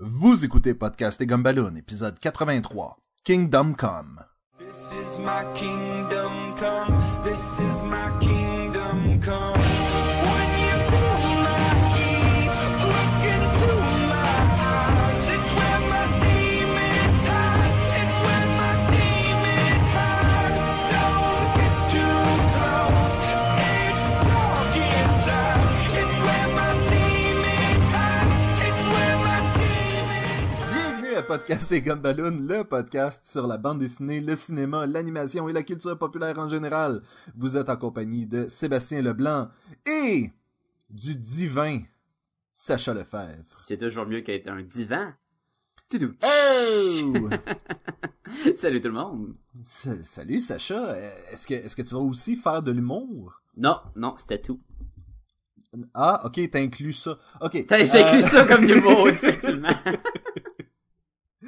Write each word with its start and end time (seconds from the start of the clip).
Vous 0.00 0.44
écoutez 0.44 0.74
Podcast 0.74 1.20
et 1.20 1.26
Gumballoon, 1.26 1.74
épisode 1.74 2.20
83, 2.20 2.98
Kingdom 3.24 3.72
Come. 3.74 4.20
Podcast 31.28 31.70
et 31.72 31.82
Gumballoon, 31.82 32.38
le 32.48 32.64
podcast 32.64 33.26
sur 33.26 33.46
la 33.46 33.58
bande 33.58 33.80
dessinée, 33.80 34.20
le 34.20 34.34
cinéma, 34.34 34.86
l'animation 34.86 35.46
et 35.48 35.52
la 35.52 35.62
culture 35.62 35.96
populaire 35.98 36.38
en 36.38 36.48
général. 36.48 37.02
Vous 37.36 37.58
êtes 37.58 37.68
en 37.68 37.76
compagnie 37.76 38.24
de 38.26 38.48
Sébastien 38.48 39.02
Leblanc 39.02 39.48
et 39.86 40.30
du 40.88 41.14
divin 41.16 41.82
Sacha 42.54 42.94
Lefebvre. 42.94 43.44
C'est 43.58 43.76
toujours 43.76 44.06
mieux 44.06 44.22
qu'être 44.22 44.48
un 44.48 44.62
divan. 44.62 45.12
Toutou. 45.90 46.14
Oh! 46.24 47.28
Salut 48.56 48.80
tout 48.80 48.88
le 48.88 48.94
monde. 48.94 49.34
S- 49.60 50.02
Salut 50.04 50.40
Sacha, 50.40 50.96
est-ce 51.30 51.46
que, 51.46 51.54
est-ce 51.54 51.76
que 51.76 51.82
tu 51.82 51.94
vas 51.94 52.00
aussi 52.00 52.36
faire 52.36 52.62
de 52.62 52.70
l'humour? 52.72 53.40
Non, 53.56 53.76
non, 53.96 54.14
c'était 54.16 54.40
tout. 54.40 54.60
Ah, 55.92 56.20
ok, 56.24 56.50
t'inclus 56.50 56.94
ça. 56.94 57.18
Ok. 57.42 57.66
T'as 57.66 57.76
euh, 57.80 58.00
écrit 58.00 58.22
ça 58.22 58.44
comme 58.46 58.64
numéro, 58.64 59.06
effectivement. 59.08 59.68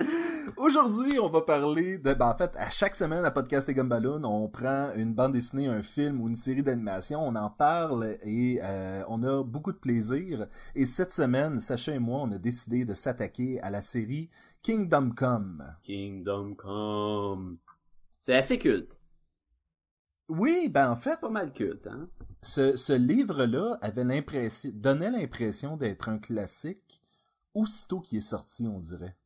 Aujourd'hui, 0.57 1.19
on 1.19 1.29
va 1.29 1.43
parler 1.43 1.99
de. 1.99 2.15
Ben, 2.15 2.29
en 2.29 2.37
fait, 2.37 2.53
à 2.57 2.71
chaque 2.71 2.95
semaine 2.95 3.25
à 3.25 3.31
Podcast 3.31 3.69
et 3.69 3.75
Gumballoon, 3.75 4.25
on 4.25 4.49
prend 4.49 4.93
une 4.95 5.15
bande 5.15 5.33
dessinée, 5.33 5.67
un 5.69 5.83
film 5.83 6.21
ou 6.21 6.29
une 6.29 6.37
série 6.37 6.63
d'animation, 6.63 7.27
on 7.27 7.35
en 7.37 7.51
parle 7.51 8.17
et 8.23 8.61
euh, 8.63 9.03
on 9.09 9.23
a 9.23 9.43
beaucoup 9.43 9.73
de 9.73 9.79
plaisir. 9.79 10.47
Et 10.75 10.87
cette 10.87 11.13
semaine, 11.13 11.61
Sacha 11.61 11.95
et 11.95 11.99
moi, 11.99 12.21
on 12.23 12.33
a 12.33 12.39
décidé 12.39 12.85
de 12.85 12.95
s'attaquer 12.95 13.61
à 13.61 13.71
la 13.71 13.83
série 13.83 14.31
Kingdom 14.63 15.11
Come. 15.11 15.65
Kingdom 15.83 16.55
Come. 16.55 17.59
C'est 18.19 18.35
assez 18.37 18.59
culte. 18.59 19.01
Oui, 20.29 20.69
ben 20.69 20.91
en 20.91 20.97
fait, 20.97 21.21
Pas 21.21 21.29
mal 21.29 21.53
culte, 21.53 21.89
hein? 21.89 22.09
ce, 22.41 22.77
ce 22.77 22.93
livre-là 22.93 23.79
avait 23.83 24.05
l'impression, 24.05 24.71
donnait 24.73 25.11
l'impression 25.11 25.77
d'être 25.77 26.09
un 26.09 26.19
classique 26.19 27.03
aussitôt 27.53 28.01
qu'il 28.01 28.19
est 28.19 28.21
sorti, 28.21 28.69
on 28.69 28.79
dirait. 28.79 29.17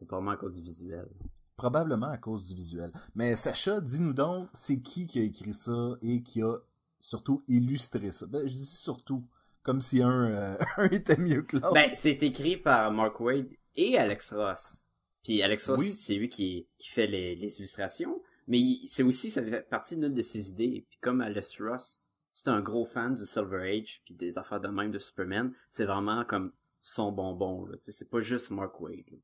C'est 0.00 0.06
probablement 0.06 0.32
à 0.32 0.36
cause 0.38 0.54
du 0.54 0.62
visuel. 0.62 1.08
Probablement 1.56 2.08
à 2.08 2.16
cause 2.16 2.46
du 2.48 2.54
visuel. 2.54 2.90
Mais 3.14 3.36
Sacha, 3.36 3.82
dis-nous 3.82 4.14
donc, 4.14 4.48
c'est 4.54 4.80
qui 4.80 5.06
qui 5.06 5.18
a 5.20 5.22
écrit 5.24 5.52
ça 5.52 5.90
et 6.00 6.22
qui 6.22 6.42
a 6.42 6.56
surtout 7.00 7.42
illustré 7.48 8.10
ça? 8.12 8.26
Ben, 8.26 8.48
je 8.48 8.54
dis 8.54 8.64
surtout, 8.64 9.26
comme 9.62 9.82
si 9.82 10.00
un, 10.02 10.24
euh, 10.30 10.58
un 10.78 10.88
était 10.88 11.18
mieux 11.18 11.42
que 11.42 11.58
l'autre. 11.58 11.74
Ben, 11.74 11.90
c'est 11.94 12.22
écrit 12.22 12.56
par 12.56 12.90
Mark 12.92 13.20
Wade 13.20 13.52
et 13.76 13.98
Alex 13.98 14.32
Ross. 14.32 14.86
Puis 15.22 15.42
Alex 15.42 15.68
Ross, 15.68 15.78
Oui. 15.80 15.90
c'est 15.90 16.14
lui 16.14 16.30
qui, 16.30 16.66
qui 16.78 16.88
fait 16.88 17.06
les, 17.06 17.36
les 17.36 17.58
illustrations. 17.58 18.22
Mais 18.48 18.62
c'est 18.88 19.02
aussi, 19.02 19.30
ça 19.30 19.42
fait 19.44 19.68
partie 19.68 19.96
d'une 19.98 20.14
de 20.14 20.22
ses 20.22 20.48
idées. 20.48 20.86
Puis 20.88 20.98
comme 21.02 21.20
Alex 21.20 21.60
Ross, 21.60 22.04
c'est 22.32 22.48
un 22.48 22.62
gros 22.62 22.86
fan 22.86 23.14
du 23.14 23.26
Silver 23.26 23.70
Age 23.70 24.00
puis 24.06 24.14
des 24.14 24.38
affaires 24.38 24.62
de 24.62 24.68
même 24.68 24.92
de 24.92 24.98
Superman, 24.98 25.52
c'est 25.70 25.84
vraiment 25.84 26.24
comme 26.24 26.52
son 26.80 27.12
bonbon. 27.12 27.66
Là. 27.66 27.76
Tu 27.76 27.84
sais, 27.84 27.92
C'est 27.92 28.08
pas 28.08 28.20
juste 28.20 28.50
Mark 28.50 28.80
Wade. 28.80 29.04
là. 29.12 29.18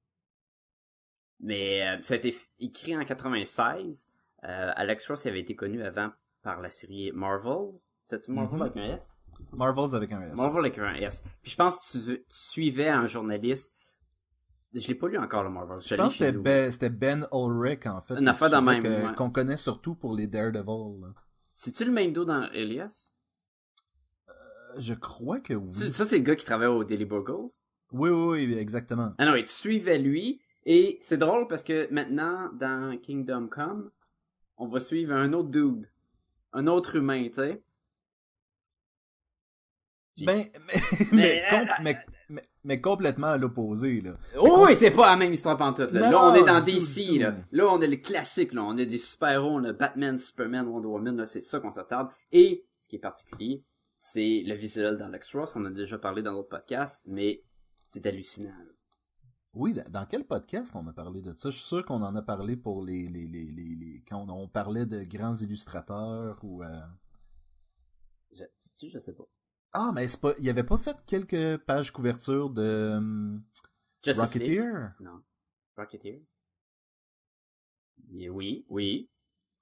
Mais 1.41 1.87
euh, 1.87 2.03
ça 2.03 2.15
a 2.15 2.17
été 2.17 2.34
écrit 2.61 2.97
en 2.97 3.05
96. 3.05 4.09
Euh, 4.45 4.73
Alex 4.75 5.09
Ross 5.09 5.27
avait 5.27 5.41
été 5.41 5.55
connu 5.55 5.83
avant 5.83 6.11
par 6.42 6.61
la 6.61 6.70
série 6.70 7.11
Marvels. 7.12 7.74
C'est 8.01 8.29
Marvel 8.29 8.57
Mhm. 8.58 8.63
avec 8.63 8.77
un 8.77 8.95
S? 8.95 9.13
Marvels 9.52 9.95
avec 9.95 10.13
un 10.13 10.23
S. 10.23 10.36
Marvel 10.36 10.61
avec 10.61 10.79
un 10.79 10.95
S. 10.95 11.25
Puis 11.42 11.51
je 11.52 11.57
pense 11.57 11.77
que 11.77 11.83
tu, 11.92 11.98
tu 12.20 12.25
suivais 12.29 12.89
un 12.89 13.07
journaliste. 13.07 13.75
Je 14.73 14.86
l'ai 14.89 14.95
pas 14.95 15.08
lu 15.08 15.19
encore 15.19 15.42
le 15.42 15.51
Marvel. 15.51 15.79
je 15.80 15.95
pense 15.95 16.19
que 16.19 16.70
c'était 16.70 16.89
ben, 16.91 17.25
ben 17.25 17.29
Ulrich, 17.33 17.86
en 17.86 18.01
fait. 18.02 18.14
Une 18.19 18.29
affaire 18.29 18.51
de 18.51 18.57
même, 18.57 18.85
ouais. 18.85 19.14
Qu'on 19.14 19.30
connaît 19.30 19.57
surtout 19.57 19.95
pour 19.95 20.14
les 20.14 20.27
Daredevil. 20.27 21.13
C'est-tu 21.51 21.85
le 21.85 21.92
même 21.92 22.13
dos 22.13 22.25
dans 22.25 22.51
Elias? 22.52 23.17
Euh, 24.29 24.33
Je 24.79 24.95
crois 24.95 25.41
que 25.41 25.55
oui. 25.55 25.67
Ça, 25.67 25.89
ça, 25.92 26.07
c'est 26.07 26.19
le 26.19 26.25
gars 26.25 26.36
qui 26.36 26.45
travaille 26.45 26.69
au 26.69 26.85
Daily 26.85 27.05
Burgles. 27.05 27.51
Oui, 27.92 28.11
oui, 28.11 28.46
oui, 28.46 28.55
exactement. 28.58 29.13
Ah 29.19 29.25
non, 29.27 29.35
et 29.35 29.45
tu 29.45 29.52
suivais 29.52 29.98
lui. 29.98 30.41
Et 30.66 30.98
c'est 31.00 31.16
drôle 31.16 31.46
parce 31.46 31.62
que 31.62 31.88
maintenant, 31.92 32.50
dans 32.52 32.98
Kingdom 32.98 33.46
Come, 33.46 33.90
on 34.56 34.66
va 34.66 34.80
suivre 34.80 35.14
un 35.14 35.32
autre 35.32 35.48
dude. 35.48 35.86
Un 36.52 36.66
autre 36.66 36.96
humain, 36.96 37.28
tu 37.28 37.34
sais. 37.34 37.62
Ben, 40.18 40.44
mais, 41.12 41.12
mais, 41.12 41.42
Mais- 41.82 41.96
mais, 42.28 42.42
mais- 42.64 42.80
complètement 42.80 43.28
à 43.28 43.36
l'opposé, 43.36 44.00
là. 44.00 44.16
Oh 44.38 44.64
oui, 44.66 44.74
c'est 44.74 44.90
pas 44.90 45.10
la 45.10 45.16
même 45.16 45.32
histoire 45.32 45.56
pantoute, 45.56 45.92
là. 45.92 46.10
Non, 46.10 46.10
là, 46.10 46.24
on 46.24 46.34
est 46.34 46.44
dans 46.44 46.58
tout, 46.60 46.66
DC, 46.72 47.18
là. 47.18 47.33
tout. 47.33 47.42
Là, 47.52 47.66
on 47.68 47.80
est 47.80 47.86
le 47.86 47.96
classique, 47.96 48.52
là. 48.52 48.64
On 48.64 48.77
a 48.78 48.84
des 48.84 48.98
super-héros, 48.98 49.50
on 49.50 49.64
a 49.64 49.72
Batman, 49.72 50.16
Superman, 50.18 50.66
Wonder 50.66 50.88
Woman, 50.88 51.16
là. 51.18 51.27
C'est 51.27 51.42
ça 51.42 51.60
qu'on 51.60 51.70
s'attarde. 51.70 52.08
Et, 52.33 52.64
ce 52.80 52.88
qui 52.88 52.96
est 52.96 53.00
particulier, 53.00 53.62
c'est 53.94 54.42
le 54.44 54.54
visuel 54.54 54.96
d'Alex 54.96 55.33
Ross. 55.36 55.54
On 55.54 55.60
en 55.60 55.66
a 55.66 55.70
déjà 55.70 55.98
parlé 55.98 56.22
dans 56.22 56.33
d'autres 56.33 56.48
podcasts, 56.48 57.04
mais 57.06 57.42
c'est 57.84 58.04
hallucinant, 58.06 58.50
là. 58.50 58.72
Oui, 59.56 59.72
dans- 59.89 60.05
quel 60.05 60.24
podcast 60.27 60.72
on 60.77 60.86
a 60.86 60.92
parlé 60.92 61.22
de 61.22 61.33
ça? 61.34 61.48
Je 61.48 61.56
suis 61.56 61.64
sûr 61.67 61.84
qu'on 61.86 62.02
en 62.02 62.14
a 62.14 62.20
parlé 62.20 62.56
pour 62.56 62.84
les, 62.84 63.08
les, 63.08 63.27
les, 63.27 63.44
les, 63.44 63.74
les- 63.74 64.02
quand 64.06 64.28
on, 64.28 64.46
parlait 64.48 64.84
de 64.84 65.02
grands 65.05 65.34
illustrateurs 65.34 66.39
ou 66.44 66.62
euh, 66.62 66.80
Je, 68.33 68.45
sais-tu, 68.58 68.90
je 68.90 68.98
sais 68.98 69.14
pas. 69.14 69.24
Ah, 69.72 69.92
mais 69.95 70.08
c'est 70.08 70.20
pas. 70.20 70.33
Il 70.39 70.48
avait 70.50 70.62
pas 70.62 70.77
fait 70.77 70.96
quelques 71.06 71.56
pages 71.64 71.90
couverture 71.90 72.50
de 72.50 72.95
hum? 72.98 73.42
Rocketeer? 74.06 74.92
Non. 75.00 75.22
Rocketeer? 75.77 76.22
Et 78.18 78.28
oui, 78.28 78.66
oui. 78.68 79.08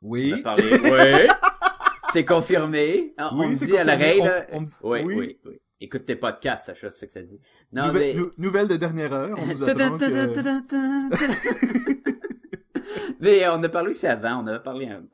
On 0.02 0.08
Oui. 0.10 0.32
a 0.32 0.42
parlé, 0.42 0.70
oui. 0.72 1.28
C'est 2.12 2.24
confirmé. 2.24 3.14
On, 3.18 3.28
on 3.32 3.38
Oui, 3.40 3.48
me 3.50 3.54
dit 3.66 3.76
à 3.76 3.84
l'oreille. 3.84 4.20
On- 4.50 4.56
on 4.56 4.60
me 4.62 4.66
dit- 4.66 4.74
oui, 4.82 5.02
oui. 5.04 5.14
oui, 5.16 5.38
oui. 5.44 5.60
Écoute 5.84 6.06
tes 6.06 6.16
podcasts, 6.16 6.66
Sacha, 6.66 6.90
c'est 6.90 7.00
ce 7.00 7.04
que 7.06 7.12
ça 7.12 7.22
dit. 7.22 7.38
Non, 7.72 7.88
Nouvelle, 7.88 8.16
mais... 8.16 8.22
nou- 8.22 8.30
nouvelle 8.38 8.68
de 8.68 8.76
dernière 8.76 9.12
heure. 9.12 9.38
On 9.38 9.46
que... 11.10 12.14
Mais 13.20 13.46
on 13.48 13.62
a 13.62 13.68
parlé 13.68 13.90
aussi 13.90 14.06
avant, 14.06 14.42
on 14.42 14.46
avait 14.46 14.62
parlé 14.62 14.86
un- 14.88 15.06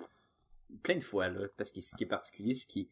plein 0.82 0.96
de 0.96 1.02
fois, 1.02 1.28
là, 1.28 1.46
parce 1.56 1.72
que 1.72 1.80
ce 1.80 1.94
qui 1.96 2.04
est 2.04 2.08
particulier, 2.08 2.54
c'est 2.54 2.66
qu'il 2.66 2.86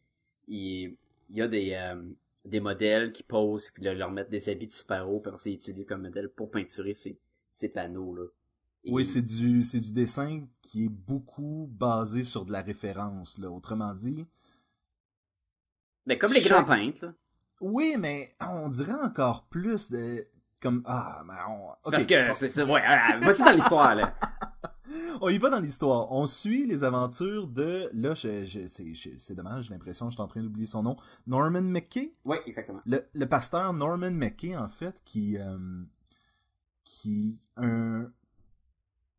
il, 0.47 0.95
il 1.29 1.37
y 1.37 1.41
a 1.41 1.47
des, 1.47 1.71
euh, 1.73 2.01
des 2.45 2.59
modèles 2.59 3.11
qui 3.13 3.23
posent, 3.23 3.71
puis 3.71 3.83
là, 3.83 3.93
leur 3.93 4.11
mettre 4.11 4.29
des 4.29 4.49
habits 4.49 4.67
de 4.67 4.71
super-héros, 4.71 5.19
puis 5.21 5.31
c'est 5.37 5.53
utilisé 5.53 5.85
comme 5.85 6.01
modèle 6.01 6.29
pour 6.29 6.51
peinturer 6.51 6.93
ces, 6.93 7.17
ces 7.49 7.69
panneaux, 7.69 8.13
là. 8.15 8.25
Et- 8.83 8.91
Oui, 8.91 9.05
c'est 9.05 9.21
du, 9.21 9.63
c'est 9.63 9.79
du 9.81 9.91
dessin 9.93 10.45
qui 10.61 10.85
est 10.85 10.89
beaucoup 10.89 11.69
basé 11.71 12.23
sur 12.23 12.45
de 12.45 12.51
la 12.51 12.61
référence, 12.61 13.37
là. 13.37 13.49
Autrement 13.49 13.93
dit. 13.93 14.25
Ben, 16.05 16.17
comme 16.17 16.33
les 16.33 16.41
grands 16.41 16.63
peintres, 16.65 17.05
là. 17.05 17.13
Oui, 17.61 17.95
mais 17.99 18.35
on 18.41 18.69
dirait 18.69 18.93
encore 18.93 19.45
plus 19.47 19.91
de. 19.91 20.25
Comme. 20.61 20.81
Ah, 20.85 21.23
mais 21.25 21.33
on. 21.49 21.69
C'est 21.85 21.89
ok, 21.89 21.93
parce 21.93 22.05
que, 22.05 22.33
c'est, 22.35 22.49
c'est, 22.49 22.63
ouais, 22.63 22.81
ah, 22.85 23.17
vas-y 23.21 23.39
dans 23.43 23.51
l'histoire, 23.51 23.95
là. 23.95 24.13
On 25.21 25.29
y 25.29 25.37
va 25.37 25.49
dans 25.51 25.59
l'histoire. 25.59 26.11
On 26.11 26.25
suit 26.25 26.65
les 26.65 26.83
aventures 26.83 27.47
de. 27.47 27.89
Là, 27.93 28.13
je- 28.15 28.43
je- 28.45 28.65
c'est 28.67 28.93
je- 28.95 29.17
c'est 29.17 29.35
dommage, 29.35 29.65
j'ai 29.65 29.73
l'impression 29.73 30.05
que 30.07 30.11
je 30.11 30.15
suis 30.15 30.21
en 30.23 30.27
train 30.27 30.41
d'oublier 30.41 30.65
son 30.65 30.81
nom. 30.81 30.95
Norman 31.27 31.61
McKay. 31.61 32.15
Oui, 32.25 32.37
exactement. 32.47 32.81
Le, 32.85 33.05
le 33.13 33.25
pasteur 33.27 33.71
Norman 33.73 34.11
McKay, 34.11 34.55
en 34.57 34.67
fait, 34.67 34.99
qui. 35.05 35.37
euh, 35.37 35.57
qui. 36.83 37.39
Un. 37.57 38.11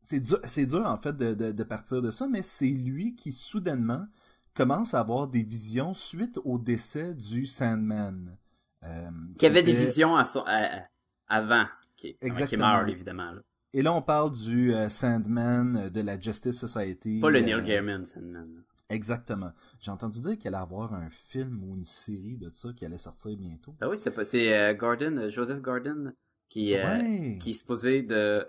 C'est 0.03 0.19
dur, 0.19 0.39
c'est 0.45 0.65
dur, 0.65 0.85
en 0.85 0.97
fait, 0.97 1.15
de, 1.15 1.33
de, 1.33 1.51
de 1.51 1.63
partir 1.63 2.01
de 2.01 2.11
ça, 2.11 2.27
mais 2.27 2.41
c'est 2.41 2.65
lui 2.67 3.15
qui, 3.15 3.31
soudainement, 3.31 4.07
commence 4.53 4.93
à 4.93 4.99
avoir 4.99 5.27
des 5.27 5.43
visions 5.43 5.93
suite 5.93 6.39
au 6.43 6.57
décès 6.59 7.13
du 7.13 7.45
Sandman. 7.45 8.37
Euh, 8.83 9.09
Qui 9.37 9.45
avait 9.45 9.63
des 9.63 9.73
visions 9.73 10.15
à 10.15 10.25
son- 10.25 10.43
à- 10.45 10.79
à- 10.79 10.87
avant, 11.27 11.65
qui, 11.95 12.17
évidemment, 12.21 13.31
là. 13.31 13.41
Et 13.73 13.81
là, 13.81 13.93
on 13.93 14.01
parle 14.01 14.31
du 14.33 14.73
euh, 14.73 14.89
Sandman 14.89 15.77
euh, 15.77 15.89
de 15.89 16.01
la 16.01 16.19
Justice 16.19 16.59
Society. 16.59 17.19
Pas 17.21 17.29
le 17.29 17.39
euh, 17.39 17.41
Neil 17.43 17.61
Gaiman, 17.63 18.03
Sandman. 18.03 18.63
Exactement. 18.89 19.51
J'ai 19.79 19.91
entendu 19.91 20.19
dire 20.19 20.37
qu'il 20.37 20.47
allait 20.49 20.57
avoir 20.61 20.93
un 20.93 21.09
film 21.09 21.63
ou 21.63 21.77
une 21.77 21.85
série 21.85 22.35
de 22.37 22.49
ça 22.49 22.73
qui 22.75 22.83
allait 22.85 22.97
sortir 22.97 23.37
bientôt. 23.37 23.73
Ben 23.79 23.87
oui, 23.87 23.97
c'est 23.97 24.11
pas, 24.11 24.25
c'est 24.25 24.53
euh, 24.53 24.73
Gordon, 24.73 25.15
euh, 25.17 25.29
Joseph 25.29 25.61
Gordon, 25.61 26.11
qui, 26.49 26.75
euh, 26.75 26.83
Ouais. 26.99 27.37
qui 27.39 27.51
est 27.51 27.53
supposé 27.53 28.01
de, 28.01 28.45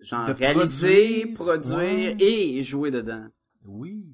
genre, 0.00 0.26
De 0.26 0.32
réaliser, 0.32 1.26
produire, 1.34 1.34
produire, 1.34 1.76
ouais. 1.76 2.16
et 2.20 2.62
jouer 2.62 2.90
dedans. 2.90 3.26
Oui. 3.66 4.06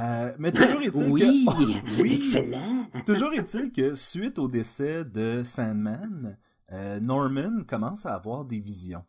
Euh, 0.00 0.32
mais 0.38 0.52
toujours 0.52 0.80
est-il 0.82 1.12
Oui, 1.12 1.44
que... 1.44 2.02
Oui. 2.02 2.12
excellent. 2.14 2.86
Toujours 3.06 3.32
est-il 3.32 3.72
que 3.72 3.94
suite 3.94 4.38
au 4.38 4.48
décès 4.48 5.04
de 5.04 5.42
Sandman, 5.44 6.36
euh, 6.72 7.00
Norman 7.00 7.64
commence 7.66 8.06
à 8.06 8.14
avoir 8.14 8.44
des 8.44 8.60
visions. 8.60 9.04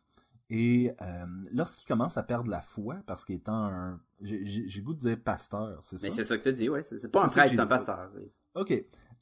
Et 0.48 0.92
euh, 1.02 1.26
lorsqu'il 1.52 1.86
commence 1.86 2.16
à 2.16 2.22
perdre 2.22 2.50
la 2.50 2.60
foi, 2.60 2.96
parce 3.06 3.24
qu'étant 3.24 3.64
un... 3.64 4.00
J'ai 4.20 4.80
goût 4.80 4.94
de 4.94 5.00
dire 5.00 5.18
pasteur, 5.22 5.80
c'est 5.82 5.98
ça? 5.98 6.06
Mais 6.06 6.10
c'est 6.10 6.24
ça 6.24 6.38
que 6.38 6.48
tu 6.48 6.52
dis, 6.52 6.68
ouais. 6.68 6.82
C'est 6.82 7.10
pas 7.10 7.24
un 7.24 7.28
prêtre, 7.28 7.52
c'est 7.54 7.60
un 7.60 7.66
pasteur. 7.66 8.10
OK. 8.54 8.72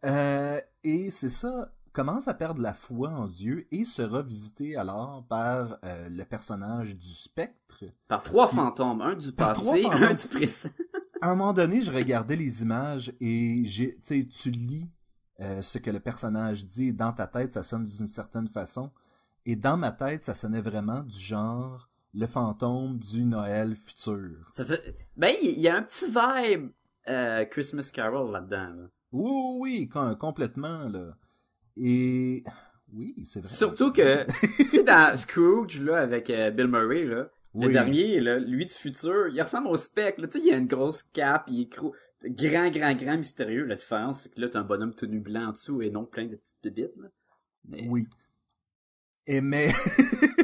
Euh, 0.05 0.61
et 0.83 1.11
c'est 1.11 1.31
ça, 1.31 1.73
commence 1.93 2.29
à 2.29 2.35
perdre 2.35 2.61
la 2.61 2.75
foi 2.75 3.09
en 3.09 3.27
Dieu 3.27 3.67
et 3.73 3.87
sera 3.87 4.21
visité 4.21 4.77
alors 4.77 5.25
par 5.29 5.79
le 5.83 6.25
personnage 6.25 6.95
du 6.95 7.09
spectre. 7.09 7.85
Par 8.07 8.23
trois 8.23 8.49
fantômes, 8.49 9.01
un 9.01 9.15
du 9.15 9.33
Par 9.33 9.55
passé, 9.55 9.87
un 9.91 10.13
du 10.13 10.29
présent. 10.29 10.69
À 11.25 11.29
un 11.31 11.37
moment 11.37 11.55
donné, 11.55 11.81
je 11.81 11.91
regardais 11.91 12.37
les 12.37 12.61
images 12.63 13.11
et 13.19 13.63
j'ai, 13.65 13.99
tu 14.05 14.51
lis 14.51 14.91
euh, 15.41 15.63
ce 15.63 15.79
que 15.79 15.91
le 15.91 15.99
personnage 15.99 16.67
dit 16.67 16.89
et 16.89 16.93
dans 16.93 17.15
ta 17.15 17.27
tête, 17.27 17.55
ça 17.55 17.63
sonne 17.63 17.85
d'une 17.85 18.07
certaine 18.07 18.47
façon. 18.47 18.91
Et 19.47 19.57
dans 19.57 19.79
ma 19.79 19.91
tête, 19.91 20.23
ça 20.23 20.35
sonnait 20.35 20.61
vraiment 20.61 21.03
du 21.03 21.19
genre 21.19 21.89
le 22.13 22.27
fantôme 22.27 22.99
du 22.99 23.25
Noël 23.25 23.75
futur. 23.75 24.51
Ça 24.53 24.67
fait... 24.67 24.95
Ben, 25.17 25.35
il 25.43 25.59
y 25.61 25.67
a 25.67 25.77
un 25.77 25.83
petit 25.83 26.09
vibe 26.09 26.69
euh, 27.09 27.47
Christmas 27.47 27.91
Carol 27.91 28.31
là-dedans. 28.31 28.75
là. 28.75 28.87
Oui, 29.13 29.31
oui, 29.33 29.57
oui, 29.61 29.89
com- 29.89 30.19
complètement, 30.19 30.91
là. 30.91 31.17
Et 31.79 32.45
oui, 32.93 33.15
c'est 33.25 33.41
vrai. 33.41 33.55
Surtout 33.55 33.93
que, 33.93 34.27
tu 34.65 34.69
sais, 34.69 34.85
dans 34.85 35.17
Scrooge, 35.17 35.81
là, 35.81 36.01
avec 36.03 36.29
euh, 36.29 36.51
Bill 36.51 36.69
Murray, 36.69 37.05
là, 37.07 37.31
le 37.55 37.73
dernier, 37.73 38.21
là, 38.21 38.39
lui 38.39 38.67
du 38.67 38.75
futur, 38.75 39.29
il 39.29 39.41
ressemble 39.41 39.69
au 39.69 39.77
spectre, 39.77 40.21
là. 40.21 40.29
Il 40.35 40.53
a 40.53 40.57
une 40.57 40.67
grosse 40.67 41.03
cape, 41.03 41.45
il 41.49 41.63
est 41.63 41.67
gros, 41.67 41.95
grand, 42.25 42.71
grand, 42.71 42.95
grand, 42.95 43.17
mystérieux. 43.17 43.65
La 43.65 43.77
différence, 43.77 44.23
c'est 44.23 44.35
que 44.35 44.41
là, 44.41 44.49
t'as 44.49 44.61
un 44.61 44.65
bonhomme 44.65 44.95
tout 44.95 45.07
nu 45.07 45.21
blanc 45.21 45.49
en 45.49 45.53
dessous 45.53 45.83
et 45.83 45.91
non 45.91 46.05
plein 46.05 46.27
de 46.27 46.37
petites 46.37 46.63
bébites, 46.63 46.97
là. 46.97 47.09
Mais... 47.67 47.87
Oui. 47.89 48.07
Et 49.27 49.41
mais... 49.41 49.73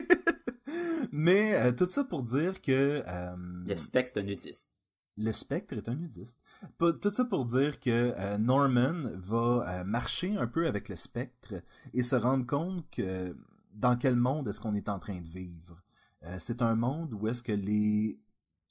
mais 1.13 1.55
euh, 1.55 1.73
tout 1.73 1.87
ça 1.87 2.05
pour 2.05 2.23
dire 2.23 2.61
que... 2.61 3.03
euh, 3.07 3.37
Le 3.67 3.75
spectre, 3.75 4.13
c'est 4.15 4.21
un 4.21 4.25
nudiste. 4.25 4.75
Le 5.17 5.33
spectre 5.33 5.75
est 5.75 5.89
un 5.89 5.97
nudiste. 5.97 6.41
Tout 6.79 7.11
ça 7.13 7.25
pour 7.25 7.45
dire 7.45 7.79
que 7.79 8.15
euh, 8.17 8.39
Norman 8.39 9.11
va 9.17 9.85
marcher 9.85 10.37
un 10.37 10.47
peu 10.47 10.67
avec 10.67 10.89
le 10.89 10.97
spectre 10.97 11.55
et 11.93 12.01
se 12.03 12.17
rendre 12.17 12.47
compte 12.47 12.89
que 12.91 13.37
dans 13.75 13.97
quel 13.97 14.17
monde 14.17 14.49
est-ce 14.49 14.61
qu'on 14.61 14.75
est 14.75 14.89
en 14.89 14.99
train 14.99 15.21
de 15.21 15.29
vivre. 15.29 15.83
Euh, 16.25 16.37
c'est 16.39 16.63
un 16.63 16.75
monde 16.75 17.13
où 17.15 17.29
est-ce 17.29 17.43
que 17.43 17.53
les 17.53 18.19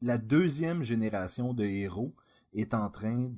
la 0.02 0.18
deuxième 0.18 0.82
génération 0.82 1.54
de 1.54 1.66
héros 1.66 2.16
est 2.54 2.74
en 2.74 2.90
train 2.90 3.30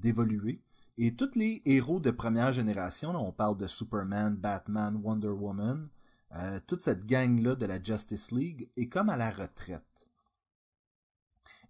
d'évoluer 0.00 0.60
et 0.98 1.14
tous 1.14 1.34
les 1.34 1.62
héros 1.66 2.00
de 2.00 2.10
première 2.10 2.52
génération, 2.52 3.12
là, 3.12 3.18
on 3.18 3.32
parle 3.32 3.58
de 3.58 3.66
Superman, 3.66 4.34
Batman, 4.34 4.98
Wonder 5.02 5.28
Woman, 5.28 5.88
euh, 6.34 6.58
toute 6.66 6.82
cette 6.82 7.06
gang 7.06 7.38
là 7.38 7.54
de 7.54 7.66
la 7.66 7.82
Justice 7.82 8.30
League 8.30 8.70
est 8.76 8.88
comme 8.88 9.10
à 9.10 9.16
la 9.16 9.30
retraite. 9.30 9.82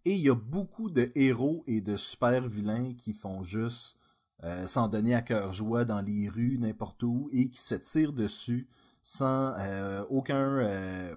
Et 0.04 0.14
il 0.14 0.20
y 0.20 0.30
a 0.30 0.36
beaucoup 0.36 0.90
de 0.90 1.10
héros 1.16 1.64
et 1.66 1.80
de 1.80 1.96
super 1.96 2.48
vilains 2.48 2.94
qui 2.94 3.12
font 3.12 3.42
juste 3.42 3.98
euh, 4.44 4.66
s'en 4.66 4.86
donner 4.86 5.16
à 5.16 5.22
cœur 5.22 5.52
joie 5.52 5.84
dans 5.84 6.00
les 6.00 6.28
rues, 6.28 6.58
n'importe 6.58 7.02
où, 7.02 7.28
et 7.32 7.50
qui 7.50 7.60
se 7.60 7.74
tirent 7.74 8.12
dessus 8.12 8.68
sans 9.02 9.54
aucun 10.08 11.16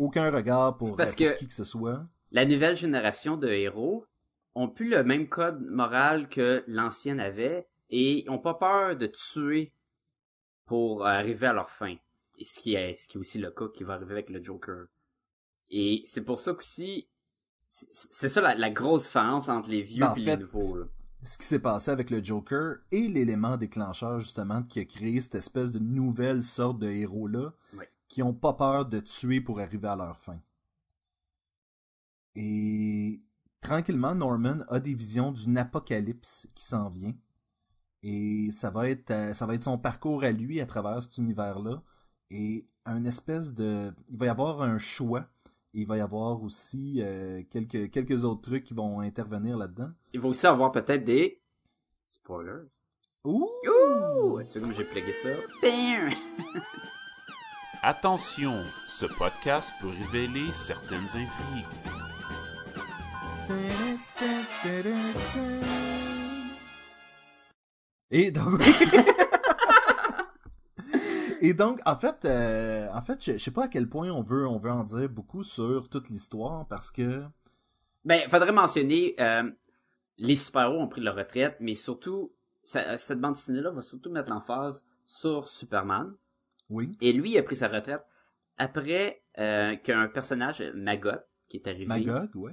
aucun 0.00 0.30
regard 0.30 0.76
pour, 0.76 0.96
parce 0.96 1.12
euh, 1.12 1.16
pour 1.16 1.34
que- 1.34 1.38
qui 1.38 1.48
que 1.48 1.54
ce 1.54 1.64
soit. 1.64 2.06
La 2.32 2.44
nouvelle 2.44 2.76
génération 2.76 3.36
de 3.36 3.48
héros 3.48 4.06
ont 4.54 4.68
plus 4.68 4.90
le 4.90 5.02
même 5.04 5.28
code 5.28 5.60
moral 5.62 6.28
que 6.28 6.62
l'ancienne 6.66 7.20
avait 7.20 7.66
et 7.90 8.24
ont 8.28 8.38
pas 8.38 8.54
peur 8.54 8.96
de 8.96 9.06
tuer 9.06 9.72
pour 10.66 11.06
arriver 11.06 11.46
à 11.48 11.52
leur 11.52 11.70
fin. 11.70 11.96
Et 12.38 12.44
ce 12.44 12.58
qui 12.60 12.74
est, 12.74 12.96
ce 12.96 13.08
qui 13.08 13.16
est 13.18 13.20
aussi 13.20 13.38
le 13.38 13.50
cas 13.50 13.66
qui 13.74 13.84
va 13.84 13.94
arriver 13.94 14.12
avec 14.12 14.30
le 14.30 14.42
Joker. 14.42 14.86
Et 15.70 16.02
c'est 16.06 16.24
pour 16.24 16.38
ça 16.40 16.54
qu'aussi, 16.54 17.08
c'est 17.70 18.28
ça 18.28 18.40
la, 18.40 18.54
la 18.54 18.70
grosse 18.70 19.06
différence 19.06 19.48
entre 19.48 19.70
les 19.70 19.82
vieux 19.82 20.00
Ben, 20.00 20.10
en 20.12 20.14
et 20.16 20.24
fait, 20.24 20.36
les 20.36 20.42
nouveaux. 20.42 20.76
Là. 20.78 20.84
Ce 21.24 21.36
qui 21.36 21.44
s'est 21.44 21.58
passé 21.58 21.90
avec 21.90 22.10
le 22.10 22.22
Joker 22.24 22.76
et 22.92 23.08
l'élément 23.08 23.56
déclencheur 23.56 24.20
justement 24.20 24.62
qui 24.62 24.80
a 24.80 24.84
créé 24.84 25.20
cette 25.20 25.34
espèce 25.34 25.70
de 25.70 25.78
nouvelle 25.78 26.42
sorte 26.42 26.78
de 26.78 26.88
héros-là 26.90 27.52
Ouais. 27.76 27.88
Qui 28.10 28.22
ont 28.22 28.34
pas 28.34 28.52
peur 28.52 28.86
de 28.86 28.98
tuer 28.98 29.40
pour 29.40 29.60
arriver 29.60 29.88
à 29.88 29.96
leur 29.96 30.18
fin. 30.18 30.40
Et 32.34 33.22
tranquillement, 33.60 34.14
Norman 34.14 34.58
a 34.68 34.80
des 34.80 34.94
visions 34.94 35.30
d'une 35.30 35.56
apocalypse 35.56 36.48
qui 36.54 36.64
s'en 36.64 36.90
vient. 36.90 37.14
Et 38.02 38.50
ça 38.52 38.70
va 38.70 38.88
être 38.88 39.10
euh, 39.10 39.32
ça 39.32 39.46
va 39.46 39.54
être 39.54 39.64
son 39.64 39.78
parcours 39.78 40.24
à 40.24 40.32
lui 40.32 40.60
à 40.60 40.66
travers 40.66 41.00
cet 41.02 41.18
univers-là. 41.18 41.82
Et 42.30 42.66
un 42.84 43.04
espèce 43.04 43.54
de. 43.54 43.92
Il 44.08 44.18
va 44.18 44.26
y 44.26 44.28
avoir 44.28 44.62
un 44.62 44.78
choix. 44.78 45.28
Il 45.72 45.86
va 45.86 45.96
y 45.96 46.00
avoir 46.00 46.42
aussi 46.42 47.00
euh, 47.00 47.44
quelques, 47.48 47.90
quelques 47.92 48.24
autres 48.24 48.42
trucs 48.42 48.64
qui 48.64 48.74
vont 48.74 49.00
intervenir 49.00 49.56
là-dedans. 49.56 49.90
Il 50.12 50.20
va 50.20 50.28
aussi 50.28 50.46
avoir 50.46 50.72
peut-être 50.72 51.04
des 51.04 51.40
spoilers. 52.06 52.66
Ouh! 53.24 53.48
Ouh! 53.68 54.42
Tu 54.42 54.48
sais 54.48 54.60
comme 54.60 54.74
j'ai 54.74 54.84
plugué 54.84 55.12
ça? 55.22 55.28
Attention, 57.82 58.62
ce 58.88 59.06
podcast 59.06 59.72
peut 59.80 59.88
révéler 59.88 60.50
certaines 60.52 61.06
intrigues. 61.16 61.66
Et 68.10 68.30
donc, 68.32 68.62
et 71.40 71.54
donc, 71.54 71.80
en 71.86 71.96
fait, 71.96 72.24
euh, 72.24 72.88
en 72.92 73.00
fait, 73.02 73.24
je, 73.24 73.32
je 73.32 73.38
sais 73.38 73.50
pas 73.52 73.64
à 73.64 73.68
quel 73.68 73.88
point 73.88 74.10
on 74.10 74.22
veut, 74.22 74.46
on 74.46 74.58
veut 74.58 74.70
en 74.72 74.82
dire 74.84 75.08
beaucoup 75.08 75.42
sur 75.44 75.88
toute 75.88 76.08
l'histoire 76.08 76.66
parce 76.66 76.90
que, 76.90 77.22
Ben, 78.04 78.28
faudrait 78.28 78.52
mentionner, 78.52 79.14
euh, 79.20 79.48
les 80.18 80.34
super-héros 80.34 80.80
ont 80.80 80.88
pris 80.88 81.00
leur 81.00 81.14
retraite, 81.14 81.56
mais 81.60 81.74
surtout, 81.76 82.32
ça- 82.64 82.98
cette 82.98 83.20
bande 83.20 83.34
dessinée-là 83.34 83.70
va 83.70 83.80
surtout 83.80 84.10
mettre 84.10 84.32
l'emphase 84.32 84.84
sur 85.06 85.48
Superman. 85.48 86.12
Oui, 86.70 86.90
Et 87.00 87.12
lui, 87.12 87.32
il 87.32 87.38
a 87.38 87.42
pris 87.42 87.56
sa 87.56 87.68
retraite 87.68 88.02
après 88.56 89.22
euh, 89.38 89.76
qu'un 89.76 90.08
personnage, 90.08 90.62
Maggot, 90.74 91.10
qui 91.48 91.58
est 91.58 91.66
arrivé. 91.68 91.86
Magog, 91.86 92.34
ouais, 92.36 92.52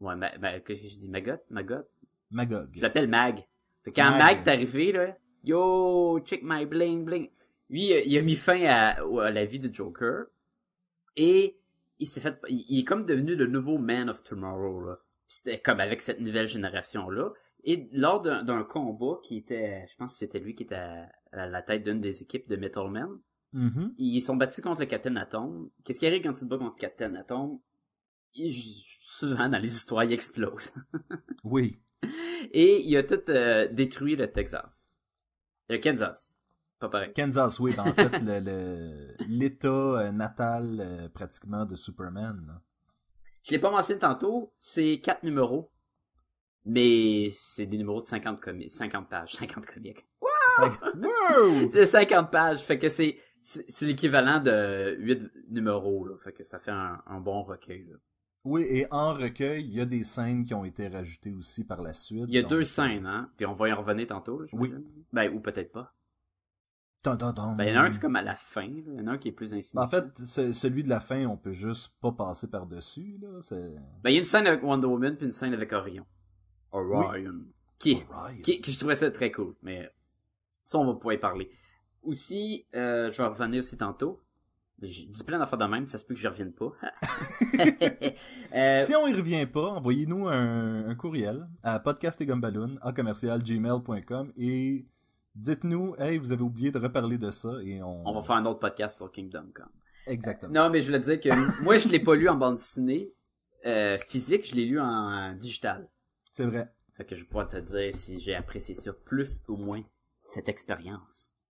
Ouais, 0.00 0.14
ma, 0.16 0.36
ma- 0.38 0.60
qu'est-ce 0.60 0.82
que 0.82 0.88
je 0.88 0.94
dis? 0.96 1.08
Maggot? 1.08 1.38
Maggot? 1.50 1.84
Magog. 2.30 2.68
Je 2.74 2.82
l'appelle 2.82 3.08
Mag. 3.08 3.44
Fait 3.82 3.92
quand 3.92 4.10
Mag. 4.10 4.18
Mag 4.20 4.46
est 4.46 4.50
arrivé, 4.50 4.92
là, 4.92 5.16
yo, 5.44 6.20
check 6.24 6.40
my 6.42 6.66
bling 6.66 7.04
bling. 7.04 7.30
Lui, 7.70 7.86
il 8.06 8.18
a 8.18 8.22
mis 8.22 8.36
fin 8.36 8.62
à, 8.64 9.00
à 9.02 9.30
la 9.30 9.44
vie 9.44 9.58
du 9.58 9.72
Joker. 9.72 10.26
Et 11.16 11.56
il 11.98 12.06
s'est 12.06 12.20
fait, 12.20 12.38
il, 12.48 12.64
il 12.68 12.80
est 12.80 12.84
comme 12.84 13.04
devenu 13.04 13.34
le 13.36 13.46
nouveau 13.46 13.78
Man 13.78 14.08
of 14.10 14.22
Tomorrow, 14.22 14.80
là. 14.84 14.98
C'était 15.28 15.58
comme 15.58 15.80
avec 15.80 16.02
cette 16.02 16.20
nouvelle 16.20 16.46
génération-là. 16.46 17.32
Et 17.64 17.88
lors 17.92 18.20
d'un 18.22 18.44
d'un 18.44 18.62
combat 18.62 19.18
qui 19.24 19.38
était, 19.38 19.84
je 19.90 19.96
pense 19.96 20.12
que 20.12 20.18
c'était 20.20 20.38
lui 20.38 20.54
qui 20.54 20.62
était 20.64 20.76
à, 20.76 21.08
à 21.32 21.46
la 21.46 21.62
tête 21.62 21.82
d'une 21.82 22.00
des 22.00 22.22
équipes 22.22 22.48
de 22.48 22.54
Metal 22.56 22.88
Man, 22.90 23.18
Mhm. 23.52 23.94
ils 23.98 24.20
sont 24.20 24.36
battus 24.36 24.62
contre 24.62 24.80
le 24.80 24.86
Captain 24.86 25.16
Atom. 25.16 25.70
Qu'est-ce 25.84 25.98
qui 25.98 26.06
arrive 26.06 26.22
quand 26.22 26.32
tu 26.34 26.40
te 26.40 26.44
bats 26.46 26.58
contre 26.58 26.76
Captain 26.76 27.14
Atom? 27.14 27.58
Il- 28.34 28.82
souvent, 29.00 29.48
dans 29.48 29.58
les 29.58 29.72
histoires, 29.74 30.04
il 30.04 30.12
explose. 30.12 30.72
Oui, 31.44 31.80
Et 32.52 32.82
il 32.86 32.96
a 32.96 33.02
tout 33.02 33.20
euh, 33.30 33.68
détruit 33.72 34.16
le 34.16 34.30
Texas. 34.30 34.92
Le 35.68 35.78
Kansas. 35.78 36.34
Pas 36.78 36.88
pareil. 36.90 37.12
Kansas, 37.14 37.58
oui, 37.60 37.72
ben, 37.74 37.84
en 37.88 37.94
fait, 37.94 38.18
le- 38.18 38.40
le- 38.40 39.16
l'état 39.28 39.68
euh, 39.68 40.12
natal 40.12 40.80
euh, 40.80 41.08
pratiquement 41.08 41.64
de 41.64 41.76
Superman. 41.76 42.44
là. 42.46 42.60
Je 43.44 43.52
l'ai 43.52 43.58
pas 43.60 43.70
mentionné 43.70 44.00
tantôt, 44.00 44.52
c'est 44.58 44.98
quatre 45.00 45.22
numéros. 45.22 45.70
Mais 46.64 47.28
c'est 47.32 47.66
des 47.66 47.78
numéros 47.78 48.00
de 48.00 48.06
50 48.06 48.40
comics, 48.40 48.70
50 48.70 49.08
pages, 49.08 49.32
50 49.34 49.64
comics. 49.66 50.04
Wow! 50.60 51.68
C'est 51.70 51.86
50 51.86 52.30
pages, 52.30 52.60
fait 52.62 52.78
que 52.78 52.88
c'est 52.88 53.16
c'est 53.42 53.86
l'équivalent 53.86 54.40
de 54.40 54.96
8 54.98 55.30
numéros 55.50 56.04
là, 56.04 56.16
fait 56.18 56.32
que 56.32 56.42
ça 56.42 56.58
fait 56.58 56.72
un, 56.72 57.00
un 57.06 57.20
bon 57.20 57.42
recueil 57.44 57.86
là. 57.88 57.96
Oui, 58.44 58.62
et 58.68 58.86
en 58.92 59.12
recueil, 59.12 59.64
il 59.64 59.74
y 59.74 59.80
a 59.80 59.84
des 59.84 60.02
scènes 60.04 60.44
qui 60.44 60.54
ont 60.54 60.64
été 60.64 60.86
rajoutées 60.88 61.32
aussi 61.32 61.64
par 61.64 61.80
la 61.82 61.92
suite. 61.92 62.24
Il 62.28 62.34
y 62.34 62.38
a 62.38 62.42
donc, 62.42 62.50
deux 62.50 62.64
scènes 62.64 63.06
hein, 63.06 63.30
puis 63.36 63.46
on 63.46 63.54
va 63.54 63.68
y 63.68 63.72
en 63.72 63.76
revenir 63.82 64.06
tantôt, 64.08 64.40
là, 64.40 64.46
Oui. 64.52 64.72
Ben 65.12 65.32
ou 65.32 65.40
peut-être 65.40 65.70
pas. 65.72 65.92
Dun, 67.04 67.14
dun, 67.14 67.32
dun. 67.32 67.54
Ben 67.54 67.64
il 67.64 67.74
y 67.74 67.76
en 67.78 67.82
a 67.82 67.84
un 67.84 67.90
c'est 67.90 68.00
comme 68.00 68.16
à 68.16 68.22
la 68.22 68.34
fin, 68.34 68.66
là. 68.66 68.82
il 68.88 68.94
y 68.96 69.00
en 69.00 69.06
a 69.06 69.12
un 69.12 69.18
qui 69.18 69.28
est 69.28 69.32
plus 69.32 69.54
insignifiant. 69.54 69.82
En 69.82 69.88
fait, 69.88 70.06
ce- 70.24 70.50
celui 70.52 70.82
de 70.82 70.88
la 70.88 70.98
fin, 70.98 71.24
on 71.26 71.36
peut 71.36 71.52
juste 71.52 71.92
pas 72.00 72.10
passer 72.10 72.48
par-dessus, 72.48 73.18
là. 73.22 73.28
Ben 74.02 74.10
il 74.10 74.14
y 74.14 74.16
a 74.16 74.18
une 74.18 74.24
scène 74.24 74.46
avec 74.48 74.62
Wonder 74.64 74.88
Woman 74.88 75.16
puis 75.16 75.26
une 75.26 75.32
scène 75.32 75.52
avec 75.54 75.72
Orion. 75.72 76.04
Orion. 76.72 77.44
Qui 77.78 78.02
Alright. 78.12 78.42
qui, 78.42 78.60
qui 78.60 78.72
je 78.72 78.78
trouvais 78.78 78.96
ça 78.96 79.08
très 79.10 79.30
cool, 79.30 79.54
mais 79.62 79.88
ça, 80.66 80.78
on 80.78 80.84
va 80.86 80.94
pouvoir 80.94 81.14
y 81.14 81.18
parler. 81.18 81.50
Aussi, 82.02 82.66
euh, 82.74 83.10
je 83.10 83.22
vais 83.22 83.28
revenir 83.28 83.60
aussi 83.60 83.76
tantôt. 83.76 84.22
J'ai 84.82 85.06
dit 85.06 85.24
plein 85.24 85.38
d'affaires 85.38 85.58
de 85.58 85.64
même, 85.64 85.86
ça 85.86 85.96
se 85.96 86.04
peut 86.04 86.12
que 86.12 86.20
je 86.20 86.28
revienne 86.28 86.52
pas. 86.52 86.72
Euh, 88.54 88.84
Si 88.84 88.94
on 88.94 89.06
y 89.06 89.14
revient 89.14 89.46
pas, 89.46 89.68
envoyez-nous 89.70 90.28
un, 90.28 90.88
un 90.88 90.94
courriel 90.94 91.48
à 91.62 91.78
podcastetgumballoon 91.80 92.76
à 92.82 92.92
commercial 92.92 93.42
gmail.com 93.42 94.32
et 94.36 94.86
Dites-nous, 95.36 95.94
hey, 95.98 96.16
vous 96.16 96.32
avez 96.32 96.42
oublié 96.42 96.70
de 96.70 96.78
reparler 96.78 97.18
de 97.18 97.30
ça 97.30 97.58
et 97.62 97.82
on... 97.82 98.08
On 98.08 98.14
va 98.14 98.22
faire 98.22 98.36
un 98.36 98.46
autre 98.46 98.58
podcast 98.58 98.96
sur 98.96 99.10
Kingdom 99.12 99.50
Come. 99.54 99.68
Exactement. 100.06 100.50
Non, 100.50 100.70
mais 100.70 100.80
je 100.80 100.86
voulais 100.86 101.00
dire 101.00 101.20
que 101.20 101.28
moi, 101.62 101.76
je 101.76 101.88
l'ai 101.88 102.00
pas 102.00 102.14
lu 102.14 102.26
en 102.30 102.36
bande 102.36 102.56
dessinée 102.56 103.12
euh, 103.66 103.98
physique, 103.98 104.48
je 104.48 104.54
l'ai 104.54 104.64
lu 104.64 104.80
en 104.80 105.34
digital. 105.34 105.90
C'est 106.32 106.44
vrai. 106.44 106.72
Fait 106.94 107.04
que 107.04 107.14
je 107.14 107.26
pourrais 107.26 107.48
te 107.48 107.58
dire 107.58 107.92
si 107.94 108.18
j'ai 108.18 108.34
apprécié 108.34 108.74
ça 108.74 108.94
plus 108.94 109.42
ou 109.48 109.56
moins 109.56 109.82
cette 110.26 110.48
expérience. 110.48 111.46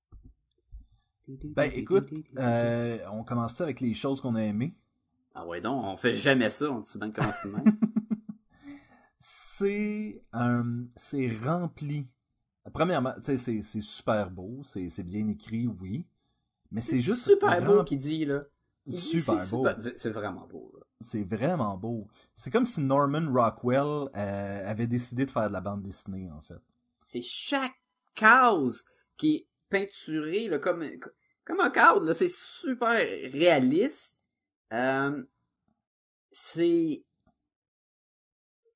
Ben 1.28 1.73
écoute, 1.75 2.12
euh, 2.38 2.99
on 3.11 3.25
commence 3.25 3.54
ça 3.54 3.64
avec 3.64 3.80
les 3.80 3.95
choses 3.95 4.21
qu'on 4.21 4.37
a 4.37 4.42
aimées. 4.42 4.76
Ah 5.35 5.45
ouais 5.45 5.61
donc, 5.61 5.85
on 5.85 5.97
fait 5.97 6.14
jamais 6.14 6.50
ça, 6.50 6.71
on 6.71 6.80
de 6.80 7.52
même. 7.52 7.78
C'est 9.18 10.23
euh, 10.35 10.85
c'est 10.97 11.35
rempli. 11.42 12.06
Premièrement, 12.75 13.14
tu 13.25 13.38
sais, 13.38 13.62
c'est 13.62 13.80
super 13.80 14.30
beau, 14.30 14.61
c'est 14.62 15.02
bien 15.02 15.26
écrit, 15.28 15.66
oui, 15.66 16.06
mais 16.71 16.83
c'est 16.83 17.00
juste 17.00 17.23
super 17.23 17.64
beau 17.64 17.83
qu'il 17.83 17.99
dit 17.99 18.26
là. 18.26 18.45
Super 18.88 19.49
beau. 19.49 19.66
C'est 19.97 20.11
vraiment 20.11 20.47
beau 20.47 20.73
là. 20.76 20.87
C'est 21.00 21.25
vraiment 21.25 21.76
beau. 21.76 22.06
C'est 22.35 22.50
comme 22.50 22.66
si 22.66 22.80
Norman 22.80 23.33
Rockwell 23.33 24.09
euh, 24.14 24.71
avait 24.71 24.87
décidé 24.87 25.26
de 25.26 25.30
faire 25.30 25.49
de 25.49 25.52
la 25.52 25.61
bande 25.61 25.83
dessinée, 25.83 26.30
en 26.30 26.40
fait. 26.40 26.61
C'est 27.06 27.23
chaque 27.23 27.75
case 28.16 28.85
qui 29.16 29.37
est 29.37 29.46
peinturée 29.68 30.49
là, 30.49 30.58
comme 30.58 30.85
comme 31.44 31.61
un 31.61 31.70
cadre 31.70 32.04
là, 32.04 32.14
c'est 32.14 32.30
super 32.30 32.99
réaliste. 33.32 34.18
Euh, 34.73 35.23
c'est 36.32 37.04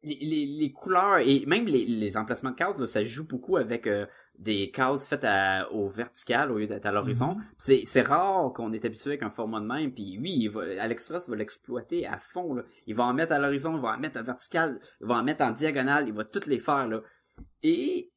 les, 0.02 0.18
les, 0.20 0.46
les 0.46 0.72
couleurs 0.72 1.18
et 1.18 1.44
même 1.46 1.66
les, 1.66 1.84
les 1.84 2.16
emplacements 2.16 2.52
de 2.52 2.56
cases 2.56 2.78
là, 2.78 2.86
ça 2.86 3.02
joue 3.02 3.26
beaucoup 3.26 3.56
avec 3.56 3.86
euh, 3.86 4.06
des 4.40 4.70
cases 4.70 5.06
faites 5.06 5.24
à, 5.24 5.70
au 5.72 5.88
vertical 5.88 6.50
au 6.50 6.58
lieu 6.58 6.66
d'être 6.66 6.86
à 6.86 6.92
l'horizon. 6.92 7.34
Mhm. 7.34 7.44
C'est 7.58 7.82
c'est 7.84 8.02
rare 8.02 8.52
qu'on 8.54 8.72
est 8.72 8.84
habitué 8.84 9.10
avec 9.10 9.22
un 9.22 9.30
format 9.30 9.60
de 9.60 9.66
même. 9.66 9.92
Puis 9.92 10.18
oui, 10.18 10.34
il 10.38 10.48
va, 10.48 10.62
Alex 10.82 11.10
Ross 11.10 11.28
va 11.28 11.36
l'exploiter 11.36 12.06
à 12.06 12.18
fond. 12.18 12.54
Là. 12.54 12.62
Il 12.86 12.94
va 12.94 13.04
en 13.04 13.12
mettre 13.12 13.32
à 13.32 13.38
l'horizon, 13.38 13.76
il 13.76 13.82
va 13.82 13.90
en 13.90 13.98
mettre 13.98 14.18
en 14.18 14.22
vertical, 14.22 14.80
il 15.00 15.06
va 15.06 15.16
en 15.16 15.22
mettre 15.22 15.44
en 15.44 15.50
diagonale, 15.50 16.08
il 16.08 16.14
va 16.14 16.24
toutes 16.24 16.46
les 16.46 16.58
faire 16.58 16.88
là. 16.88 17.02
Et 17.62 18.10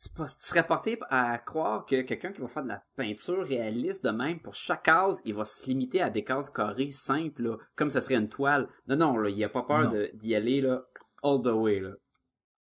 tu, 0.00 0.08
serais 0.38 0.66
porté 0.66 0.98
à 1.10 1.38
croire 1.38 1.86
que 1.86 2.02
quelqu'un 2.02 2.32
qui 2.32 2.40
va 2.40 2.48
faire 2.48 2.62
de 2.64 2.68
la 2.68 2.82
peinture 2.96 3.46
réaliste 3.46 4.04
de 4.04 4.10
même, 4.10 4.40
pour 4.40 4.54
chaque 4.54 4.82
case, 4.84 5.20
il 5.24 5.34
va 5.34 5.44
se 5.44 5.66
limiter 5.66 6.02
à 6.02 6.10
des 6.10 6.22
cases 6.24 6.50
carrées 6.50 6.92
simples, 6.92 7.42
là, 7.42 7.56
comme 7.76 7.90
ça 7.90 8.00
serait 8.00 8.16
une 8.16 8.28
toile. 8.28 8.68
Non, 8.88 8.96
non, 8.96 9.16
là, 9.16 9.30
il 9.30 9.42
a 9.44 9.48
pas 9.48 9.62
peur 9.62 9.90
d'y 10.14 10.34
aller 10.34 10.60
là, 10.60 10.84
all 11.22 11.40
the 11.42 11.46
way. 11.46 11.80
Là. 11.80 11.92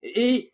Et 0.03 0.51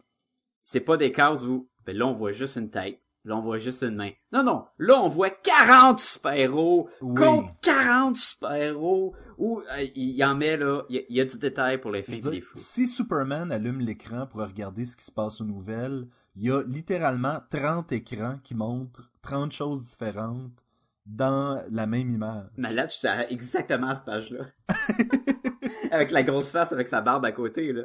c'est 0.65 0.81
pas 0.81 0.97
des 0.97 1.13
cases 1.13 1.43
où 1.43 1.69
ben 1.85 1.97
là 1.97 2.07
on 2.07 2.13
voit 2.13 2.33
juste 2.33 2.57
une 2.57 2.69
tête, 2.71 3.01
là 3.25 3.37
on 3.37 3.41
voit 3.43 3.59
juste 3.59 3.83
une 3.83 3.95
main. 3.95 4.11
Non, 4.33 4.43
non, 4.43 4.65
là 4.79 5.01
on 5.01 5.07
voit 5.07 5.31
40 5.31 6.01
super-héros 6.01 6.89
Oui. 7.01 7.15
contre 7.15 7.55
40 7.61 8.17
super-héros 8.17 9.15
où 9.39 9.61
euh, 9.61 9.87
il 9.95 10.11
y 10.17 10.25
en 10.25 10.35
met 10.35 10.57
là, 10.57 10.83
il 10.89 10.97
y, 10.97 10.99
a- 10.99 11.03
il 11.09 11.17
y 11.17 11.21
a 11.21 11.25
du 11.25 11.39
détail 11.39 11.79
pour 11.81 11.93
les 11.93 12.03
fous. 12.03 12.21
si 12.57 12.89
Superman 12.89 13.53
allume 13.53 13.79
l'écran 13.81 14.27
pour 14.27 14.41
regarder 14.41 14.85
ce 14.85 14.97
qui 14.97 15.05
se 15.05 15.13
passe 15.13 15.41
aux 15.41 15.45
nouvelles, 15.45 16.09
il 16.37 16.45
y 16.45 16.51
a 16.51 16.63
littéralement 16.63 17.41
30 17.51 17.93
écrans 17.93 18.39
qui 18.45 18.55
montrent 18.55 19.11
30 19.23 19.53
choses 19.53 19.83
différentes 19.83 20.63
dans 21.07 21.65
la 21.71 21.87
même 21.87 22.13
image. 22.13 22.51
Malade, 22.57 22.91
je 22.91 22.97
suis 22.97 23.09
à- 23.09 23.31
exactement 23.31 23.89
à 23.89 23.95
cette 23.95 24.05
page-là. 24.05 24.47
avec 25.91 26.11
la 26.11 26.23
grosse 26.23 26.51
face 26.51 26.73
avec 26.73 26.89
sa 26.89 27.01
barbe 27.01 27.25
à 27.25 27.33
côté, 27.33 27.73
là. 27.73 27.85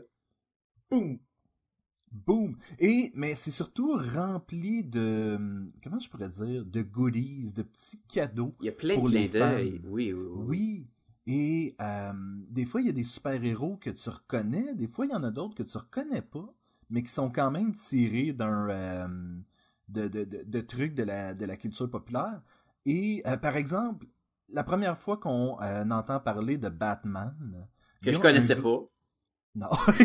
Boum! 0.90 1.20
Boom! 2.12 2.58
Et, 2.80 3.12
mais 3.16 3.36
c'est 3.36 3.52
surtout 3.52 3.94
rempli 3.96 4.84
de, 4.84 5.40
comment 5.82 6.00
je 6.00 6.10
pourrais 6.10 6.28
dire, 6.30 6.66
de 6.66 6.82
goodies, 6.82 7.54
de 7.54 7.64
petits 7.64 8.02
cadeaux. 8.02 8.54
Il 8.60 8.66
y 8.66 8.70
a 8.70 8.74
plein 8.74 8.96
Pour 8.96 9.06
de 9.06 9.12
clins 9.12 9.28
d'œil. 9.28 9.82
Oui, 9.86 10.12
oui, 10.12 10.28
oui. 10.30 10.46
Oui. 10.48 10.88
Et 11.28 11.76
euh, 11.80 12.12
des 12.50 12.66
fois, 12.66 12.82
il 12.82 12.88
y 12.88 12.90
a 12.90 12.94
des 12.94 13.04
super-héros 13.04 13.78
que 13.78 13.92
tu 13.92 14.10
reconnais, 14.10 14.74
des 14.74 14.88
fois, 14.88 15.06
il 15.06 15.12
y 15.12 15.16
en 15.16 15.24
a 15.24 15.32
d'autres 15.32 15.56
que 15.56 15.64
tu 15.64 15.78
reconnais 15.78 16.24
pas, 16.24 16.54
mais 16.92 17.02
qui 17.02 17.12
sont 17.12 17.32
quand 17.32 17.50
même 17.50 17.74
tirés 17.74 18.34
d'un 18.34 18.70
euh, 18.70 19.08
de, 19.88 20.08
de, 20.08 20.24
de, 20.26 20.44
de 20.46 20.62
trucs 20.62 20.94
de 20.94 21.04
la, 21.04 21.34
de 21.34 21.46
la 21.46 21.58
culture 21.58 21.90
populaire. 21.90 22.42
Et 22.86 23.24
euh, 23.26 23.38
par 23.38 23.56
exemple, 23.56 24.06
la 24.50 24.64
première 24.64 24.98
fois 25.00 25.18
qu'on 25.18 25.60
euh, 25.62 25.90
entend 25.90 26.20
parler 26.20 26.58
de 26.60 26.70
Batman, 26.70 27.68
Que 28.04 28.12
je 28.12 28.20
connaissais 28.20 28.56
grou- 28.56 28.82
pas. 28.82 28.88
Non. 29.56 29.70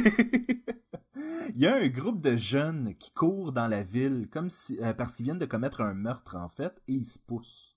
il 1.54 1.60
y 1.62 1.66
a 1.66 1.76
un 1.76 1.88
groupe 1.88 2.20
de 2.20 2.36
jeunes 2.36 2.94
qui 2.96 3.12
courent 3.12 3.52
dans 3.52 3.66
la 3.68 3.82
ville 3.82 4.28
comme 4.30 4.50
si 4.50 4.78
euh, 4.82 4.92
parce 4.94 5.16
qu'ils 5.16 5.24
viennent 5.24 5.38
de 5.38 5.46
commettre 5.46 5.80
un 5.82 5.94
meurtre 5.94 6.36
en 6.36 6.48
fait 6.48 6.80
et 6.88 6.94
ils 6.94 7.04
se 7.04 7.18
poussent. 7.18 7.76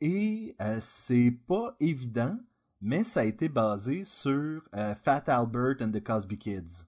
Et 0.00 0.54
euh, 0.60 0.78
c'est 0.80 1.30
pas 1.46 1.74
évident, 1.80 2.36
mais 2.80 3.04
ça 3.04 3.20
a 3.20 3.24
été 3.24 3.48
basé 3.48 4.04
sur 4.04 4.62
Fat 4.72 5.24
Albert 5.28 5.76
and 5.80 5.90
the 5.92 6.02
Cosby 6.02 6.36
Kids. 6.38 6.86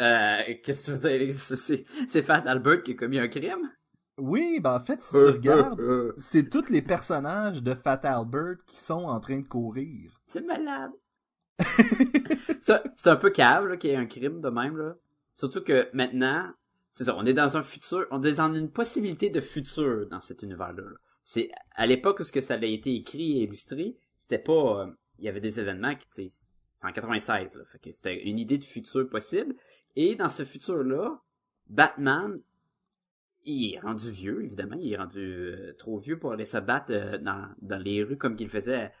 Euh, 0.00 0.38
qu'est-ce 0.62 0.90
que 0.92 0.96
tu 0.96 1.00
veux 1.02 1.18
dire? 1.18 1.32
C'est, 1.38 1.84
c'est 2.06 2.22
Fat 2.22 2.42
Albert 2.46 2.82
qui 2.82 2.92
a 2.92 2.94
commis 2.94 3.18
un 3.18 3.28
crime? 3.28 3.70
Oui, 4.18 4.60
ben 4.60 4.76
en 4.80 4.84
fait, 4.84 5.02
si 5.02 5.10
tu 5.10 5.16
Euh, 5.16 5.32
regardes, 5.32 5.80
euh, 5.80 6.08
euh. 6.08 6.14
c'est 6.18 6.48
tous 6.50 6.68
les 6.70 6.82
personnages 6.82 7.62
de 7.62 7.74
Fat 7.74 8.00
Albert 8.04 8.56
qui 8.66 8.76
sont 8.76 9.04
en 9.04 9.20
train 9.20 9.40
de 9.40 9.46
courir. 9.48 10.12
C'est 10.26 10.42
malade. 10.46 10.90
Ça, 12.60 12.82
c'est 12.96 13.10
un 13.10 13.16
peu 13.16 13.30
cave, 13.30 13.66
là, 13.66 13.76
qu'il 13.76 13.90
y 13.90 13.92
ait 13.92 13.96
un 13.96 14.06
crime 14.06 14.40
de 14.40 14.48
même, 14.48 14.76
là. 14.76 14.94
Surtout 15.34 15.62
que 15.62 15.88
maintenant, 15.92 16.50
c'est 16.90 17.04
ça, 17.04 17.16
on 17.16 17.24
est 17.24 17.32
dans 17.32 17.56
un 17.56 17.62
futur, 17.62 18.06
on 18.10 18.22
est 18.22 18.36
dans 18.36 18.52
une 18.52 18.70
possibilité 18.70 19.30
de 19.30 19.40
futur 19.40 20.06
dans 20.10 20.20
cet 20.20 20.42
univers-là. 20.42 20.82
là. 20.82 20.96
C'est, 21.24 21.50
à 21.74 21.86
l'époque 21.86 22.20
où 22.20 22.24
ce 22.24 22.32
que 22.32 22.40
ça 22.42 22.54
a 22.54 22.64
été 22.64 22.94
écrit 22.94 23.38
et 23.38 23.44
illustré, 23.44 23.96
c'était 24.18 24.38
pas, 24.38 24.82
euh, 24.82 24.86
il 25.18 25.24
y 25.24 25.28
avait 25.28 25.40
des 25.40 25.58
événements 25.58 25.94
qui, 25.94 26.06
tu 26.14 26.28
sais, 26.30 26.46
c'est 26.74 26.86
en 26.86 26.92
96, 26.92 27.54
là. 27.54 27.64
Fait 27.72 27.78
que 27.78 27.92
c'était 27.92 28.22
une 28.28 28.38
idée 28.38 28.58
de 28.58 28.64
futur 28.64 29.08
possible. 29.08 29.54
Et 29.96 30.14
dans 30.14 30.28
ce 30.28 30.44
futur-là, 30.44 31.20
Batman, 31.68 32.40
il 33.44 33.74
est 33.74 33.80
rendu 33.80 34.10
vieux, 34.10 34.44
évidemment, 34.44 34.76
il 34.78 34.92
est 34.92 34.96
rendu 34.96 35.20
euh, 35.20 35.74
trop 35.78 35.98
vieux 35.98 36.18
pour 36.18 36.32
aller 36.32 36.44
se 36.44 36.58
battre 36.58 36.92
euh, 36.92 37.18
dans, 37.18 37.48
dans 37.60 37.78
les 37.82 38.02
rues 38.02 38.16
comme 38.16 38.36
qu'il 38.36 38.48
faisait 38.48 38.92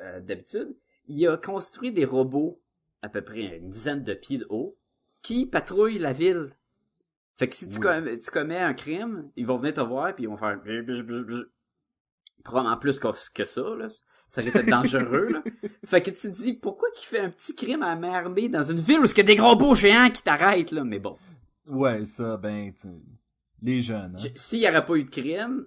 euh, 0.00 0.20
d'habitude. 0.20 0.74
Il 1.08 1.26
a 1.28 1.36
construit 1.36 1.92
des 1.92 2.04
robots 2.04 2.60
à 3.02 3.08
peu 3.08 3.22
près 3.22 3.58
une 3.58 3.70
dizaine 3.70 4.02
de 4.02 4.14
pieds 4.14 4.38
de 4.38 4.46
haut 4.48 4.76
qui 5.20 5.46
patrouillent 5.46 5.98
la 5.98 6.12
ville. 6.12 6.54
Fait 7.36 7.48
que 7.48 7.54
si 7.54 7.68
tu, 7.68 7.80
commets, 7.80 8.18
tu 8.18 8.30
commets 8.30 8.60
un 8.60 8.74
crime, 8.74 9.30
ils 9.36 9.46
vont 9.46 9.58
venir 9.58 9.74
te 9.74 9.80
voir 9.80 10.14
puis 10.14 10.24
ils 10.24 10.28
vont 10.28 10.36
faire 10.36 10.60
probablement 12.44 12.76
plus 12.78 12.98
que, 12.98 13.08
que 13.32 13.44
ça 13.44 13.62
là. 13.76 13.88
Ça 14.32 14.40
risque 14.40 14.56
d'être 14.56 14.68
dangereux 14.70 15.28
là. 15.28 15.42
Fait 15.84 16.00
que 16.00 16.08
tu 16.10 16.22
te 16.22 16.26
dis 16.28 16.54
pourquoi 16.54 16.88
qu'il 16.96 17.06
fait 17.06 17.20
un 17.20 17.28
petit 17.30 17.54
crime 17.54 17.82
à 17.82 17.94
main 17.96 18.12
armée 18.14 18.48
dans 18.48 18.62
une 18.62 18.78
ville 18.78 19.00
où 19.00 19.04
il 19.04 19.14
y 19.16 19.20
a 19.20 19.24
des 19.24 19.36
gros 19.36 19.48
robots 19.50 19.74
géants 19.74 20.08
qui 20.08 20.22
t'arrêtent 20.22 20.70
là, 20.70 20.84
mais 20.84 20.98
bon. 20.98 21.18
Ouais, 21.66 22.06
ça, 22.06 22.38
ben, 22.38 22.72
tu- 22.72 22.88
les 23.60 23.82
jeunes. 23.82 24.16
hein. 24.18 24.28
S'il 24.34 24.60
n'y 24.60 24.68
aurait 24.68 24.84
pas 24.86 24.96
eu 24.96 25.04
de 25.04 25.10
crime, 25.10 25.66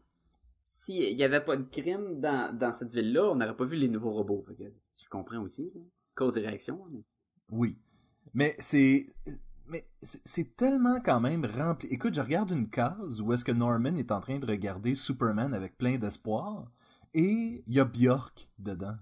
s'il 0.67 1.15
n'y 1.15 1.23
avait 1.23 1.43
pas 1.43 1.57
de 1.57 1.63
crime 1.63 2.19
dans, 2.19 2.57
dans 2.57 2.71
cette 2.71 2.91
ville-là, 2.91 3.29
on 3.31 3.35
n'aurait 3.35 3.55
pas 3.55 3.65
vu 3.65 3.75
les 3.77 3.87
nouveaux 3.87 4.11
robots. 4.11 4.43
Fait 4.47 4.55
que 4.55 4.63
je 4.69 5.09
comprends 5.09 5.41
aussi. 5.41 5.71
là. 5.75 5.81
Cause 6.15 6.37
et 6.37 6.41
réaction. 6.41 6.81
mais- 6.91 7.03
Oui. 7.51 7.77
Mais 8.33 8.55
c'est. 8.59 9.13
Mais 9.67 9.87
c'est- 10.01 10.21
c'est 10.25 10.55
tellement 10.55 10.99
quand 11.01 11.19
même 11.19 11.45
rempli. 11.45 11.87
Écoute, 11.89 12.13
je 12.15 12.21
regarde 12.21 12.49
une 12.51 12.69
case 12.69 13.21
où 13.21 13.31
est-ce 13.33 13.45
que 13.45 13.51
Norman 13.51 13.95
est 13.95 14.11
en 14.11 14.21
train 14.21 14.39
de 14.39 14.45
regarder 14.45 14.95
Superman 14.95 15.53
avec 15.53 15.77
plein 15.77 15.97
d'espoir 15.97 16.65
et 17.15 17.63
il 17.65 17.73
y 17.73 17.79
a 17.79 17.85
Bjork 17.85 18.49
dedans. 18.59 18.97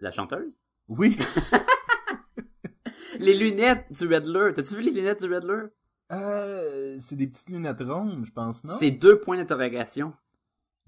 La 0.00 0.10
chanteuse? 0.10 0.62
Oui. 0.88 1.18
Les 3.18 3.34
lunettes 3.34 3.86
du 3.90 4.06
Riddler. 4.06 4.52
T'as-tu 4.54 4.76
vu 4.76 4.82
les 4.82 4.92
lunettes 4.92 5.22
du 5.22 5.32
Riddler? 5.32 5.64
Euh, 6.12 6.96
c'est 6.98 7.16
des 7.16 7.26
petites 7.26 7.50
lunettes 7.50 7.80
rondes, 7.80 8.24
je 8.24 8.32
pense, 8.32 8.62
non? 8.64 8.74
C'est 8.78 8.90
deux 8.90 9.18
points 9.18 9.36
d'interrogation. 9.36 10.12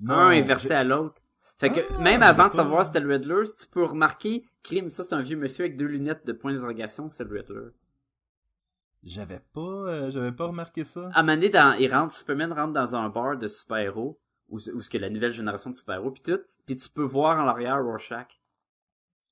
Un 0.06 0.28
inversé 0.28 0.72
à 0.72 0.84
l'autre. 0.84 1.22
Fait 1.58 1.70
que 1.70 1.80
Ah, 1.94 1.98
même 2.00 2.22
avant 2.22 2.48
de 2.48 2.52
savoir 2.52 2.84
si 2.84 2.92
c'était 2.92 3.04
le 3.04 3.14
Riddler, 3.14 3.46
si 3.46 3.56
tu 3.56 3.66
peux 3.66 3.82
remarquer, 3.84 4.44
crime, 4.62 4.90
ça 4.90 5.04
c'est 5.04 5.14
un 5.14 5.22
vieux 5.22 5.38
monsieur 5.38 5.64
avec 5.64 5.76
deux 5.76 5.86
lunettes 5.86 6.26
de 6.26 6.32
point 6.32 6.52
d'interrogation, 6.52 7.08
c'est 7.08 7.24
le 7.24 7.38
Riddler. 7.38 7.70
J'avais 9.02 9.40
pas, 9.54 9.60
euh, 9.60 10.10
j'avais 10.10 10.32
pas 10.32 10.46
remarqué 10.46 10.84
ça. 10.84 11.08
À 11.14 11.20
un 11.20 11.22
moment 11.22 11.36
donné, 11.36 11.48
dans, 11.48 11.72
il 11.72 11.92
rentre, 11.92 12.14
Superman 12.14 12.52
rentre 12.52 12.74
dans 12.74 12.94
un 12.94 13.08
bar 13.08 13.38
de 13.38 13.48
super-héros, 13.48 14.20
où, 14.48 14.56
où 14.56 14.80
ce 14.80 14.90
que 14.90 14.98
la 14.98 15.10
nouvelle 15.10 15.32
génération 15.32 15.70
de 15.70 15.74
super-héros, 15.76 16.10
puis 16.10 16.22
tout, 16.22 16.40
puis 16.64 16.76
tu 16.76 16.88
peux 16.88 17.02
voir 17.02 17.40
en 17.40 17.44
l'arrière 17.44 17.82
Rorschach. 17.82 18.40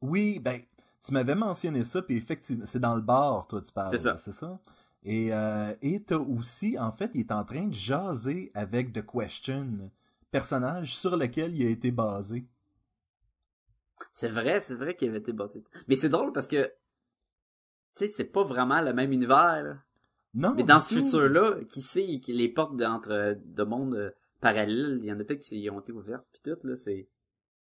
Oui, 0.00 0.38
ben, 0.38 0.60
tu 1.02 1.12
m'avais 1.12 1.34
mentionné 1.34 1.84
ça, 1.84 2.02
puis 2.02 2.16
effectivement, 2.16 2.66
c'est 2.66 2.80
dans 2.80 2.94
le 2.94 3.00
bar, 3.00 3.46
toi, 3.46 3.60
tu 3.60 3.72
parles. 3.72 3.90
C'est 3.90 3.98
ça. 3.98 4.16
C'est 4.16 4.32
ça? 4.32 4.58
Et, 5.04 5.32
euh, 5.32 5.74
t'as 6.06 6.16
aussi, 6.16 6.78
en 6.78 6.90
fait, 6.90 7.10
il 7.14 7.20
est 7.20 7.32
en 7.32 7.44
train 7.44 7.66
de 7.66 7.74
jaser 7.74 8.50
avec 8.54 8.92
The 8.92 9.04
Question, 9.04 9.90
personnage 10.30 10.96
sur 10.96 11.16
lequel 11.16 11.54
il 11.54 11.66
a 11.66 11.70
été 11.70 11.90
basé. 11.90 12.46
C'est 14.12 14.28
vrai, 14.28 14.60
c'est 14.60 14.74
vrai 14.74 14.96
qu'il 14.96 15.08
avait 15.08 15.18
été 15.18 15.32
basé. 15.32 15.62
Mais 15.88 15.94
c'est 15.94 16.08
drôle 16.08 16.32
parce 16.32 16.48
que, 16.48 16.64
tu 17.94 18.06
sais, 18.06 18.08
c'est 18.08 18.24
pas 18.24 18.42
vraiment 18.42 18.80
le 18.80 18.92
même 18.92 19.12
univers, 19.12 19.62
là. 19.62 19.76
Non. 20.34 20.52
Mais 20.56 20.64
dans 20.64 20.80
ce 20.80 20.96
futur-là, 20.96 21.62
qui 21.68 21.80
sait 21.80 22.18
que 22.18 22.32
les 22.32 22.48
portes 22.48 22.76
de- 22.76 22.84
entre 22.84 23.38
de 23.44 23.62
mondes 23.62 23.94
euh, 23.94 24.10
parallèles, 24.48 24.98
il 25.02 25.06
y 25.06 25.12
en 25.12 25.18
a 25.18 25.24
peut-être 25.24 25.40
qui 25.40 25.68
ont 25.70 25.80
été 25.80 25.92
ouvertes 25.92 26.26
puis 26.32 26.40
tout 26.44 26.58
là, 26.68 26.76
c'est 26.76 27.08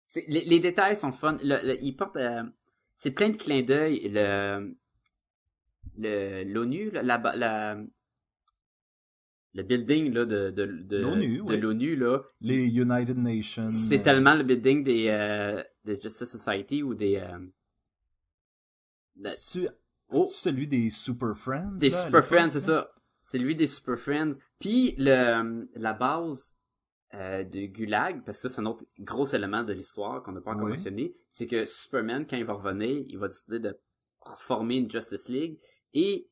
c'est 0.07 0.25
les, 0.27 0.43
les 0.51 0.59
détails 0.59 0.95
sont 0.97 1.11
fun. 1.11 1.37
Le, 1.43 1.57
le- 1.67 1.77
ils 1.83 1.95
portent 1.95 2.17
euh, 2.17 2.43
c'est 2.97 3.11
plein 3.11 3.29
de 3.29 3.37
clins 3.37 3.63
d'œil 3.63 4.09
le 4.17 4.75
le 5.97 6.43
l'ONU 6.53 6.91
là, 6.91 7.01
la, 7.03 7.17
la, 7.17 7.35
la- 7.35 7.83
le 9.57 9.63
building 9.63 10.11
là 10.13 10.25
de 10.25 10.49
de 10.51 10.65
de, 10.91 10.97
L'ONU, 10.97 11.41
de 11.45 11.55
l'ONU 11.55 11.95
là, 11.95 12.21
Les 12.41 12.63
United 12.67 13.17
Nations. 13.17 13.71
c'est 13.71 13.99
euh, 13.99 14.03
tellement 14.03 14.35
le 14.35 14.43
building 14.43 14.83
des 14.83 15.07
euh, 15.09 15.63
de 15.85 15.93
Justice 16.01 16.29
Society 16.37 16.83
ou 16.83 16.93
des 16.93 17.15
euh, 17.17 17.39
la- 19.17 19.31
Oh. 20.11 20.27
celui 20.31 20.67
des 20.67 20.89
Super 20.91 21.35
Friends? 21.35 21.77
Des 21.77 21.89
là, 21.89 22.03
Super 22.05 22.23
Friends, 22.23 22.51
c'est 22.51 22.59
ça. 22.59 22.91
C'est 23.23 23.39
lui 23.39 23.55
des 23.55 23.65
Super 23.65 23.97
Friends. 23.97 24.33
Puis 24.59 24.95
le 24.97 25.67
la 25.75 25.93
base 25.93 26.57
euh, 27.13 27.43
de 27.43 27.65
Gulag, 27.67 28.23
parce 28.25 28.41
que 28.41 28.47
ça, 28.49 28.55
c'est 28.55 28.61
un 28.61 28.65
autre 28.65 28.83
gros 28.99 29.25
élément 29.27 29.63
de 29.63 29.73
l'histoire 29.73 30.21
qu'on 30.23 30.31
n'a 30.33 30.41
pas 30.41 30.51
encore 30.51 30.65
Oui. 30.65 30.71
mentionné, 30.71 31.13
c'est 31.29 31.47
que 31.47 31.65
Superman, 31.65 32.25
quand 32.27 32.37
il 32.37 32.45
va 32.45 32.53
revenir, 32.53 33.05
il 33.07 33.17
va 33.17 33.27
décider 33.27 33.59
de 33.59 33.77
former 34.37 34.77
une 34.77 34.89
Justice 34.91 35.29
League 35.29 35.59
et 35.93 36.27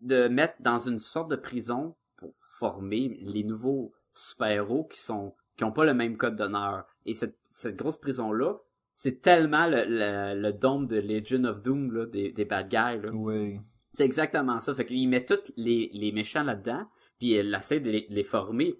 de 0.00 0.28
mettre 0.28 0.54
dans 0.60 0.78
une 0.78 0.98
sorte 1.00 1.30
de 1.30 1.36
prison 1.36 1.96
pour 2.16 2.34
former 2.58 3.16
les 3.20 3.44
nouveaux 3.44 3.92
super-héros 4.12 4.84
qui 4.84 5.00
sont 5.00 5.34
qui 5.56 5.64
ont 5.64 5.72
pas 5.72 5.84
le 5.84 5.94
même 5.94 6.16
code 6.16 6.36
d'honneur. 6.36 6.84
Et 7.04 7.14
cette, 7.14 7.36
cette 7.42 7.74
grosse 7.76 7.96
prison-là, 7.98 8.58
c'est 8.94 9.20
tellement 9.20 9.66
le, 9.66 9.84
le, 9.88 10.40
le 10.40 10.52
dôme 10.52 10.86
de 10.86 10.96
Legion 11.00 11.42
of 11.44 11.62
Doom 11.62 11.90
là, 11.92 12.06
des, 12.06 12.30
des 12.30 12.44
bad 12.44 12.68
guys. 12.68 13.00
Là. 13.04 13.10
Oui. 13.12 13.58
C'est 13.92 14.04
exactement 14.04 14.60
ça. 14.60 14.72
Fait 14.74 14.86
qu'il 14.86 15.08
met 15.08 15.24
tous 15.24 15.52
les, 15.56 15.90
les 15.92 16.12
méchants 16.12 16.44
là-dedans, 16.44 16.86
puis 17.18 17.32
il 17.32 17.54
essaie 17.54 17.80
de 17.80 17.90
les, 17.90 18.06
de 18.08 18.14
les 18.14 18.24
former. 18.24 18.74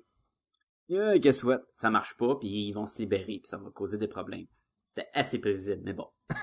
Yeah, 0.88 1.18
guess 1.18 1.42
what? 1.45 1.62
Ça 1.76 1.90
marche 1.90 2.16
pas, 2.16 2.37
puis 2.37 2.49
ils 2.49 2.73
vont 2.73 2.87
se 2.87 2.99
libérer, 2.99 3.38
puis 3.38 3.47
ça 3.47 3.59
va 3.59 3.71
causer 3.71 3.99
des 3.99 4.09
problèmes. 4.09 4.47
C'était 4.85 5.09
assez 5.12 5.38
prévisible, 5.38 5.83
mais 5.85 5.92
bon. 5.92 6.09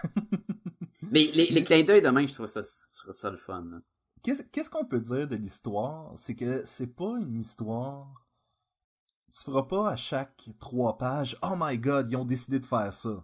mais 1.11 1.31
les, 1.33 1.47
les 1.47 1.63
clins 1.63 1.83
d'œil 1.83 2.01
de 2.01 2.09
même, 2.09 2.27
je 2.27 2.33
trouve 2.33 2.45
ça, 2.45 2.61
je 2.61 2.97
trouve 3.01 3.13
ça 3.13 3.31
le 3.31 3.37
fun. 3.37 3.65
là. 3.71 3.79
Qu'est-ce 4.21 4.43
qu'est-ce 4.43 4.69
qu'on 4.69 4.85
peut 4.85 4.99
dire 4.99 5.27
de 5.27 5.35
l'histoire? 5.35 6.11
C'est 6.15 6.35
que 6.35 6.63
c'est 6.65 6.95
pas 6.95 7.17
une 7.19 7.37
histoire. 7.37 8.25
Tu 9.31 9.43
feras 9.43 9.63
pas 9.63 9.89
à 9.89 9.95
chaque 9.95 10.49
trois 10.59 10.97
pages. 10.97 11.37
Oh 11.43 11.55
my 11.57 11.77
god, 11.77 12.07
ils 12.09 12.15
ont 12.15 12.25
décidé 12.25 12.59
de 12.59 12.65
faire 12.65 12.93
ça. 12.93 13.23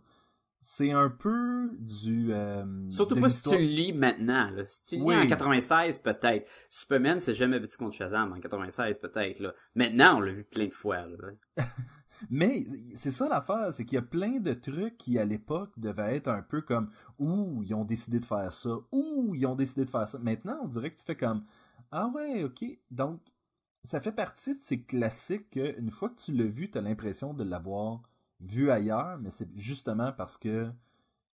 C'est 0.64 0.92
un 0.92 1.10
peu 1.10 1.72
du. 1.80 2.32
euh, 2.34 2.64
Surtout 2.90 3.20
pas 3.20 3.30
si 3.30 3.42
tu 3.42 3.58
le 3.58 3.64
lis 3.64 3.94
maintenant. 3.94 4.50
Là. 4.52 4.64
Si 4.68 4.84
tu 4.86 4.96
le 4.96 5.02
lis 5.02 5.08
Oui. 5.08 5.16
en 5.16 5.26
96, 5.28 6.00
peut-être. 6.00 6.48
Superman, 6.70 7.20
c'est 7.20 7.34
jamais 7.34 7.60
battu 7.60 7.78
contre 7.78 7.96
Shazam 7.96 8.32
en 8.34 8.40
96, 8.40 9.00
peut-être. 9.00 9.40
Là. 9.40 9.54
Maintenant, 9.76 10.18
on 10.18 10.20
l'a 10.20 10.32
vu 10.32 10.44
plein 10.44 10.66
de 10.68 10.74
fois. 10.74 11.06
Là. 11.08 11.18
Mais 12.30 12.66
c'est 12.96 13.10
ça 13.10 13.28
l'affaire, 13.28 13.74
c'est 13.74 13.84
qu'il 13.86 13.96
y 13.96 13.98
a 13.98 14.04
plein 14.04 14.40
de 14.40 14.54
trucs 14.54 14.96
qui 14.98 15.18
à 15.18 15.26
l'époque 15.26 15.72
devaient 15.78 16.18
être 16.18 16.28
un 16.28 16.44
peu 16.44 16.62
comme 16.62 16.92
ouh 17.18 17.64
ils 17.64 17.74
ont 17.74 17.84
décidé 17.84 18.20
de 18.20 18.26
faire 18.26 18.54
ça, 18.54 18.70
ouh 18.92 19.34
ils 19.34 19.48
ont 19.48 19.56
décidé 19.56 19.86
de 19.86 19.90
faire 19.90 20.08
ça. 20.08 20.20
Maintenant 20.20 20.60
on 20.64 20.68
dirait 20.68 20.92
que 20.92 21.00
tu 21.00 21.04
fais 21.06 21.16
comme 21.16 21.44
ah 21.92 22.12
ouais 22.14 22.44
ok 22.44 22.64
donc 22.92 23.22
ça 23.84 24.00
fait 24.00 24.12
partie 24.12 24.56
de 24.56 24.62
ces 24.62 24.84
classiques 24.84 25.50
que 25.50 25.80
une 25.80 25.90
fois 25.90 26.10
que 26.10 26.22
tu 26.22 26.32
l'as 26.34 26.46
vu 26.46 26.70
t'as 26.70 26.82
l'impression 26.82 27.34
de 27.34 27.44
l'avoir 27.44 28.04
vu 28.42 28.70
ailleurs, 28.72 29.18
mais 29.20 29.30
c'est 29.30 29.50
justement 29.58 30.12
parce 30.12 30.38
que 30.38 30.70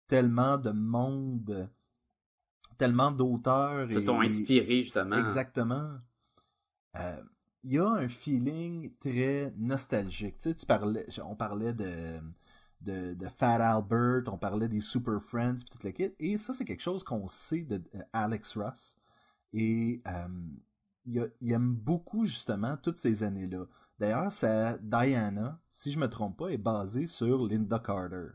tellement 0.08 0.58
de 0.58 0.72
monde, 0.72 1.70
tellement 2.78 3.12
d'auteurs 3.12 3.90
Se 3.90 3.98
et- 4.00 4.06
sont 4.06 4.20
inspirés, 4.22 4.84
justement. 4.84 5.18
Exactement. 5.18 5.98
Euh, 6.98 7.22
Il 7.64 7.74
y 7.74 7.78
a 7.80 7.88
un 7.88 8.08
feeling 8.10 8.92
très 9.00 9.54
nostalgique. 9.58 10.38
Tu 10.40 10.50
sais, 10.50 10.56
tu 10.56 10.66
parlais, 10.66 11.06
on 11.24 11.36
parlait 11.36 11.74
de, 11.74 12.20
de, 12.82 13.14
de 13.14 13.28
Fat 13.30 13.56
Albert, 13.64 14.24
on 14.34 14.38
parlait 14.40 14.68
des 14.68 14.82
Super 14.82 15.22
Friends, 15.22 15.58
puis 15.58 15.70
toute 15.70 15.84
la 15.84 15.92
kit. 15.92 16.12
Et 16.18 16.38
ça, 16.40 16.54
c'est 16.54 16.66
quelque 16.66 16.82
chose 16.82 17.04
qu'on 17.04 17.28
sait 17.28 17.62
de 17.62 17.80
euh, 17.96 18.02
Alex 18.14 18.58
Ross. 18.58 18.98
Et 19.54 20.02
euh, 20.08 20.28
il, 21.06 21.20
a- 21.20 21.28
il 21.40 21.52
aime 21.52 21.72
beaucoup, 21.76 22.26
justement, 22.26 22.78
toutes 22.78 22.98
ces 22.98 23.24
années-là. 23.24 23.66
D'ailleurs, 24.02 24.32
sa 24.32 24.80
Diana, 24.80 25.60
si 25.70 25.92
je 25.92 26.00
me 26.00 26.10
trompe 26.10 26.36
pas, 26.40 26.48
est 26.50 26.58
basée 26.58 27.06
sur 27.06 27.46
Linda 27.46 27.78
Carter. 27.78 28.30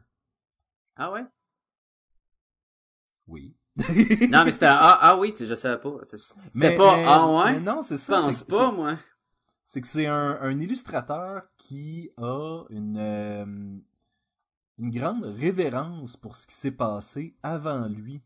Ah 0.94 1.10
ouais? 1.10 1.24
Oui. 3.26 3.56
Non, 4.30 4.44
mais 4.44 4.52
c'était... 4.52 4.66
Ah, 4.68 4.96
ah 5.00 5.18
oui, 5.18 5.34
je 5.36 5.54
savais 5.56 5.80
pas. 5.80 5.98
C'était 6.04 6.76
pas... 6.76 6.96
mais- 6.96 7.04
ah 7.08 7.26
ouais? 7.26 7.52
mais 7.54 7.60
non, 7.60 7.82
c'est 7.82 7.96
Je 7.96 8.00
ça. 8.02 8.18
pense 8.18 8.36
c'est- 8.36 8.48
pas, 8.48 8.70
moi. 8.70 8.96
c'est 9.66 9.80
que 9.80 9.88
c'est 9.88 10.06
un, 10.06 10.38
un 10.40 10.60
illustrateur 10.60 11.42
qui 11.56 12.10
a 12.16 12.62
une, 12.70 12.96
euh, 12.96 13.44
une 14.78 14.90
grande 14.92 15.24
révérence 15.24 16.16
pour 16.16 16.36
ce 16.36 16.46
qui 16.46 16.54
s'est 16.54 16.70
passé 16.70 17.36
avant 17.42 17.88
lui. 17.88 18.22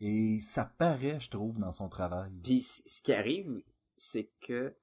Et 0.00 0.40
ça 0.42 0.64
paraît, 0.64 1.20
je 1.20 1.30
trouve, 1.30 1.60
dans 1.60 1.70
son 1.72 1.88
travail. 1.88 2.32
Puis 2.42 2.62
ce 2.62 3.02
qui 3.02 3.12
arrive, 3.12 3.62
c'est 3.96 4.30
que 4.40 4.74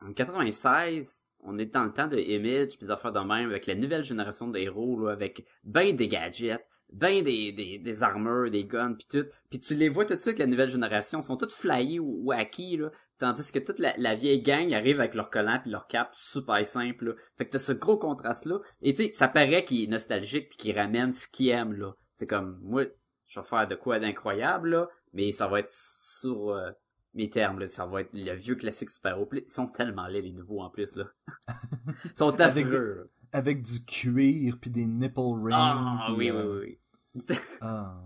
en 0.00 0.12
96, 0.12 1.26
on 1.42 1.58
est 1.58 1.66
dans 1.66 1.84
le 1.84 1.92
temps 1.92 2.06
de 2.06 2.18
Image 2.18 2.76
puis 2.78 2.90
affaires 2.90 3.12
de 3.12 3.20
même 3.20 3.50
avec 3.50 3.66
la 3.66 3.74
nouvelle 3.74 4.04
génération 4.04 4.48
de 4.48 4.58
héros 4.58 4.98
là, 5.00 5.12
avec 5.12 5.46
ben 5.64 5.94
des 5.94 6.08
gadgets, 6.08 6.66
ben 6.92 7.22
des, 7.22 7.52
des, 7.52 7.78
des 7.78 8.02
armures, 8.02 8.50
des 8.50 8.64
guns 8.64 8.94
puis 8.94 9.06
tout. 9.10 9.26
Puis 9.48 9.60
tu 9.60 9.74
les 9.74 9.88
vois 9.88 10.04
tout 10.04 10.14
de 10.14 10.20
suite 10.20 10.38
la 10.38 10.46
nouvelle 10.46 10.68
génération, 10.68 11.22
sont 11.22 11.36
toutes 11.36 11.52
flyés 11.52 11.98
ou, 12.00 12.32
acquis 12.32 12.76
là, 12.76 12.90
tandis 13.18 13.50
que 13.52 13.58
toute 13.58 13.78
la, 13.78 13.94
la 13.96 14.14
vieille 14.14 14.42
gang 14.42 14.72
arrive 14.72 15.00
avec 15.00 15.14
leur 15.14 15.30
collant 15.30 15.58
puis 15.60 15.70
leur 15.70 15.86
cap 15.86 16.14
super 16.14 16.64
simple 16.66 17.06
là. 17.06 17.12
Fait 17.36 17.46
que 17.46 17.50
t'as 17.50 17.58
ce 17.58 17.72
gros 17.72 17.98
contraste 17.98 18.46
là 18.46 18.58
et 18.82 18.94
tu 18.94 19.04
sais 19.04 19.12
ça 19.12 19.28
paraît 19.28 19.64
qu'il 19.64 19.82
est 19.82 19.90
nostalgique 19.90 20.48
puis 20.50 20.58
qu'il 20.58 20.78
ramène 20.78 21.12
ce 21.12 21.28
qu'il 21.28 21.50
aime 21.50 21.74
là. 21.74 21.92
C'est 22.14 22.26
comme 22.26 22.58
moi 22.62 22.84
je 23.26 23.40
vais 23.40 23.46
faire 23.46 23.68
de 23.68 23.76
quoi 23.76 23.98
d'incroyable 23.98 24.70
là, 24.70 24.88
mais 25.12 25.30
ça 25.32 25.46
va 25.46 25.60
être 25.60 25.70
sur 25.70 26.50
euh, 26.50 26.70
mes 27.14 27.28
termes 27.28 27.58
là, 27.58 27.68
ça 27.68 27.86
va 27.86 28.02
être 28.02 28.10
le 28.12 28.32
vieux 28.34 28.54
classique 28.54 28.90
super-héros. 28.90 29.26
Puis 29.26 29.42
Ils 29.46 29.50
sont 29.52 29.66
tellement 29.68 30.06
laids 30.06 30.22
les 30.22 30.32
nouveaux 30.32 30.60
en 30.62 30.70
plus 30.70 30.94
là. 30.96 31.06
Ils 32.04 32.16
sont 32.16 32.40
Avec 32.40 32.66
affreux. 32.66 32.94
là. 32.94 33.04
Avec 33.32 33.62
du 33.62 33.84
cuir 33.84 34.58
puis 34.60 34.70
des 34.70 34.86
nipple 34.86 35.20
rings. 35.20 35.50
Ah 35.52 36.04
puis, 36.06 36.16
oui, 36.16 36.30
euh, 36.30 36.60
oui, 36.60 36.78
oui. 37.14 37.36
ah. 37.60 38.00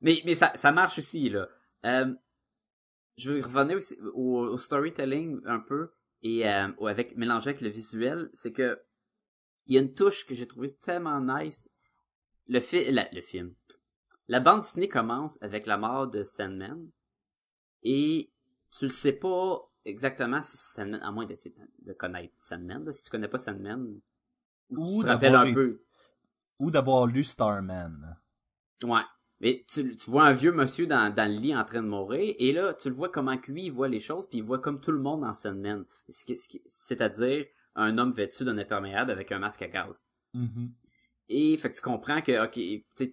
Mais, 0.00 0.20
mais 0.24 0.34
ça, 0.34 0.52
ça 0.56 0.72
marche 0.72 0.98
aussi, 0.98 1.28
là. 1.30 1.48
Euh, 1.84 2.12
je 3.16 3.32
veux 3.32 3.40
revenir 3.42 3.76
aussi 3.76 3.98
au, 4.14 4.40
au 4.40 4.56
storytelling 4.56 5.40
un 5.46 5.58
peu 5.60 5.90
et 6.22 6.48
euh, 6.48 6.68
ou 6.78 6.86
avec 6.86 7.16
mélanger 7.16 7.50
avec 7.50 7.62
le 7.62 7.68
visuel, 7.68 8.30
c'est 8.34 8.52
que 8.52 8.80
il 9.66 9.74
y 9.74 9.78
a 9.78 9.80
une 9.80 9.94
touche 9.94 10.26
que 10.26 10.34
j'ai 10.34 10.46
trouvé 10.46 10.72
tellement 10.76 11.20
nice. 11.20 11.68
Le, 12.48 12.60
fi 12.60 12.90
la- 12.92 13.08
le 13.12 13.20
film. 13.20 13.54
La 14.28 14.38
bande 14.40 14.60
dessinée 14.60 14.88
commence 14.88 15.40
avec 15.42 15.66
la 15.66 15.76
mort 15.78 16.06
de 16.08 16.22
Sandman 16.22 16.88
et 17.88 18.32
tu 18.76 18.86
le 18.86 18.90
sais 18.90 19.12
pas 19.12 19.70
exactement 19.84 20.42
si 20.42 20.56
Sandman, 20.56 21.00
à 21.02 21.12
moins 21.12 21.24
de, 21.24 21.36
de 21.86 21.92
connaître 21.92 22.34
Sandman, 22.40 22.84
là, 22.84 22.90
si 22.90 23.04
tu 23.04 23.10
connais 23.10 23.28
pas 23.28 23.38
Sandman, 23.38 24.00
ou 24.70 24.98
tu 24.98 25.02
te 25.02 25.06
rappelles 25.06 25.36
un 25.36 25.54
peu. 25.54 25.80
Ou 26.58 26.72
d'avoir 26.72 27.06
lu 27.06 27.22
Starman. 27.22 28.18
Ouais. 28.82 29.02
Mais 29.40 29.64
tu, 29.68 29.96
tu 29.96 30.10
vois 30.10 30.24
un 30.24 30.32
vieux 30.32 30.50
monsieur 30.50 30.88
dans, 30.88 31.14
dans 31.14 31.30
le 31.30 31.38
lit 31.38 31.54
en 31.54 31.64
train 31.64 31.80
de 31.80 31.86
mourir, 31.86 32.34
et 32.38 32.52
là, 32.52 32.74
tu 32.74 32.88
le 32.88 32.94
vois 32.94 33.08
comment 33.08 33.38
lui, 33.46 33.66
il 33.66 33.70
voit 33.70 33.88
les 33.88 34.00
choses, 34.00 34.26
puis 34.28 34.38
il 34.38 34.44
voit 34.44 34.58
comme 34.58 34.80
tout 34.80 34.92
le 34.92 34.98
monde 34.98 35.22
en 35.22 35.32
Sandman. 35.32 35.84
C'est-à-dire 36.08 37.46
un 37.76 37.98
homme 37.98 38.10
vêtu 38.10 38.44
d'un 38.44 38.58
imperméable 38.58 39.12
avec 39.12 39.30
un 39.30 39.38
masque 39.38 39.62
à 39.62 39.68
gaz. 39.68 40.04
Mhm. 40.34 40.72
Et 41.28 41.56
fait 41.56 41.70
que 41.70 41.76
tu 41.76 41.82
comprends 41.82 42.20
que, 42.20 42.44
ok, 42.44 42.52
tu 42.52 42.84
sais, 42.96 43.10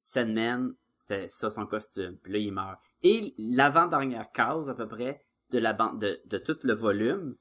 Sandman, 0.00 0.74
c'était 0.96 1.28
ça 1.28 1.50
son 1.50 1.66
costume, 1.66 2.16
puis 2.18 2.32
là, 2.32 2.38
il 2.38 2.52
meurt. 2.52 2.78
Et 3.02 3.34
l'avant-dernière 3.38 4.30
case, 4.32 4.68
à 4.68 4.74
peu 4.74 4.86
près, 4.86 5.24
de 5.50 5.58
la 5.58 5.72
bande, 5.72 6.00
de, 6.00 6.20
de 6.24 6.38
tout 6.38 6.56
le 6.62 6.72
volume, 6.74 7.36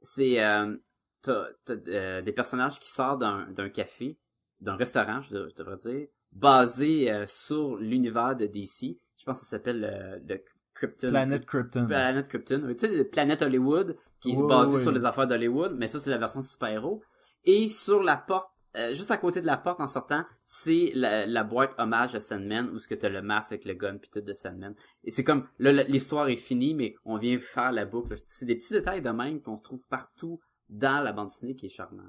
c'est, 0.00 0.42
euh, 0.42 0.76
t'as, 1.22 1.46
t'as, 1.64 1.74
euh, 1.88 2.22
des 2.22 2.32
personnages 2.32 2.78
qui 2.80 2.90
sortent 2.90 3.20
d'un, 3.20 3.46
d'un 3.50 3.68
café, 3.68 4.18
d'un 4.60 4.76
restaurant, 4.76 5.20
je, 5.20 5.34
dev- 5.34 5.48
je 5.50 5.54
devrais 5.56 5.76
dire, 5.76 6.06
basé 6.32 7.10
euh, 7.10 7.26
sur 7.26 7.76
l'univers 7.76 8.36
de 8.36 8.46
DC. 8.46 8.98
Je 9.16 9.24
pense 9.24 9.40
que 9.40 9.44
ça 9.44 9.50
s'appelle 9.56 10.22
le 10.26 10.42
Krypton. 10.74 11.08
Planet 11.08 11.44
Krypton. 11.46 11.86
Planet 11.86 12.28
Krypton. 12.28 12.66
Tu 12.68 12.78
sais, 12.78 12.88
le 12.88 13.08
Planète 13.08 13.42
Hollywood, 13.42 13.96
qui 14.20 14.30
est 14.32 14.42
basé 14.42 14.76
ouais. 14.76 14.82
sur 14.82 14.92
les 14.92 15.04
affaires 15.04 15.26
d'Hollywood, 15.26 15.74
mais 15.76 15.88
ça, 15.88 16.00
c'est 16.00 16.10
la 16.10 16.18
version 16.18 16.40
super-héros. 16.42 17.02
Et 17.44 17.68
sur 17.68 18.02
la 18.02 18.16
porte, 18.16 18.51
euh, 18.74 18.94
juste 18.94 19.10
à 19.10 19.18
côté 19.18 19.40
de 19.40 19.46
la 19.46 19.58
porte 19.58 19.80
en 19.80 19.86
sortant, 19.86 20.24
c'est 20.44 20.92
la, 20.94 21.44
boîte 21.44 21.74
hommage 21.78 22.14
à 22.14 22.20
Sandman, 22.20 22.70
où 22.70 22.78
ce 22.78 22.88
que 22.88 22.94
t'as 22.94 23.10
le 23.10 23.20
masque 23.20 23.52
avec 23.52 23.64
le 23.66 23.74
gun 23.74 23.98
puis 23.98 24.10
tout 24.10 24.20
de 24.20 24.32
Sandman. 24.32 24.74
Et 25.04 25.10
c'est 25.10 25.24
comme, 25.24 25.46
là, 25.58 25.72
l'histoire 25.84 26.28
est 26.28 26.36
finie, 26.36 26.74
mais 26.74 26.94
on 27.04 27.18
vient 27.18 27.38
faire 27.38 27.72
la 27.72 27.84
boucle. 27.84 28.14
C'est 28.26 28.46
des 28.46 28.56
petits 28.56 28.72
détails 28.72 29.02
de 29.02 29.10
même 29.10 29.42
qu'on 29.42 29.58
trouve 29.58 29.86
partout 29.88 30.40
dans 30.70 31.02
la 31.04 31.12
bande 31.12 31.28
dessinée 31.28 31.54
qui 31.54 31.66
est 31.66 31.68
charmant. 31.68 32.08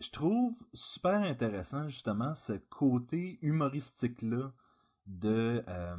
je 0.00 0.10
trouve 0.10 0.56
super 0.72 1.20
intéressant 1.20 1.88
justement 1.88 2.34
ce 2.34 2.54
côté 2.54 3.38
humoristique 3.42 4.22
là 4.22 4.52
de 5.06 5.62
euh, 5.68 5.96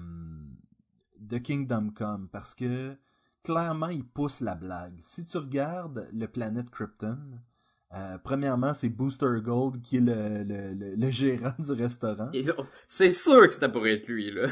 de 1.19 1.37
Kingdom 1.37 1.91
Come 1.95 2.27
parce 2.29 2.55
que 2.55 2.97
clairement 3.43 3.87
il 3.87 4.05
pousse 4.05 4.41
la 4.41 4.55
blague. 4.55 4.99
Si 5.01 5.23
tu 5.23 5.37
regardes 5.37 6.09
le 6.11 6.27
planète 6.27 6.69
Krypton, 6.69 7.39
euh, 7.93 8.17
premièrement 8.23 8.73
c'est 8.73 8.89
Booster 8.89 9.27
Gold 9.43 9.81
qui 9.81 9.97
est 9.97 10.01
le, 10.01 10.43
le, 10.43 10.73
le, 10.73 10.95
le 10.95 11.09
gérant 11.09 11.53
du 11.59 11.71
restaurant. 11.71 12.29
C'est 12.87 13.09
sûr 13.09 13.41
que 13.47 13.53
c'était 13.53 13.71
pour 13.71 13.85
être 13.87 14.07
lui, 14.07 14.31
là. 14.31 14.47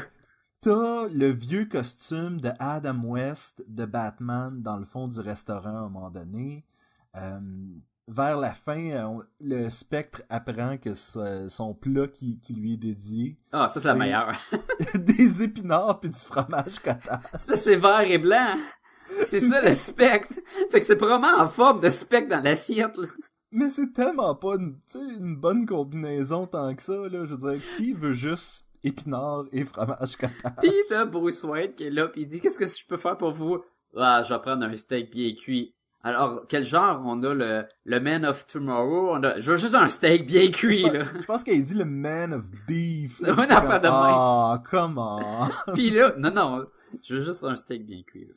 T'as 0.62 1.06
le 1.08 1.30
vieux 1.30 1.64
costume 1.64 2.38
de 2.40 2.50
Adam 2.58 3.00
West 3.04 3.64
de 3.66 3.86
Batman 3.86 4.60
dans 4.62 4.76
le 4.76 4.84
fond 4.84 5.08
du 5.08 5.18
restaurant 5.20 5.74
à 5.74 5.80
un 5.80 5.88
moment 5.88 6.10
donné. 6.10 6.66
Euh, 7.16 7.40
vers 8.08 8.36
la 8.38 8.52
fin, 8.52 9.18
le 9.40 9.68
spectre 9.70 10.20
apprend 10.28 10.76
que 10.76 10.92
son 10.94 11.74
plat 11.74 12.08
qui, 12.08 12.40
qui 12.40 12.52
lui 12.54 12.74
est 12.74 12.76
dédié, 12.76 13.38
Ah, 13.52 13.68
ça, 13.68 13.80
c'est 13.80 13.88
la 13.88 13.94
meilleure. 13.94 14.32
des 14.94 15.42
épinards 15.42 16.00
puis 16.00 16.10
du 16.10 16.18
fromage 16.18 16.78
cottage. 16.80 17.20
c'est 17.54 17.76
vert 17.76 18.00
et 18.02 18.18
blanc. 18.18 18.56
C'est 19.24 19.40
ça, 19.40 19.62
le 19.62 19.72
spectre. 19.74 20.34
Fait 20.70 20.80
que 20.80 20.86
c'est 20.86 20.98
vraiment 21.00 21.38
en 21.38 21.48
forme 21.48 21.80
de 21.80 21.88
spectre 21.88 22.28
dans 22.36 22.42
l'assiette, 22.42 22.96
là. 22.98 23.06
Mais 23.52 23.68
c'est 23.68 23.92
tellement 23.92 24.34
pas 24.34 24.54
une, 24.56 24.76
une 24.94 25.36
bonne 25.36 25.66
combinaison 25.66 26.46
tant 26.46 26.74
que 26.74 26.82
ça, 26.82 26.92
là. 26.92 27.24
Je 27.26 27.34
veux 27.34 27.52
dire, 27.52 27.62
qui 27.76 27.92
veut 27.92 28.12
juste 28.12 28.64
épinards 28.84 29.46
et 29.52 29.64
fromage 29.64 30.16
cottage? 30.16 30.52
Pis 30.60 30.72
t'as 30.88 31.04
Bruce 31.04 31.42
Wayne 31.44 31.74
qui 31.74 31.84
est 31.84 31.90
là, 31.90 32.08
pis 32.08 32.22
il 32.22 32.26
dit, 32.28 32.40
qu'est-ce 32.40 32.58
que 32.58 32.66
je 32.66 32.86
peux 32.86 32.96
faire 32.96 33.16
pour 33.16 33.32
vous? 33.32 33.58
Ah, 33.96 34.22
je 34.22 34.32
vais 34.32 34.40
prendre 34.40 34.64
un 34.64 34.74
steak 34.76 35.10
bien 35.10 35.32
cuit. 35.34 35.74
Alors, 36.02 36.44
quel 36.48 36.64
genre? 36.64 37.02
On 37.04 37.22
a 37.24 37.34
le, 37.34 37.64
le 37.84 38.00
Man 38.00 38.24
of 38.24 38.46
Tomorrow, 38.46 39.16
on 39.16 39.22
a, 39.22 39.38
je 39.38 39.50
veux 39.50 39.58
juste 39.58 39.74
un 39.74 39.88
steak 39.88 40.26
bien 40.26 40.50
cuit, 40.50 40.82
là. 40.84 41.04
Je 41.20 41.26
pense 41.26 41.44
qu'elle 41.44 41.62
dit 41.62 41.74
le 41.74 41.84
man 41.84 42.32
of 42.32 42.46
beef. 42.66 43.20
Une 43.22 43.50
affaire 43.50 43.80
de. 43.80 43.88
Ah, 43.90 44.62
comment? 44.70 45.20
Pis 45.74 45.90
là, 45.90 46.14
non, 46.16 46.30
non, 46.30 46.66
je 47.02 47.16
veux 47.16 47.24
juste 47.24 47.44
un 47.44 47.56
steak 47.56 47.84
bien 47.84 48.02
cuit, 48.02 48.26
là. 48.26 48.34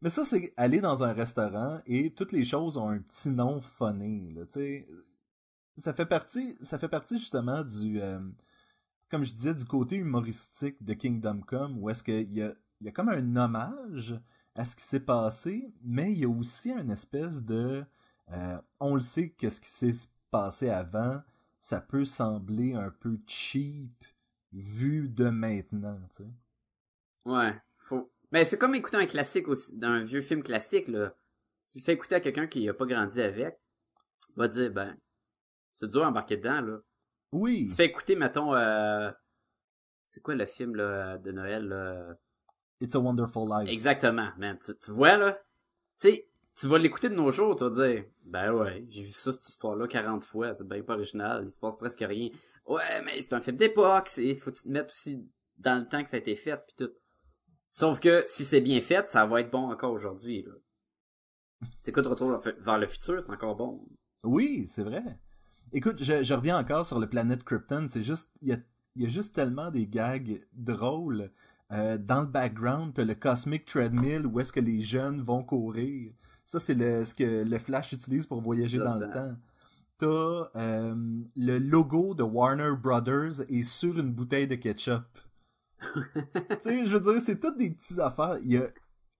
Mais 0.00 0.10
ça, 0.10 0.24
c'est 0.24 0.52
aller 0.56 0.80
dans 0.80 1.02
un 1.02 1.12
restaurant 1.12 1.80
et 1.86 2.12
toutes 2.12 2.32
les 2.32 2.44
choses 2.44 2.76
ont 2.76 2.88
un 2.88 2.98
petit 2.98 3.30
nom 3.30 3.60
phoné, 3.60 4.30
là, 4.34 4.46
tu. 4.46 4.86
Ça 5.76 5.92
fait 5.92 6.06
partie, 6.06 6.56
ça 6.60 6.78
fait 6.78 6.88
partie 6.88 7.18
justement 7.18 7.62
du, 7.62 8.00
euh, 8.00 8.18
comme 9.10 9.24
je 9.24 9.32
disais, 9.32 9.54
du 9.54 9.64
côté 9.64 9.96
humoristique 9.96 10.82
de 10.84 10.94
Kingdom 10.94 11.40
Come, 11.40 11.78
où 11.78 11.88
est-ce 11.90 12.02
qu'il 12.02 12.32
y 12.32 12.42
a, 12.42 12.52
y 12.80 12.88
a 12.88 12.92
comme 12.92 13.08
un 13.08 13.36
hommage 13.36 14.20
à 14.54 14.64
ce 14.64 14.74
qui 14.74 14.84
s'est 14.84 15.00
passé, 15.00 15.72
mais 15.82 16.12
il 16.12 16.18
y 16.18 16.24
a 16.24 16.28
aussi 16.28 16.72
une 16.72 16.90
espèce 16.90 17.44
de, 17.44 17.84
euh, 18.32 18.58
on 18.80 18.94
le 18.94 19.00
sait 19.00 19.30
que 19.30 19.48
ce 19.50 19.60
qui 19.60 19.68
s'est 19.70 20.08
passé 20.30 20.68
avant, 20.68 21.22
ça 21.60 21.80
peut 21.80 22.04
sembler 22.04 22.74
un 22.74 22.90
peu 22.90 23.20
cheap 23.26 24.04
vu 24.52 25.08
de 25.08 25.28
maintenant, 25.28 26.00
tu 26.10 26.24
sais. 26.24 26.30
Ouais. 27.24 27.54
Mais 28.30 28.44
c'est 28.44 28.58
comme 28.58 28.74
écouter 28.74 28.96
un 28.96 29.06
classique 29.06 29.48
aussi, 29.48 29.76
d'un 29.76 30.02
vieux 30.02 30.20
film 30.20 30.42
classique, 30.42 30.88
là. 30.88 31.14
Tu 31.70 31.78
le 31.78 31.84
fais 31.84 31.92
écouter 31.92 32.14
à 32.16 32.20
quelqu'un 32.20 32.46
qui 32.46 32.68
a 32.68 32.74
pas 32.74 32.86
grandi 32.86 33.20
avec, 33.20 33.58
il 34.30 34.36
va 34.36 34.48
dire, 34.48 34.70
ben, 34.70 34.96
c'est 35.72 35.88
dur 35.88 36.02
d'embarquer 36.02 36.36
dedans, 36.36 36.60
là. 36.60 36.78
Oui. 37.32 37.66
Tu 37.68 37.74
fais 37.74 37.86
écouter, 37.86 38.16
mettons, 38.16 38.54
euh, 38.54 39.10
c'est 40.04 40.22
quoi 40.22 40.34
le 40.34 40.46
film, 40.46 40.76
là, 40.76 41.18
de 41.18 41.32
Noël, 41.32 41.68
là? 41.68 42.14
It's 42.80 42.94
a 42.94 43.00
Wonderful 43.00 43.48
Life. 43.48 43.70
Exactement, 43.70 44.30
man. 44.38 44.58
Tu, 44.64 44.72
tu 44.78 44.90
vois, 44.90 45.16
là? 45.16 45.38
Tu 46.00 46.10
sais, 46.10 46.28
tu 46.58 46.66
vas 46.66 46.78
l'écouter 46.78 47.08
de 47.08 47.14
nos 47.14 47.30
jours, 47.30 47.54
tu 47.54 47.64
vas 47.64 47.70
dire, 47.70 48.04
ben 48.24 48.52
ouais, 48.52 48.84
j'ai 48.88 49.02
vu 49.02 49.10
ça, 49.10 49.32
cette 49.32 49.48
histoire-là, 49.48 49.86
40 49.86 50.24
fois, 50.24 50.54
c'est 50.54 50.66
bien 50.66 50.82
pas 50.82 50.94
original, 50.94 51.44
il 51.44 51.50
se 51.50 51.58
passe 51.58 51.76
presque 51.76 52.00
rien. 52.00 52.30
Ouais, 52.66 53.02
mais 53.04 53.20
c'est 53.20 53.32
un 53.34 53.40
film 53.40 53.56
d'époque, 53.56 54.08
c'est, 54.08 54.34
faut 54.34 54.50
que 54.50 54.56
tu 54.56 54.64
te 54.64 54.68
mettes 54.68 54.90
aussi 54.90 55.24
dans 55.56 55.78
le 55.78 55.88
temps 55.88 56.02
que 56.02 56.10
ça 56.10 56.16
a 56.16 56.20
été 56.20 56.34
fait, 56.34 56.56
pis 56.66 56.74
tout. 56.76 56.90
Sauf 57.70 58.00
que, 58.00 58.24
si 58.26 58.44
c'est 58.44 58.60
bien 58.60 58.80
fait, 58.80 59.08
ça 59.08 59.26
va 59.26 59.40
être 59.40 59.50
bon 59.50 59.70
encore 59.70 59.92
aujourd'hui, 59.92 60.42
là. 60.42 60.52
T'écoutes 61.82 62.06
Retour 62.06 62.38
vers 62.60 62.78
le 62.78 62.86
futur, 62.86 63.20
c'est 63.20 63.30
encore 63.30 63.56
bon. 63.56 63.84
Oui, 64.22 64.66
c'est 64.68 64.84
vrai. 64.84 65.02
Écoute, 65.72 66.02
je, 66.02 66.22
je 66.22 66.34
reviens 66.34 66.58
encore 66.58 66.86
sur 66.86 66.98
le 66.98 67.08
planète 67.08 67.42
Krypton. 67.42 67.86
C'est 67.88 68.02
juste, 68.02 68.30
il 68.42 68.48
y 68.48 68.52
a, 68.52 68.58
il 68.96 69.02
y 69.02 69.06
a 69.06 69.08
juste 69.08 69.34
tellement 69.34 69.70
des 69.70 69.86
gags 69.86 70.46
drôles. 70.52 71.30
Euh, 71.70 71.98
dans 71.98 72.20
le 72.20 72.26
background, 72.26 72.94
t'as 72.94 73.04
le 73.04 73.14
Cosmic 73.14 73.66
Treadmill 73.66 74.24
où 74.26 74.40
est-ce 74.40 74.52
que 74.52 74.60
les 74.60 74.80
jeunes 74.80 75.20
vont 75.20 75.42
courir. 75.42 76.12
Ça, 76.46 76.58
c'est 76.58 76.74
ce 77.04 77.14
que 77.14 77.44
le 77.44 77.58
Flash 77.58 77.92
utilise 77.92 78.26
pour 78.26 78.40
voyager 78.40 78.78
dans 78.78 78.94
le 78.94 79.10
temps. 79.10 79.36
T'as 79.98 80.48
euh, 80.56 80.94
le 81.36 81.58
logo 81.58 82.14
de 82.14 82.22
Warner 82.22 82.70
Brothers 82.80 83.42
est 83.48 83.64
sur 83.64 83.98
une 83.98 84.12
bouteille 84.12 84.46
de 84.46 84.54
ketchup. 84.54 85.04
Tu 85.80 86.56
sais, 86.60 86.84
je 86.84 86.96
veux 86.96 87.12
dire, 87.12 87.20
c'est 87.22 87.38
toutes 87.40 87.58
des 87.58 87.70
petites 87.70 87.98
affaires. 87.98 88.38
Il 88.44 88.56
a, 88.58 88.68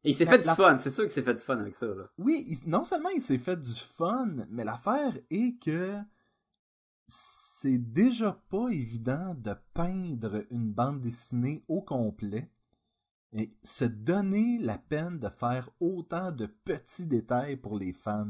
il 0.04 0.14
s'est 0.14 0.24
La- 0.24 0.30
fait 0.32 0.38
du 0.38 0.48
fun, 0.48 0.78
c'est 0.78 0.90
sûr 0.90 1.04
qu'il 1.04 1.12
s'est 1.12 1.22
fait 1.22 1.34
du 1.34 1.42
fun 1.42 1.58
avec 1.58 1.74
ça, 1.74 1.86
là. 1.86 2.04
oui, 2.18 2.44
il- 2.46 2.68
non 2.70 2.84
seulement 2.84 3.08
il 3.10 3.20
s'est 3.20 3.38
fait 3.38 3.56
du 3.60 3.72
fun, 3.74 4.46
mais 4.50 4.64
l'affaire 4.64 5.16
est 5.30 5.58
que 5.62 5.96
c'est 7.06 7.78
déjà 7.78 8.40
pas 8.50 8.68
évident 8.68 9.34
de 9.34 9.54
peindre 9.74 10.44
une 10.50 10.72
bande 10.72 11.00
dessinée 11.00 11.64
au 11.68 11.80
complet 11.82 12.50
et 13.32 13.52
se 13.62 13.84
donner 13.84 14.58
la 14.58 14.78
peine 14.78 15.18
de 15.18 15.28
faire 15.28 15.68
autant 15.80 16.32
de 16.32 16.46
petits 16.46 17.06
détails 17.06 17.56
pour 17.56 17.76
les 17.78 17.92
fans. 17.92 18.26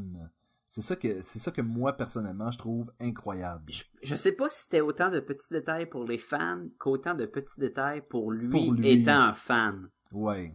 C'est 0.71 0.81
ça 0.81 0.95
que 0.95 1.21
c'est 1.23 1.39
ça 1.39 1.49
que 1.51 1.61
moi 1.61 1.93
personnellement 1.93 2.51
je 2.51 2.59
trouve 2.59 2.91
incroyable. 2.99 3.63
Je, 3.71 3.83
je 4.03 4.15
sais 4.15 4.31
pas 4.33 4.47
si 4.49 4.61
c'était 4.63 4.81
autant 4.81 5.09
de 5.09 5.19
petits 5.19 5.51
détails 5.51 5.87
pour 5.87 6.03
les 6.05 6.19
fans 6.19 6.61
qu'autant 6.77 7.15
de 7.15 7.25
petits 7.25 7.59
détails 7.59 8.03
pour 8.07 8.31
lui, 8.31 8.49
Pour 8.49 8.73
lui. 8.73 8.87
étant 9.01 9.19
un 9.19 9.33
fan. 9.33 9.89
Ouais. 10.11 10.53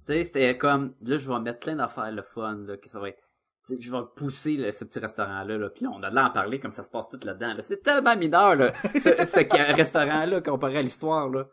Tu 0.00 0.12
sais, 0.12 0.22
c'était 0.22 0.56
comme, 0.56 0.94
là, 1.04 1.16
je 1.18 1.28
vais 1.28 1.40
mettre 1.40 1.58
plein 1.58 1.74
d'affaires 1.74 2.12
le 2.12 2.22
fun, 2.22 2.58
là, 2.58 2.76
que 2.76 2.88
ça 2.88 3.00
va 3.00 3.08
être, 3.08 3.28
je 3.68 3.90
vais 3.90 4.02
pousser 4.14 4.56
là, 4.56 4.70
ce 4.70 4.84
petit 4.84 5.00
restaurant-là, 5.00 5.58
là, 5.58 5.68
puis 5.68 5.82
là, 5.84 5.90
on 5.92 6.00
a 6.04 6.10
de 6.10 6.14
l'air 6.14 6.26
en 6.26 6.30
parler 6.30 6.60
comme 6.60 6.70
ça 6.70 6.84
se 6.84 6.90
passe 6.90 7.08
tout 7.08 7.18
là-dedans, 7.24 7.54
là. 7.54 7.62
C'est 7.62 7.82
tellement 7.82 8.16
mineur, 8.16 8.54
là, 8.54 8.72
ce, 8.94 9.00
ce 9.00 9.74
restaurant-là, 9.74 10.40
comparé 10.42 10.76
à 10.78 10.82
l'histoire, 10.82 11.28
là. 11.28 11.48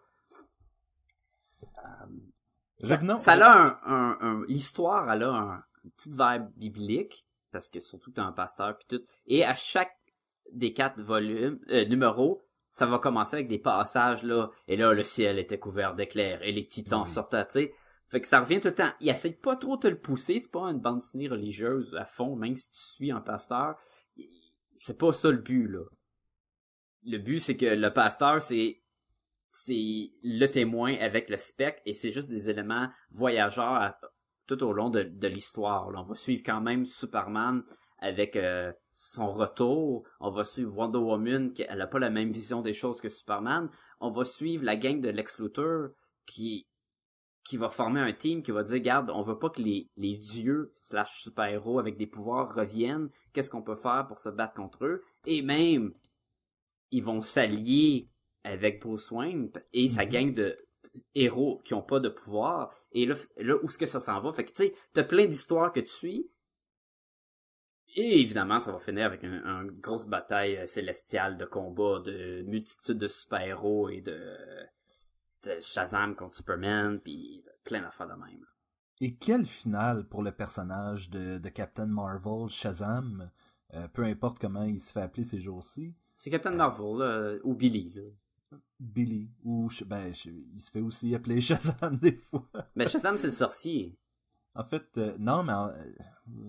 Ça, 2.79 2.95
Revenons- 2.97 3.17
ça 3.17 3.33
a 3.33 3.57
un, 3.57 3.79
un, 3.85 4.17
un- 4.21 4.45
l'histoire, 4.47 5.11
elle 5.11 5.23
a 5.23 5.31
un, 5.31 5.63
une 5.83 5.91
petite 5.91 6.13
vibe 6.13 6.47
biblique, 6.57 7.25
parce 7.53 7.69
que 7.69 7.79
surtout 7.79 8.09
que 8.11 8.15
t'as 8.15 8.23
un 8.25 8.33
pasteur 8.33 8.75
puis 8.77 8.85
tout. 8.97 9.05
Et 9.27 9.45
à 9.45 9.55
chaque 9.55 9.95
des 10.51 10.73
quatre 10.73 10.99
volumes, 10.99 11.59
euh, 11.69 11.85
numéros, 11.85 12.41
ça 12.69 12.85
va 12.85 12.99
commencer 12.99 13.35
avec 13.35 13.47
des 13.47 13.59
passages, 13.59 14.23
là, 14.23 14.49
et 14.67 14.75
là, 14.75 14.91
le 14.93 15.03
ciel 15.03 15.39
était 15.39 15.59
couvert 15.59 15.93
d'éclairs, 15.95 16.41
et 16.43 16.51
les 16.51 16.67
titans 16.67 17.03
Oui. 17.03 17.07
sortaient, 17.07 17.45
tu 17.45 17.51
sais. 17.53 17.73
Fait 18.09 18.19
que 18.19 18.27
ça 18.27 18.41
revient 18.41 18.59
tout 18.59 18.67
le 18.67 18.75
temps. 18.75 18.91
Il 18.99 19.09
essaie 19.09 19.31
pas 19.31 19.55
trop 19.55 19.77
te 19.77 19.87
le 19.87 19.97
pousser, 19.97 20.39
c'est 20.39 20.51
pas 20.51 20.65
une 20.65 20.79
bande 20.79 20.99
dessinée 20.99 21.27
religieuse 21.29 21.95
à 21.95 22.05
fond, 22.05 22.35
même 22.35 22.57
si 22.57 22.69
tu 22.71 22.77
suis 22.77 23.11
un 23.11 23.21
pasteur. 23.21 23.75
C'est 24.75 24.97
pas 24.97 25.13
ça 25.13 25.31
le 25.31 25.37
but, 25.37 25.67
là. 25.67 25.83
Le 27.05 27.17
but, 27.17 27.39
c'est 27.39 27.57
que 27.57 27.65
le 27.65 27.91
pasteur, 27.93 28.41
c'est 28.41 28.79
c'est 29.55 30.11
le 30.23 30.47
témoin 30.47 30.95
avec 30.95 31.29
le 31.29 31.37
spectre 31.37 31.79
et 31.85 31.93
c'est 31.93 32.09
juste 32.09 32.27
des 32.27 32.49
éléments 32.49 32.89
voyageurs 33.11 33.65
à- 33.75 33.99
tout 34.47 34.61
au 34.63 34.73
long 34.73 34.89
de, 34.89 35.03
de 35.03 35.27
l'histoire. 35.27 35.89
On 35.95 36.03
va 36.03 36.15
suivre 36.15 36.43
quand 36.45 36.61
même 36.61 36.85
Superman 36.85 37.63
avec 37.99 38.35
euh, 38.35 38.71
son 38.91 39.27
retour. 39.27 40.05
On 40.19 40.29
va 40.29 40.43
suivre 40.43 40.75
Wonder 40.77 40.97
Woman 40.99 41.53
qui 41.53 41.63
elle 41.67 41.81
a 41.81 41.87
pas 41.87 41.99
la 41.99 42.09
même 42.09 42.31
vision 42.31 42.61
des 42.61 42.73
choses 42.73 42.99
que 43.01 43.09
Superman. 43.09 43.69
On 43.99 44.11
va 44.11 44.25
suivre 44.25 44.63
la 44.65 44.75
gang 44.75 44.99
de 44.99 45.09
Lex 45.09 45.39
Luthor 45.39 45.89
qui 46.25 46.67
qui 47.45 47.57
va 47.57 47.67
former 47.67 47.99
un 47.99 48.13
team 48.13 48.41
qui 48.41 48.51
va 48.51 48.63
dire 48.63 48.79
garde 48.79 49.09
on 49.09 49.21
veut 49.21 49.37
pas 49.37 49.49
que 49.49 49.61
les, 49.61 49.89
les 49.97 50.15
dieux 50.15 50.69
slash 50.71 51.23
super 51.23 51.43
héros 51.45 51.77
avec 51.77 51.97
des 51.97 52.07
pouvoirs 52.07 52.53
reviennent 52.55 53.09
qu'est-ce 53.33 53.49
qu'on 53.49 53.61
peut 53.61 53.75
faire 53.75 54.05
pour 54.07 54.19
se 54.19 54.29
battre 54.29 54.53
contre 54.53 54.85
eux? 54.85 55.03
Et 55.25 55.41
même 55.41 55.93
ils 56.91 57.03
vont 57.03 57.21
s'allier 57.21 58.07
avec 58.45 58.81
Bruce 58.81 59.11
Wayne 59.11 59.49
et 59.73 59.89
sa 59.89 60.05
Mhm. 60.05 60.09
gang 60.09 60.33
de 60.33 60.57
héros 61.15 61.61
qui 61.63 61.73
ont 61.73 61.81
pas 61.81 61.99
de 61.99 62.09
pouvoir. 62.09 62.73
Et 62.91 63.05
là, 63.05 63.15
là 63.37 63.55
où 63.61 63.67
est-ce 63.67 63.77
que 63.77 63.85
ça 63.85 63.99
s'en 63.99 64.21
va 64.21 64.33
fait 64.33 64.45
que 64.45 64.53
tu 64.53 64.63
sais 64.63 64.75
t'as 64.93 65.03
plein 65.03 65.25
d'histoires 65.25 65.71
que 65.71 65.79
tu 65.79 65.89
suis. 65.89 66.29
Et 67.95 68.21
évidemment 68.21 68.59
ça 68.59 68.71
va 68.71 68.79
finir 68.79 69.05
avec 69.05 69.23
une, 69.23 69.71
grosse 69.79 70.07
bataille 70.07 70.57
euh, 70.57 70.65
célestiale 70.65 71.37
de 71.37 71.45
combat 71.45 71.99
de 71.99 72.41
multitude 72.43 72.97
de 72.97 73.07
super-héros 73.07 73.89
et 73.89 74.01
de, 74.01 74.19
de 75.43 75.59
Shazam 75.59 76.15
contre 76.15 76.35
Superman 76.35 76.99
puis 76.99 77.43
plein 77.63 77.81
d'affaires 77.81 78.07
de 78.07 78.13
même 78.13 78.45
Et 78.99 79.15
quel 79.15 79.45
final 79.45 80.07
pour 80.07 80.23
le 80.23 80.31
personnage 80.31 81.09
de, 81.09 81.37
de 81.37 81.49
Captain 81.49 81.85
Marvel, 81.85 82.49
Shazam, 82.49 83.29
euh, 83.75 83.87
peu 83.87 84.03
importe 84.03 84.39
comment 84.39 84.63
il 84.63 84.79
se 84.79 84.91
fait 84.91 85.01
appeler 85.01 85.23
ces 85.23 85.39
jours-ci, 85.39 85.95
c'est 86.13 86.29
Captain 86.29 86.51
Marvel 86.51 86.97
là, 86.97 87.35
ou 87.43 87.55
Billy 87.55 87.91
là. 87.91 88.03
Billy, 88.83 89.29
ou 89.43 89.69
ben, 89.85 90.11
il 90.53 90.59
se 90.61 90.69
fait 90.71 90.81
aussi 90.81 91.15
appeler 91.15 91.39
Shazam 91.41 91.97
des 91.97 92.17
fois. 92.17 92.45
mais 92.75 92.87
Shazam 92.87 93.17
c'est 93.17 93.27
le 93.27 93.33
sorcier 93.33 93.97
En 94.55 94.63
fait, 94.65 94.85
euh, 94.97 95.15
non, 95.19 95.43
mais... 95.43 95.53
euh, 95.53 95.93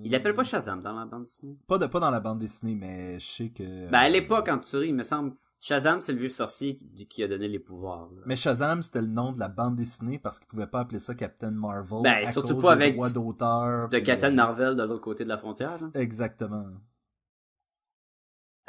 il 0.03 0.11
l'appelle 0.11 0.35
pas 0.35 0.45
Shazam 0.45 0.81
dans 0.81 0.93
la 0.99 1.07
bande 1.07 1.23
dessinée 1.23 1.57
pas, 1.67 1.79
de, 1.79 1.87
pas 1.87 2.01
dans 2.01 2.11
la 2.11 2.21
bande 2.21 2.39
dessinée, 2.41 2.75
mais 2.75 3.19
je 3.21 3.27
sais 3.27 3.49
que... 3.51 3.89
Ben, 3.91 3.99
à 4.01 4.07
euh, 4.07 4.09
l'époque, 4.09 4.49
en 4.49 4.59
tuerie, 4.59 4.89
il 4.89 4.95
me 4.95 5.03
semble, 5.05 5.35
Shazam, 5.61 6.01
c'est 6.01 6.13
le 6.13 6.19
vieux 6.19 6.29
sorcier 6.29 6.75
qui, 6.77 7.07
qui 7.07 7.23
a 7.23 7.29
donné 7.29 7.49
les 7.49 7.59
pouvoirs. 7.61 8.11
là. 8.15 8.23
Mais 8.27 8.37
Shazam, 8.37 8.83
c'était 8.83 9.01
le 9.01 9.07
nom 9.09 9.33
de 9.33 9.39
la 9.41 9.49
bande 9.49 9.77
dessinée 9.77 10.19
parce 10.19 10.39
qu'ils 10.39 10.49
pouvaient 10.49 10.67
pas 10.67 10.81
appeler 10.81 10.99
ça 10.99 11.15
Captain 11.15 11.53
Marvel. 11.53 12.03
Ben, 12.03 12.27
à 12.27 12.33
surtout 12.33 12.55
cause 12.55 12.65
pas 12.65 12.73
avec 12.73 12.95
droits 12.95 13.11
d'auteur. 13.11 13.89
De 13.89 13.97
puis 13.97 14.03
Captain 14.05 14.31
Marvel 14.33 14.75
de 14.77 14.83
l'autre 14.83 15.03
côté 15.03 15.25
de 15.25 15.29
la 15.29 15.39
frontière. 15.39 15.79
Exactement. 15.95 16.67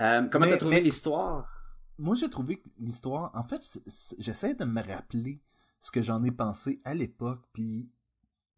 Euh, 0.01 0.27
comment 0.31 0.45
Mais- 0.45 0.51
t'as 0.51 0.57
trouvé 0.57 0.75
mais- 0.75 0.81
l'histoire? 0.81 1.54
Moi, 1.97 2.15
j'ai 2.15 2.29
trouvé 2.29 2.57
que 2.57 2.69
l'histoire. 2.79 3.31
En 3.35 3.43
fait, 3.43 3.79
j'essaie 4.17 4.53
de 4.55 4.65
me 4.65 4.81
rappeler 4.81 5.41
ce 5.79 5.91
que 5.91 6.01
j'en 6.01 6.23
ai 6.23 6.31
pensé 6.31 6.81
à 6.83 6.93
l'époque, 6.93 7.43
puis 7.53 7.89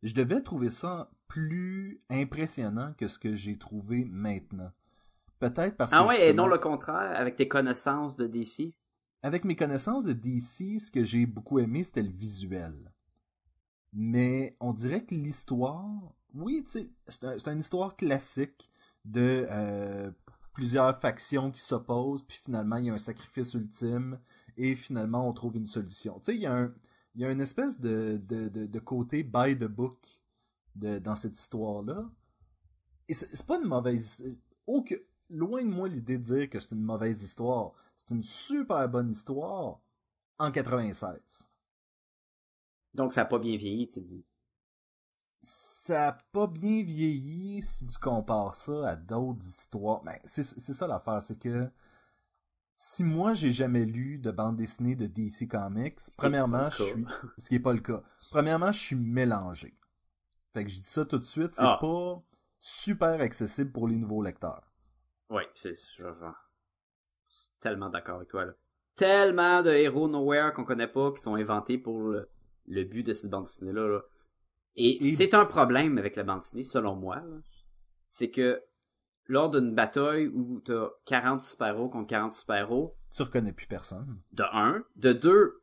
je 0.04 0.14
devais 0.14 0.42
trouver 0.42 0.70
ça 0.70 1.12
plus 1.28 2.02
impressionnant 2.10 2.94
que 2.98 3.08
ce 3.08 3.20
que 3.20 3.34
j'ai 3.34 3.58
trouvé 3.58 4.06
maintenant. 4.06 4.72
Peut-être 5.40 5.78
parce 5.78 5.94
Ah 5.94 6.02
que. 6.04 6.08
ouais, 6.08 6.30
et 6.30 6.34
non 6.34 6.48
le 6.48 6.58
contraire, 6.58 7.16
avec 7.20 7.36
tes 7.36 7.48
connaissances 7.48 8.18
de 8.18 8.26
DC. 8.28 8.74
Avec 9.24 9.44
mes 9.46 9.56
connaissances 9.56 10.06
de 10.06 10.14
DC, 10.14 10.80
ce 10.80 10.90
que 10.92 11.04
j'ai 11.04 11.26
beaucoup 11.26 11.60
aimé, 11.60 11.84
c'était 11.84 12.04
le 12.04 12.12
visuel. 12.12 12.92
Mais 13.94 14.56
on 14.60 14.74
dirait 14.74 15.04
que 15.06 15.16
l'histoire, 15.16 15.86
oui, 16.34 16.64
tu 16.66 16.72
sais, 16.72 16.90
c'est 17.08 17.24
un- 17.24 17.38
c'est 17.38 17.52
une 17.52 17.60
histoire 17.60 17.96
classique 17.96 18.72
de 19.06 19.48
euh, 19.50 20.12
plusieurs 20.58 21.00
factions 21.00 21.52
qui 21.52 21.62
s'opposent, 21.62 22.24
puis 22.24 22.40
finalement 22.44 22.78
il 22.78 22.86
y 22.86 22.90
a 22.90 22.94
un 22.94 22.98
sacrifice 22.98 23.54
ultime, 23.54 24.20
et 24.58 24.74
finalement 24.74 25.30
on 25.30 25.32
trouve 25.32 25.56
une 25.56 25.68
solution. 25.68 26.18
Tu 26.18 26.26
sais, 26.26 26.36
il 26.36 26.42
y 26.42 26.48
a 26.48 26.54
un, 26.54 26.74
il 27.14 27.22
y 27.22 27.26
a 27.26 27.32
une 27.32 27.42
espèce 27.42 27.80
de, 27.80 28.20
de, 28.26 28.50
de, 28.50 28.80
côté 28.80 29.22
by 29.22 29.56
the 29.56 29.66
book 29.66 30.04
dans 30.74 31.16
cette 31.16 31.38
histoire-là. 31.38 32.10
Et 33.08 33.14
c'est 33.14 33.46
pas 33.46 33.58
une 33.58 33.68
mauvaise. 33.68 34.24
loin 35.30 35.64
de 35.64 35.70
moi 35.70 35.88
l'idée 35.88 36.18
de 36.18 36.24
dire 36.24 36.50
que 36.50 36.60
c'est 36.60 36.72
une 36.72 36.82
mauvaise 36.82 37.22
histoire. 37.22 37.74
C'est 37.96 38.10
une 38.10 38.24
super 38.24 38.90
bonne 38.90 39.12
histoire 39.12 39.80
en 40.40 40.52
96. 40.52 41.48
Donc 42.96 43.14
ça 43.14 43.22
a 43.22 43.26
pas 43.26 43.40
bien 43.40 43.58
vieilli, 43.58 43.88
tu 43.88 44.02
dis? 44.02 44.26
Ça 45.42 46.10
a 46.10 46.18
pas 46.34 46.48
bien 46.48 46.84
vieilli 46.84 47.62
si 47.62 47.86
tu 47.86 47.98
compares 48.00 48.56
ça 48.56 48.90
à 48.90 48.96
d'autres 48.96 49.46
histoires. 49.46 50.04
Ben, 50.04 50.18
c'est 50.26 50.44
ça 50.44 50.88
l'affaire, 50.88 51.22
c'est 51.22 51.40
que 51.40 51.70
si 52.76 53.04
moi 53.04 53.34
j'ai 53.34 53.52
jamais 53.52 53.86
lu 53.86 54.18
de 54.20 54.30
bande 54.32 54.58
dessinée 54.58 54.96
de 54.96 55.08
DC 55.08 55.48
Comics, 55.50 56.00
premièrement, 56.18 56.70
je 56.70 56.84
suis 56.84 57.06
ce 57.38 57.50
qui 57.50 57.56
est 57.56 57.60
pas 57.60 57.74
le 57.74 57.80
cas. 57.80 58.04
Premièrement, 58.30 58.72
je 58.72 58.80
suis 58.80 58.96
mélangé. 58.96 59.74
Fait 60.54 60.64
que 60.64 60.70
je 60.70 60.82
dis 60.82 60.88
ça 60.88 61.06
tout 61.06 61.18
de 61.18 61.24
suite, 61.24 61.54
c'est 61.54 61.62
Ah. 61.64 61.78
pas 61.80 62.22
super 62.60 63.22
accessible 63.22 63.72
pour 63.72 63.88
les 63.88 63.96
nouveaux 63.96 64.22
lecteurs. 64.24 64.64
Ouais, 65.30 65.48
c'est 65.54 65.74
je, 65.74 66.04
suis 67.24 67.52
tellement 67.60 67.90
d'accord 67.90 68.18
avec 68.18 68.28
toi 68.30 68.46
là. 68.46 68.54
Tellement 68.96 69.62
de 69.62 69.70
héros 69.70 70.08
nowhere 70.08 70.54
qu'on 70.54 70.64
connaît 70.66 70.88
pas 70.88 71.12
qui 71.12 71.22
sont 71.22 71.36
inventés 71.36 71.78
pour 71.78 72.00
le, 72.10 72.30
le 72.68 72.84
but 72.84 73.04
de 73.04 73.14
cette 73.14 73.30
bande 73.30 73.44
dessinée 73.46 73.74
là. 73.74 73.88
là. 73.88 74.02
Et, 74.78 75.08
Et- 75.10 75.16
c'est 75.16 75.34
un 75.34 75.46
problème 75.46 75.98
avec 75.98 76.16
la 76.16 76.24
bande 76.24 76.40
dessinée 76.40 76.64
selon 76.64 76.96
moi. 76.96 77.22
C'est 78.08 78.30
que 78.30 78.62
lors 79.26 79.50
d'une 79.50 79.74
bataille 79.76 80.28
où 80.28 80.62
t'as 80.62 80.88
40 81.06 81.42
super-héros 81.44 81.90
contre 81.90 82.08
40 82.08 82.32
super-héros, 82.32 82.96
Tu 83.12 83.24
reconnais 83.24 83.52
plus 83.54 83.68
personne. 83.68 84.22
de 84.32 84.44
un, 84.54 84.84
de 84.96 85.12
deux, 85.14 85.62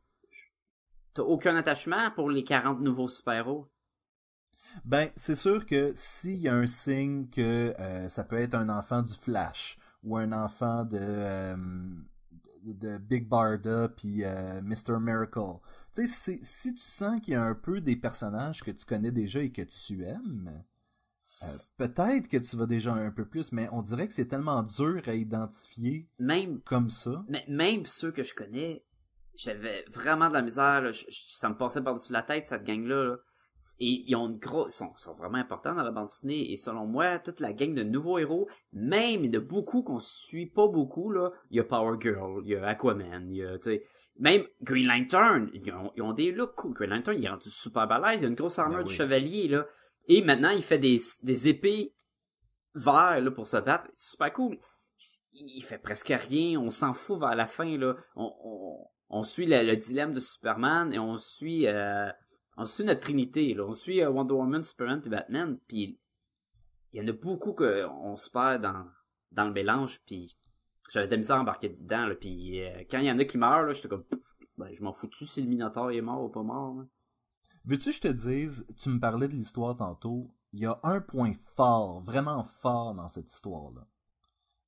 t'as 1.13 1.23
aucun 1.23 1.55
attachement 1.55 2.11
pour 2.11 2.29
les 2.29 2.43
40 2.43 2.81
nouveaux 2.81 3.07
super-héros. 3.07 3.67
Ben, 4.83 5.09
c'est 5.15 5.35
sûr 5.35 5.65
que 5.65 5.93
s'il 5.95 6.35
y 6.35 6.49
a 6.49 6.53
un 6.53 6.67
signe 6.67 7.29
que 7.29 7.73
euh, 7.79 8.09
ça 8.09 8.25
peut 8.25 8.37
être 8.37 8.55
un 8.55 8.67
enfant 8.69 9.01
du 9.01 9.13
Flash 9.13 9.77
ou 10.03 10.17
un 10.17 10.33
enfant 10.33 10.83
de, 10.83 10.97
euh, 10.99 11.55
de, 12.63 12.73
de 12.73 12.97
Big 12.97 13.27
Barda 13.29 13.87
puis 13.87 14.23
euh, 14.25 14.61
Mr. 14.61 14.99
Miracle, 14.99 15.59
tu 15.95 16.07
sais, 16.07 16.07
si- 16.07 16.39
si 16.43 16.73
tu 16.75 16.83
sens 16.83 17.19
qu'il 17.21 17.33
y 17.33 17.37
a 17.37 17.43
un 17.43 17.55
peu 17.55 17.81
des 17.81 17.95
personnages 17.95 18.63
que 18.63 18.71
tu 18.71 18.85
connais 18.85 19.11
déjà 19.11 19.39
et 19.41 19.51
que 19.51 19.61
tu 19.61 20.03
aimes, 20.03 20.63
euh, 21.43 21.47
peut-être 21.77 22.27
que 22.27 22.37
tu 22.37 22.55
vas 22.57 22.65
déjà 22.65 22.93
un 22.93 23.11
peu 23.11 23.25
plus, 23.25 23.51
mais 23.51 23.67
on 23.71 23.81
dirait 23.81 24.07
que 24.07 24.13
c'est 24.13 24.27
tellement 24.27 24.61
dur 24.63 25.01
à 25.07 25.13
identifier 25.15 26.07
Même 26.19 26.61
comme 26.61 26.89
ça. 26.89 27.23
Mais 27.29 27.43
même 27.47 27.85
ceux 27.85 28.11
que 28.11 28.23
je 28.23 28.33
connais, 28.35 28.83
j'avais 29.35 29.83
vraiment 29.91 30.29
de 30.29 30.33
la 30.33 30.41
misère. 30.41 30.81
là. 30.81 30.91
Je- 30.91 31.05
je- 31.09 31.35
ça 31.35 31.49
me 31.49 31.55
passait 31.57 31.81
par-dessus 31.81 32.13
la 32.13 32.21
tête, 32.23 32.47
cette 32.47 32.63
gang-là. 32.63 33.03
là. 33.05 33.17
Et 33.79 34.03
ils 34.07 34.15
ont 34.15 34.27
une 34.29 34.37
grosse, 34.37 34.75
sont, 34.75 34.93
sont 34.95 35.13
vraiment 35.13 35.37
importants 35.37 35.73
dans 35.73 35.83
la 35.83 35.91
bande 35.91 36.07
dessinée. 36.07 36.51
Et 36.51 36.57
selon 36.57 36.85
moi, 36.85 37.19
toute 37.19 37.39
la 37.39 37.53
gang 37.53 37.73
de 37.73 37.83
nouveaux 37.83 38.17
héros, 38.19 38.47
même 38.73 39.29
de 39.29 39.39
beaucoup 39.39 39.83
qu'on 39.83 39.99
suit 39.99 40.45
pas 40.45 40.67
beaucoup, 40.67 41.11
là, 41.11 41.31
il 41.49 41.57
y 41.57 41.59
a 41.59 41.63
Power 41.63 41.97
Girl, 41.99 42.41
il 42.45 42.51
y 42.51 42.55
a 42.55 42.65
Aquaman, 42.67 43.29
il 43.29 43.37
y 43.37 43.43
a, 43.43 43.57
tu 43.57 43.71
sais, 43.71 43.83
même 44.17 44.43
Green 44.61 44.87
Lantern, 44.87 45.49
ils 45.53 45.71
ont, 45.73 45.91
ils 45.95 46.01
ont 46.01 46.13
des 46.13 46.31
looks 46.31 46.55
cool. 46.55 46.73
Green 46.73 46.89
Lantern, 46.91 47.17
il 47.17 47.25
est 47.25 47.29
rendu 47.29 47.49
super 47.49 47.87
balèze, 47.87 48.21
il 48.21 48.25
a 48.25 48.27
une 48.29 48.35
grosse 48.35 48.59
armure 48.59 48.77
Ben 48.77 48.83
de 48.83 48.89
oui. 48.89 48.95
chevalier, 48.95 49.47
là. 49.47 49.65
Et 50.07 50.21
maintenant, 50.21 50.51
il 50.51 50.63
fait 50.63 50.77
des, 50.77 50.97
des 51.23 51.47
épées 51.49 51.93
verts, 52.75 53.19
là, 53.21 53.31
pour 53.31 53.47
se 53.47 53.57
battre. 53.57 53.89
C'est 53.95 54.11
super 54.11 54.31
cool 54.31 54.57
il 55.35 55.61
fait 55.63 55.77
presque 55.77 56.13
rien, 56.17 56.59
on 56.59 56.71
s'en 56.71 56.93
fout 56.93 57.19
vers 57.19 57.35
la 57.35 57.45
fin 57.45 57.77
là. 57.77 57.95
On, 58.15 58.33
on, 58.43 58.87
on 59.09 59.21
suit 59.21 59.45
le, 59.45 59.63
le 59.63 59.75
dilemme 59.75 60.13
de 60.13 60.19
Superman 60.19 60.93
et 60.93 60.99
on 60.99 61.17
suit 61.17 61.67
euh, 61.67 62.09
on 62.57 62.65
suit 62.65 62.83
notre 62.83 63.01
trinité. 63.01 63.59
On 63.59 63.73
suit 63.73 64.01
euh, 64.01 64.09
Wonder 64.09 64.33
Woman, 64.33 64.63
Superman 64.63 65.01
puis 65.01 65.09
Batman 65.09 65.57
puis 65.67 65.99
il 66.93 67.01
y 67.01 67.03
en 67.03 67.07
a 67.07 67.13
beaucoup 67.13 67.53
que 67.53 67.85
on 67.87 68.15
se 68.15 68.29
perd 68.29 68.61
dans 69.31 69.45
le 69.45 69.53
mélange 69.53 70.01
puis 70.05 70.37
j'avais 70.89 71.07
de 71.07 71.15
la 71.15 71.35
à 71.35 71.39
embarquer 71.39 71.69
dedans 71.69 72.09
puis 72.19 72.63
euh, 72.63 72.83
quand 72.89 72.99
il 72.99 73.05
y 73.05 73.11
en 73.11 73.19
a 73.19 73.25
qui 73.25 73.37
meurent 73.37 73.63
là, 73.63 73.73
j'étais 73.73 73.89
comme 73.89 74.05
ben, 74.57 74.69
je 74.73 74.83
m'en 74.83 74.93
fous-tu 74.93 75.25
si 75.25 75.41
le 75.41 75.49
Minotaur 75.49 75.91
est 75.91 76.01
mort 76.01 76.23
ou 76.23 76.29
pas 76.29 76.43
mort. 76.43 76.85
Veux-tu 77.65 77.89
que 77.89 77.95
je 77.95 78.01
te 78.01 78.07
dise, 78.07 78.65
tu 78.77 78.89
me 78.89 78.99
parlais 78.99 79.27
de 79.27 79.33
l'histoire 79.33 79.75
tantôt, 79.75 80.31
il 80.53 80.59
y 80.59 80.65
a 80.65 80.79
un 80.83 81.01
point 81.01 81.33
fort, 81.55 82.01
vraiment 82.01 82.43
fort 82.43 82.95
dans 82.95 83.09
cette 83.09 83.31
histoire-là. 83.31 83.85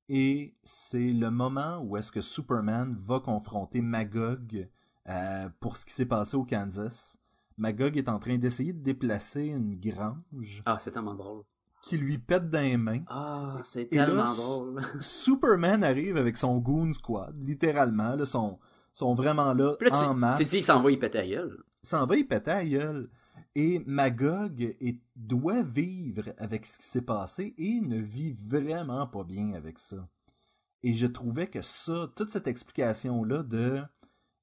Et 0.08 0.56
c'est 0.64 1.12
le 1.12 1.30
moment 1.30 1.80
où 1.80 1.96
est-ce 1.96 2.12
que 2.12 2.20
Superman 2.20 2.96
va 2.98 3.20
confronter 3.20 3.80
Magog 3.80 4.68
euh, 5.06 5.48
pour 5.60 5.76
ce 5.76 5.86
qui 5.86 5.92
s'est 5.92 6.06
passé 6.06 6.36
au 6.36 6.44
Kansas. 6.44 7.17
Magog 7.58 7.96
est 7.96 8.08
en 8.08 8.18
train 8.18 8.38
d'essayer 8.38 8.72
de 8.72 8.82
déplacer 8.82 9.46
une 9.46 9.78
grange 9.78 10.62
Ah, 10.64 10.78
c'est 10.80 10.90
tellement 10.92 11.14
drôle. 11.14 11.42
qui 11.82 11.96
lui 11.98 12.18
pète 12.18 12.48
dans 12.50 12.60
les 12.60 12.76
mains. 12.76 13.02
Ah, 13.08 13.58
c'est 13.64 13.92
là, 13.92 14.06
tellement 14.06 14.24
drôle. 14.34 14.80
Superman 15.00 15.84
arrive 15.84 16.16
avec 16.16 16.36
son 16.36 16.56
Goon 16.58 16.92
Squad, 16.92 17.34
littéralement, 17.46 18.14
là, 18.16 18.24
sont, 18.24 18.58
sont 18.92 19.14
vraiment 19.14 19.52
là, 19.54 19.76
en 19.92 20.12
tu, 20.14 20.18
masse. 20.18 20.38
tu 20.38 20.44
dis 20.44 20.58
il 20.58 20.62
s'en 20.62 20.80
va 20.80 20.90
il 20.90 20.98
péter 20.98 21.18
la 21.18 21.26
gueule. 21.26 21.62
Il 21.84 21.88
s'en 21.88 22.06
va, 22.06 22.16
il 22.16 22.26
pète 22.26 22.48
à 22.48 22.64
gueule. 22.64 23.08
Et 23.54 23.82
Magog 23.86 24.60
est- 24.60 25.00
doit 25.16 25.62
vivre 25.62 26.32
avec 26.38 26.66
ce 26.66 26.78
qui 26.78 26.86
s'est 26.86 27.02
passé 27.02 27.54
et 27.58 27.80
ne 27.80 27.98
vit 27.98 28.32
vraiment 28.32 29.06
pas 29.06 29.24
bien 29.24 29.54
avec 29.54 29.78
ça. 29.78 30.06
Et 30.84 30.92
je 30.92 31.06
trouvais 31.06 31.48
que 31.48 31.60
ça, 31.62 32.08
toute 32.14 32.30
cette 32.30 32.46
explication-là 32.46 33.42
de 33.42 33.82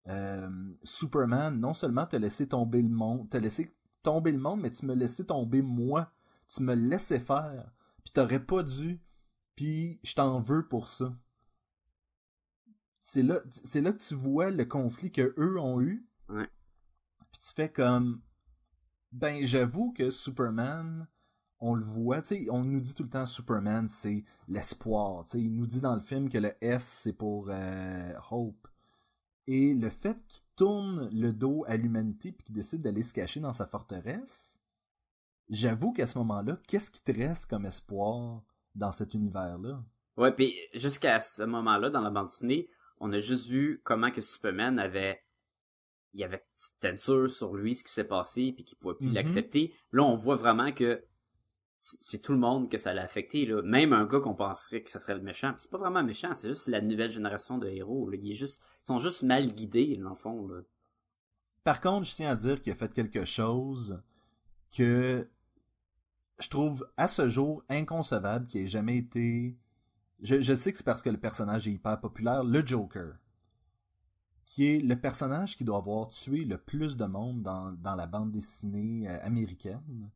euh, 0.08 0.50
Superman, 0.84 1.60
non 1.60 1.74
seulement 1.74 2.06
te 2.06 2.15
laisser 2.15 2.48
tomber 2.48 2.82
le 2.82 2.89
monde, 2.89 3.30
te 3.30 3.38
laisser 3.38 3.76
tomber 4.04 4.32
le 4.32 4.38
monde, 4.38 4.62
mais 4.62 4.72
tu 4.72 4.86
me 4.86 4.94
laissais 4.94 5.26
tomber 5.26 5.62
moi. 5.62 6.12
Tu 6.48 6.62
me 6.62 6.76
laissais 6.76 7.20
faire. 7.20 7.72
Puis 8.04 8.13
t'aurais 8.13 8.44
pas 8.44 8.63
dû. 8.63 9.02
Puis 9.56 10.00
je 10.04 10.13
t'en 10.15 10.39
veux 10.39 10.68
pour 10.68 10.88
ça. 10.89 11.18
C'est 13.02 13.24
là, 13.24 13.39
c'est 13.50 13.82
là 13.82 13.91
que 13.94 14.04
tu 14.04 14.15
vois 14.15 14.52
le 14.52 14.65
conflit 14.65 15.12
que 15.12 15.34
eux 15.38 15.60
ont 15.60 15.82
eu. 15.82 16.08
Ouais. 16.30 16.50
Puis 17.32 17.41
tu 17.41 17.54
fais 17.54 17.72
comme 17.72 18.22
ben 19.12 19.44
j'avoue 19.44 19.94
que 19.94 20.10
Superman 20.10 21.08
on 21.60 21.74
le 21.74 21.86
voit, 21.86 22.22
tu 22.22 22.36
sais, 22.36 22.48
on 22.52 22.63
nous 22.63 22.82
dit 22.82 22.94
tout 22.94 23.04
le 23.04 23.10
temps 23.10 23.26
Superman 23.26 23.88
c'est 23.88 24.26
l'espoir, 24.48 25.24
tu 25.24 25.32
sais, 25.32 25.41
il 25.41 25.56
nous 25.56 25.68
dit 25.68 25.82
dans 25.82 25.96
le 25.96 26.02
film 26.02 26.30
que 26.30 26.38
le 26.38 26.54
S 26.62 26.84
c'est 26.84 27.13
pour 27.13 27.48
euh, 27.50 28.13
Hope. 28.30 28.68
Et 29.47 29.73
le 29.73 29.89
fait 29.89 30.17
qu'il 30.27 30.43
tourne 30.55 31.10
le 31.12 31.31
dos 31.31 31.63
à 31.67 31.77
l'humanité 31.77 32.31
puis 32.31 32.45
qu'il 32.45 32.55
décide 32.55 32.81
d'aller 32.81 33.03
se 33.03 33.13
cacher 33.13 33.39
dans 33.39 33.53
sa 33.53 33.67
forteresse, 33.67 34.58
j'avoue 35.49 35.93
qu'à 35.93 36.08
ce 36.08 36.17
moment-là, 36.17 36.58
qu'est-ce 36.67 36.89
qui 36.89 37.01
te 37.03 37.12
reste 37.12 37.45
comme 37.45 37.65
espoir 37.65 38.41
dans 38.73 38.91
cet 38.91 39.13
univers-là? 39.13 39.84
Ouais, 40.17 40.31
puis 40.31 40.55
jusqu'à 40.73 41.21
ce 41.21 41.43
moment-là, 41.43 41.89
dans 41.89 42.01
la 42.01 42.10
bande 42.10 42.27
dessinée, 42.27 42.69
on 42.99 43.12
a 43.12 43.19
juste 43.19 43.47
vu 43.47 43.81
comment 43.84 44.12
que 44.12 44.21
Superman 44.21 44.79
avait... 44.79 45.21
Il 46.13 46.23
avait... 46.23 46.41
C'était 46.55 46.93
dur 46.93 47.29
sur 47.29 47.55
lui, 47.55 47.75
ce 47.75 47.84
qui 47.84 47.91
s'est 47.91 48.08
passé, 48.08 48.53
puis 48.53 48.63
qu'il 48.63 48.77
pouvait 48.77 48.95
plus 48.95 49.08
Mhm. 49.10 49.13
l'accepter. 49.15 49.75
Là, 49.91 50.03
on 50.03 50.15
voit 50.15 50.38
vraiment 50.38 50.71
que 50.71 51.03
c'est 51.88 52.21
tout 52.21 52.32
le 52.32 52.39
monde 52.39 52.67
que 52.67 52.80
ça 52.80 52.95
l'a 52.95 53.04
affecté, 53.04 53.45
là. 53.45 53.62
Même 53.62 53.93
un 53.93 54.06
gars 54.06 54.19
qu'on 54.19 54.34
penserait 54.34 54.82
que 54.82 54.89
ça 54.89 54.98
serait 54.98 55.13
le 55.13 55.21
méchant. 55.21 55.54
C'est 55.58 55.69
pas 55.69 55.78
vraiment 55.78 56.04
méchant, 56.04 56.34
c'est 56.34 56.50
juste 56.50 56.67
la 56.67 56.82
nouvelle 56.82 57.12
génération 57.12 57.60
de 57.60 57.67
héros. 57.67 58.12
Ils 58.12 58.36
sont 58.84 58.98
juste 58.98 59.21
mal 59.21 59.54
guidés, 59.54 59.98
dans 59.98 60.10
le 60.10 60.15
fond, 60.15 60.48
là. 60.48 60.62
Par 61.63 61.82
contre, 61.82 62.08
je 62.08 62.15
tiens 62.15 62.32
à 62.32 62.36
dire 62.36 62.62
qu'il 62.62 62.74
a 62.74 62.76
fait 62.76 62.91
quelque 62.91 63.26
chose 63.26 64.02
que 64.76 65.30
je 66.39 66.50
trouve 66.50 66.88
à 66.98 67.08
ce 67.08 67.30
jour 67.30 67.63
inconcevable, 67.69 68.48
qui 68.48 68.60
ait 68.60 68.67
jamais 68.67 68.98
été. 68.98 69.56
Je, 70.21 70.56
sais 70.56 70.71
que 70.71 70.78
c'est 70.78 70.84
parce 70.84 71.04
que 71.04 71.10
le 71.10 71.19
personnage 71.19 71.67
est 71.67 71.71
hyper 71.71 72.00
populaire, 72.00 72.43
le 72.43 72.65
Joker. 72.65 73.13
qui 74.43 74.65
est 74.65 74.80
le 74.80 75.00
personnage 75.00 75.56
qui 75.56 75.63
doit 75.63 75.78
avoir 75.78 76.10
tué 76.10 76.45
le 76.45 76.58
plus 76.58 76.98
de 76.98 77.06
monde 77.06 77.43
dans, 77.43 77.71
dans 77.74 77.95
la 77.95 78.08
bande 78.08 78.32
dessinée 78.32 79.08
euh, 79.08 79.19
américaine. 79.24 80.10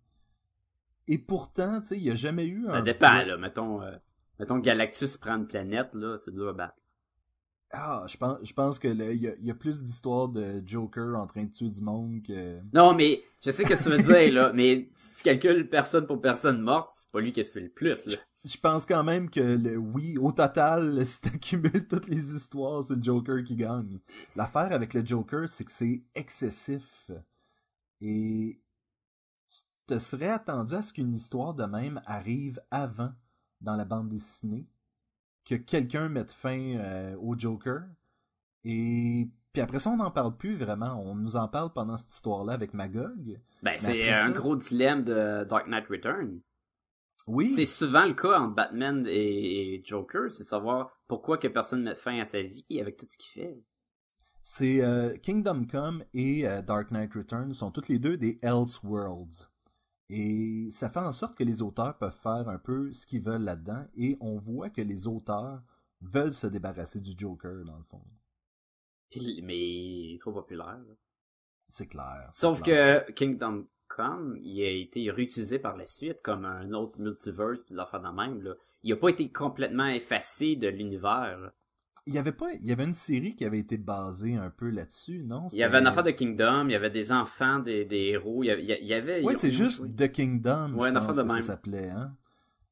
Et 1.09 1.17
pourtant, 1.17 1.81
tu 1.81 1.87
sais, 1.87 1.97
il 1.97 2.03
n'y 2.03 2.11
a 2.11 2.15
jamais 2.15 2.45
eu 2.45 2.65
Ça 2.65 2.77
un... 2.77 2.81
dépend, 2.81 3.25
là. 3.25 3.35
Mettons, 3.35 3.81
euh, 3.81 3.91
mettons 4.39 4.59
Galactus 4.59 5.17
prend 5.17 5.37
une 5.37 5.47
planète, 5.47 5.95
là, 5.95 6.17
c'est 6.17 6.31
dur 6.31 6.47
à 6.49 6.53
battre. 6.53 6.75
Ah, 7.71 8.05
je 8.07 8.15
pense, 8.15 8.37
je 8.43 8.53
pense 8.53 8.77
que 8.79 8.87
il 8.87 9.21
y, 9.21 9.27
a, 9.27 9.33
il 9.39 9.45
y 9.45 9.51
a 9.51 9.55
plus 9.55 9.81
d'histoires 9.83 10.27
de 10.27 10.61
Joker 10.65 11.15
en 11.19 11.25
train 11.25 11.43
de 11.43 11.51
tuer 11.51 11.69
du 11.69 11.81
monde 11.81 12.21
que... 12.25 12.59
Non, 12.73 12.93
mais 12.93 13.23
je 13.43 13.49
sais 13.51 13.63
ce 13.63 13.69
que 13.69 13.83
tu 13.83 13.89
veux 13.89 14.01
dire, 14.01 14.33
là, 14.33 14.51
mais 14.53 14.89
si 14.95 15.17
tu 15.17 15.23
calcules 15.23 15.67
personne 15.67 16.05
pour 16.05 16.21
personne 16.21 16.61
morte, 16.61 16.91
c'est 16.93 17.09
pas 17.09 17.21
lui 17.21 17.31
qui 17.31 17.41
a 17.41 17.43
tué 17.43 17.61
le 17.61 17.69
plus, 17.69 18.05
là. 18.05 18.15
Je 18.45 18.57
pense 18.57 18.85
quand 18.85 19.03
même 19.03 19.29
que 19.29 19.39
le 19.39 19.77
oui, 19.77 20.17
au 20.17 20.31
total, 20.31 21.03
si 21.05 21.21
t'accumules 21.21 21.87
toutes 21.87 22.07
les 22.07 22.35
histoires, 22.35 22.83
c'est 22.83 22.95
le 22.95 23.03
Joker 23.03 23.43
qui 23.43 23.55
gagne. 23.55 23.99
L'affaire 24.35 24.71
avec 24.71 24.93
le 24.93 25.03
Joker, 25.03 25.49
c'est 25.49 25.65
que 25.65 25.71
c'est 25.71 26.03
excessif. 26.15 27.11
Et 28.01 28.59
te 29.93 29.97
serais 29.99 30.29
attendu 30.29 30.75
à 30.75 30.81
ce 30.81 30.93
qu'une 30.93 31.13
histoire 31.13 31.53
de 31.53 31.65
même 31.65 32.01
arrive 32.05 32.61
avant 32.71 33.11
dans 33.61 33.75
la 33.75 33.85
bande 33.85 34.09
dessinée, 34.09 34.67
que 35.45 35.55
quelqu'un 35.55 36.09
mette 36.09 36.31
fin 36.31 36.59
euh, 36.77 37.15
au 37.19 37.37
Joker. 37.37 37.83
Et 38.63 39.27
puis 39.51 39.61
après 39.61 39.79
ça, 39.79 39.89
on 39.89 39.97
n'en 39.97 40.11
parle 40.11 40.37
plus 40.37 40.55
vraiment. 40.55 41.01
On 41.03 41.15
nous 41.15 41.35
en 41.37 41.47
parle 41.47 41.73
pendant 41.73 41.97
cette 41.97 42.11
histoire-là 42.13 42.53
avec 42.53 42.73
Magog. 42.73 43.39
Ben, 43.63 43.77
c'est 43.77 44.09
un 44.11 44.27
ça- 44.27 44.31
gros 44.31 44.55
dilemme 44.55 45.03
de 45.03 45.43
Dark 45.45 45.67
Knight 45.67 45.87
Return. 45.87 46.39
Oui, 47.27 47.49
C'est 47.49 47.65
souvent 47.65 48.05
le 48.05 48.13
cas 48.13 48.39
entre 48.39 48.55
Batman 48.55 49.05
et, 49.07 49.81
Joker, 49.83 50.31
c'est 50.31 50.43
de 50.43 50.47
savoir 50.47 50.91
pourquoi 51.07 51.37
que 51.37 51.47
personne 51.47 51.83
met 51.83 51.95
fin 51.95 52.19
à 52.19 52.25
sa 52.25 52.41
vie 52.41 52.79
avec 52.79 52.97
tout 52.97 53.05
ce 53.07 53.17
qu'il 53.17 53.41
fait. 53.41 53.63
C'est 54.41 54.81
euh, 54.81 55.15
Kingdom 55.17 55.65
Come 55.65 56.03
et 56.13 56.47
euh, 56.47 56.61
Dark 56.61 56.89
Knight 56.91 57.13
Returns 57.13 57.53
sont 57.53 57.71
toutes 57.71 57.87
les 57.87 57.99
deux 57.99 58.17
des 58.17 58.39
Elseworlds. 58.41 59.49
Et 60.09 60.69
ça 60.71 60.89
fait 60.89 60.99
en 60.99 61.11
sorte 61.11 61.37
que 61.37 61.43
les 61.43 61.61
auteurs 61.61 61.97
peuvent 61.97 62.11
faire 62.17 62.49
un 62.49 62.57
peu 62.57 62.91
ce 62.91 63.05
qu'ils 63.05 63.21
veulent 63.21 63.43
là-dedans. 63.43 63.85
Et 63.95 64.17
on 64.21 64.37
voit 64.37 64.69
que 64.69 64.81
les 64.81 65.07
auteurs 65.07 65.61
veulent 66.01 66.33
se 66.33 66.47
débarrasser 66.47 66.99
du 66.99 67.11
Joker, 67.17 67.63
dans 67.65 67.77
le 67.77 67.83
fond. 67.83 68.01
Puis- 69.11 69.41
mais 69.43 69.57
il 69.57 70.15
est 70.15 70.19
trop 70.19 70.33
populaire. 70.33 70.79
C'est 71.67 71.87
clair. 71.87 72.31
Sauf 72.33 72.61
clair. 72.63 73.05
que 73.05 73.11
Kingdom 73.11 73.67
Come, 73.87 74.37
il 74.39 74.61
a 74.63 74.69
été 74.69 75.09
réutilisé 75.09 75.57
par 75.57 75.75
la 75.75 75.85
suite 75.85 76.21
comme 76.21 76.45
un 76.45 76.73
autre 76.73 76.99
multiverse 76.99 77.63
puis 77.63 77.75
de 77.75 78.15
même. 78.15 78.41
Là. 78.43 78.53
Il 78.83 78.93
a 78.93 78.95
pas 78.95 79.09
été 79.09 79.31
complètement 79.31 79.87
effacé 79.87 80.55
de 80.55 80.67
l'univers. 80.67 81.51
Il 82.09 82.15
y 82.15 82.17
avait 82.17 82.31
pas, 82.31 82.51
il 82.53 82.65
y 82.65 82.71
avait 82.71 82.83
une 82.85 82.93
série 82.93 83.35
qui 83.35 83.45
avait 83.45 83.59
été 83.59 83.77
basée 83.77 84.35
un 84.35 84.49
peu 84.49 84.69
là-dessus, 84.69 85.23
non? 85.23 85.47
Il 85.51 85.59
y 85.59 85.63
avait 85.63 85.77
une 85.77 85.87
affaire 85.87 86.03
de 86.03 86.11
Kingdom, 86.11 86.65
il 86.67 86.71
y 86.71 86.75
avait 86.75 86.89
des 86.89 87.11
enfants, 87.11 87.59
des, 87.59 87.85
des 87.85 88.07
héros, 88.07 88.43
il 88.43 88.47
y 88.47 88.51
avait... 88.51 88.63
il 88.81 88.87
y 88.87 88.93
avait 88.93 89.21
Oui, 89.23 89.35
c'est 89.35 89.51
juste 89.51 89.81
oui. 89.81 89.91
The 89.95 90.11
Kingdom, 90.11 90.73
Ouais, 90.73 90.89
je 90.89 90.93
pense 90.93 91.17
de 91.17 91.21
que 91.23 91.29
ça 91.29 91.41
s'appelait, 91.41 91.89
hein. 91.89 92.15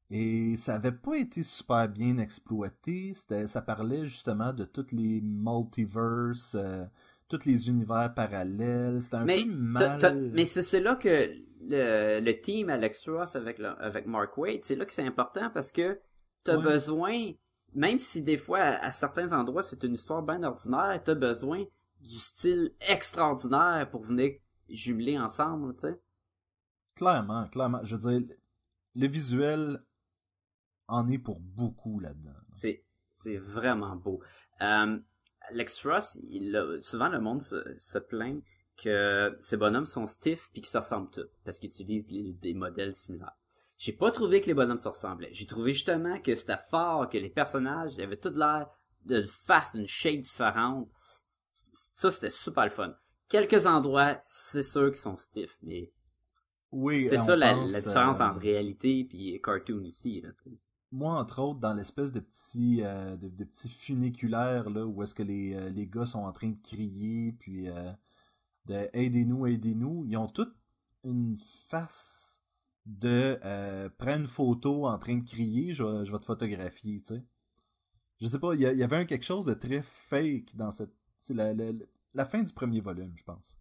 Et 0.10 0.56
ça 0.56 0.76
avait 0.76 0.92
pas 0.94 1.18
été 1.18 1.44
super 1.44 1.88
bien 1.90 2.18
exploité. 2.18 3.14
C'était, 3.14 3.46
ça 3.48 3.62
parlait 3.62 4.06
justement 4.06 4.54
de 4.54 4.64
tous 4.66 4.88
les 4.94 5.22
multiverses, 5.22 6.56
euh, 6.56 6.86
tous 7.28 7.46
les 7.46 7.68
univers 7.70 8.14
parallèles. 8.14 9.02
C'était 9.02 9.18
un 9.18 9.26
Mais, 9.26 9.44
peu 9.44 9.52
mal. 9.52 10.00
mais 10.34 10.46
c'est 10.46 10.80
là 10.80 10.96
que 10.96 11.30
le, 11.62 12.20
le 12.22 12.42
team 12.42 12.70
Alex 12.70 13.10
Ross 13.10 13.36
avec, 13.36 13.60
le- 13.60 13.82
avec 13.82 14.06
Mark 14.08 14.38
Waid, 14.38 14.64
c'est 14.64 14.76
là 14.76 14.86
que 14.86 14.94
c'est 14.94 15.06
important 15.06 15.50
parce 15.54 15.72
que 15.72 16.00
t'as 16.44 16.58
Ouais. 16.58 16.64
besoin, 16.64 17.32
même 17.74 18.00
si 18.00 18.22
des 18.22 18.38
fois 18.38 18.60
à, 18.60 18.86
à 18.86 18.92
certains 18.92 19.34
endroits 19.34 19.64
c'est 19.64 19.84
une 19.84 19.94
histoire 19.94 20.24
bien 20.24 20.44
ordinaire, 20.44 21.02
t'as 21.04 21.16
besoin 21.16 21.66
du 22.02 22.20
style 22.20 22.72
extraordinaire 22.82 23.90
pour 23.90 24.04
venir 24.04 24.34
jumeler 24.70 25.18
ensemble, 25.18 25.76
tu 25.76 25.82
sais. 25.82 26.02
Clairement, 26.96 27.48
clairement. 27.48 27.80
Je 27.84 27.96
veux 27.96 28.20
dire, 28.20 28.36
le 28.96 29.08
visuel 29.08 29.84
en 30.88 31.08
est 31.10 31.20
pour 31.20 31.40
beaucoup 31.40 32.00
là-dedans. 32.00 32.34
C'est 32.54 32.84
c'est 33.14 33.38
vraiment 33.38 33.96
beau. 33.96 34.22
Euh, 34.62 35.00
Alex 35.50 35.86
Ross, 35.86 36.20
il 36.30 36.80
souvent 36.82 37.10
le 37.10 37.20
monde 37.20 37.42
se, 37.42 37.76
se 37.80 37.98
plaint 37.98 38.44
que 38.78 39.36
ces 39.42 39.58
bonhommes 39.58 39.86
sont 39.86 40.06
stiffs 40.06 40.50
puis 40.52 40.62
qu'ils 40.62 40.70
se 40.70 40.78
ressemblent 40.78 41.10
tous 41.10 41.28
parce 41.44 41.58
qu'ils 41.58 41.70
utilisent 41.70 42.06
des, 42.06 42.34
des 42.34 42.54
modèles 42.54 42.94
similaires. 42.94 43.38
J'ai 43.78 43.94
pas 43.94 44.12
trouvé 44.12 44.42
que 44.42 44.48
les 44.48 44.54
bonhommes 44.54 44.80
se 44.80 44.88
ressemblaient. 44.88 45.34
J'ai 45.34 45.46
trouvé 45.46 45.72
justement 45.72 46.20
que 46.20 46.36
c'était 46.36 46.58
fort, 46.70 47.08
que 47.10 47.18
les 47.18 47.30
personnages 47.30 47.94
ils 47.96 48.02
avaient 48.02 48.18
tout 48.18 48.34
l'air 48.34 48.68
d'une 49.06 49.28
face, 49.28 49.76
d'une 49.76 49.88
shape 49.88 50.22
différente. 50.22 50.90
Ça, 51.52 52.12
c'était 52.12 52.30
super 52.30 52.66
le 52.66 52.70
fun. 52.72 52.94
Quelques 53.30 53.66
endroits, 53.66 54.22
c'est 54.28 54.64
sûr 54.64 54.88
qu'ils 54.88 54.98
sont 55.02 55.16
stiffs, 55.16 55.60
mais 55.62 55.92
Oui, 56.72 57.08
c'est 57.08 57.18
ça 57.18 57.36
la, 57.36 57.54
pense, 57.54 57.72
la 57.72 57.82
différence 57.82 58.20
euh, 58.20 58.26
entre 58.26 58.40
réalité 58.40 59.04
puis 59.04 59.40
cartoon 59.42 59.86
aussi. 59.86 60.22
Là, 60.22 60.30
moi, 60.92 61.14
entre 61.20 61.40
autres, 61.42 61.60
dans 61.60 61.74
l'espèce 61.74 62.12
de 62.12 62.22
petits, 62.22 62.82
euh, 62.82 63.16
de, 63.18 63.48
funiculaires, 63.68 64.70
là, 64.70 64.86
où 64.86 65.04
est-ce 65.04 65.14
que 65.14 65.24
les, 65.24 65.54
euh, 65.54 65.70
les 65.70 65.86
gars 65.86 66.06
sont 66.06 66.24
en 66.24 66.32
train 66.32 66.50
de 66.50 66.62
crier, 66.64 67.34
puis 67.34 67.68
de 68.66 68.90
aidez-nous, 68.94 69.46
aidez-nous, 69.46 70.06
ils 70.08 70.18
ont 70.18 70.28
toutes 70.28 70.56
une 71.04 71.38
face 71.70 72.37
de 72.88 73.38
euh, 73.44 73.90
prends 73.98 74.16
une 74.16 74.28
photo 74.28 74.88
en 74.88 74.98
train 74.98 75.18
de 75.18 75.28
crier, 75.30 75.74
je 75.74 75.84
vais, 75.84 76.06
je 76.06 76.12
vais 76.12 76.20
te 76.20 76.26
photographier, 76.26 77.02
tu 77.06 77.16
sais. 77.16 77.24
Je 78.20 78.28
sais 78.28 78.40
pas, 78.40 78.54
il 78.56 78.62
y, 78.62 78.64
il 78.64 78.82
avait 78.82 78.96
un 78.96 79.06
quelque 79.06 79.26
chose 79.26 79.46
de 79.46 79.54
très 79.54 79.82
fake 79.84 80.56
dans 80.56 80.72
cette. 80.72 80.90
C'est 81.20 81.34
la, 81.36 81.54
la, 81.54 81.72
la 82.14 82.26
fin 82.26 82.42
du 82.42 82.52
premier 82.54 82.80
volume, 82.80 83.14
je 83.16 83.24
pense. 83.24 83.58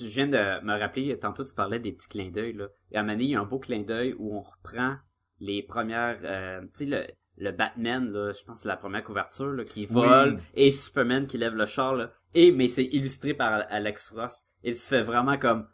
Je 0.00 0.06
viens 0.06 0.26
de 0.28 0.64
me 0.64 0.78
rappeler, 0.78 1.18
tantôt 1.18 1.44
tu 1.44 1.52
parlais 1.52 1.78
des 1.78 1.92
petits 1.92 2.08
clins 2.08 2.30
d'œil, 2.30 2.54
là. 2.54 2.68
Et 2.90 2.96
à 2.96 3.00
un 3.00 3.02
moment 3.02 3.12
donné, 3.14 3.24
il 3.24 3.30
y 3.30 3.34
a 3.34 3.40
un 3.40 3.44
beau 3.44 3.58
clin 3.58 3.82
d'œil 3.82 4.14
où 4.18 4.34
on 4.36 4.40
reprend 4.40 4.96
les 5.40 5.62
premières, 5.62 6.18
euh, 6.22 6.62
tu 6.68 6.68
sais, 6.74 6.86
le, 6.86 7.06
le 7.36 7.52
Batman, 7.52 8.10
là, 8.10 8.32
je 8.32 8.42
pense 8.44 8.54
que 8.54 8.62
c'est 8.62 8.68
la 8.68 8.76
première 8.78 9.04
couverture, 9.04 9.52
là, 9.52 9.64
qui 9.64 9.84
vole, 9.84 10.36
Oui. 10.36 10.42
et 10.54 10.70
Superman 10.70 11.26
qui 11.26 11.36
lève 11.36 11.54
le 11.54 11.66
char, 11.66 11.94
là. 11.94 12.10
Et, 12.34 12.50
mais 12.52 12.68
c'est 12.68 12.84
illustré 12.86 13.34
par 13.34 13.64
Alex 13.68 14.10
Ross. 14.12 14.44
Et 14.64 14.72
tu 14.72 14.80
fais 14.80 15.02
vraiment 15.02 15.36
comme, 15.38 15.68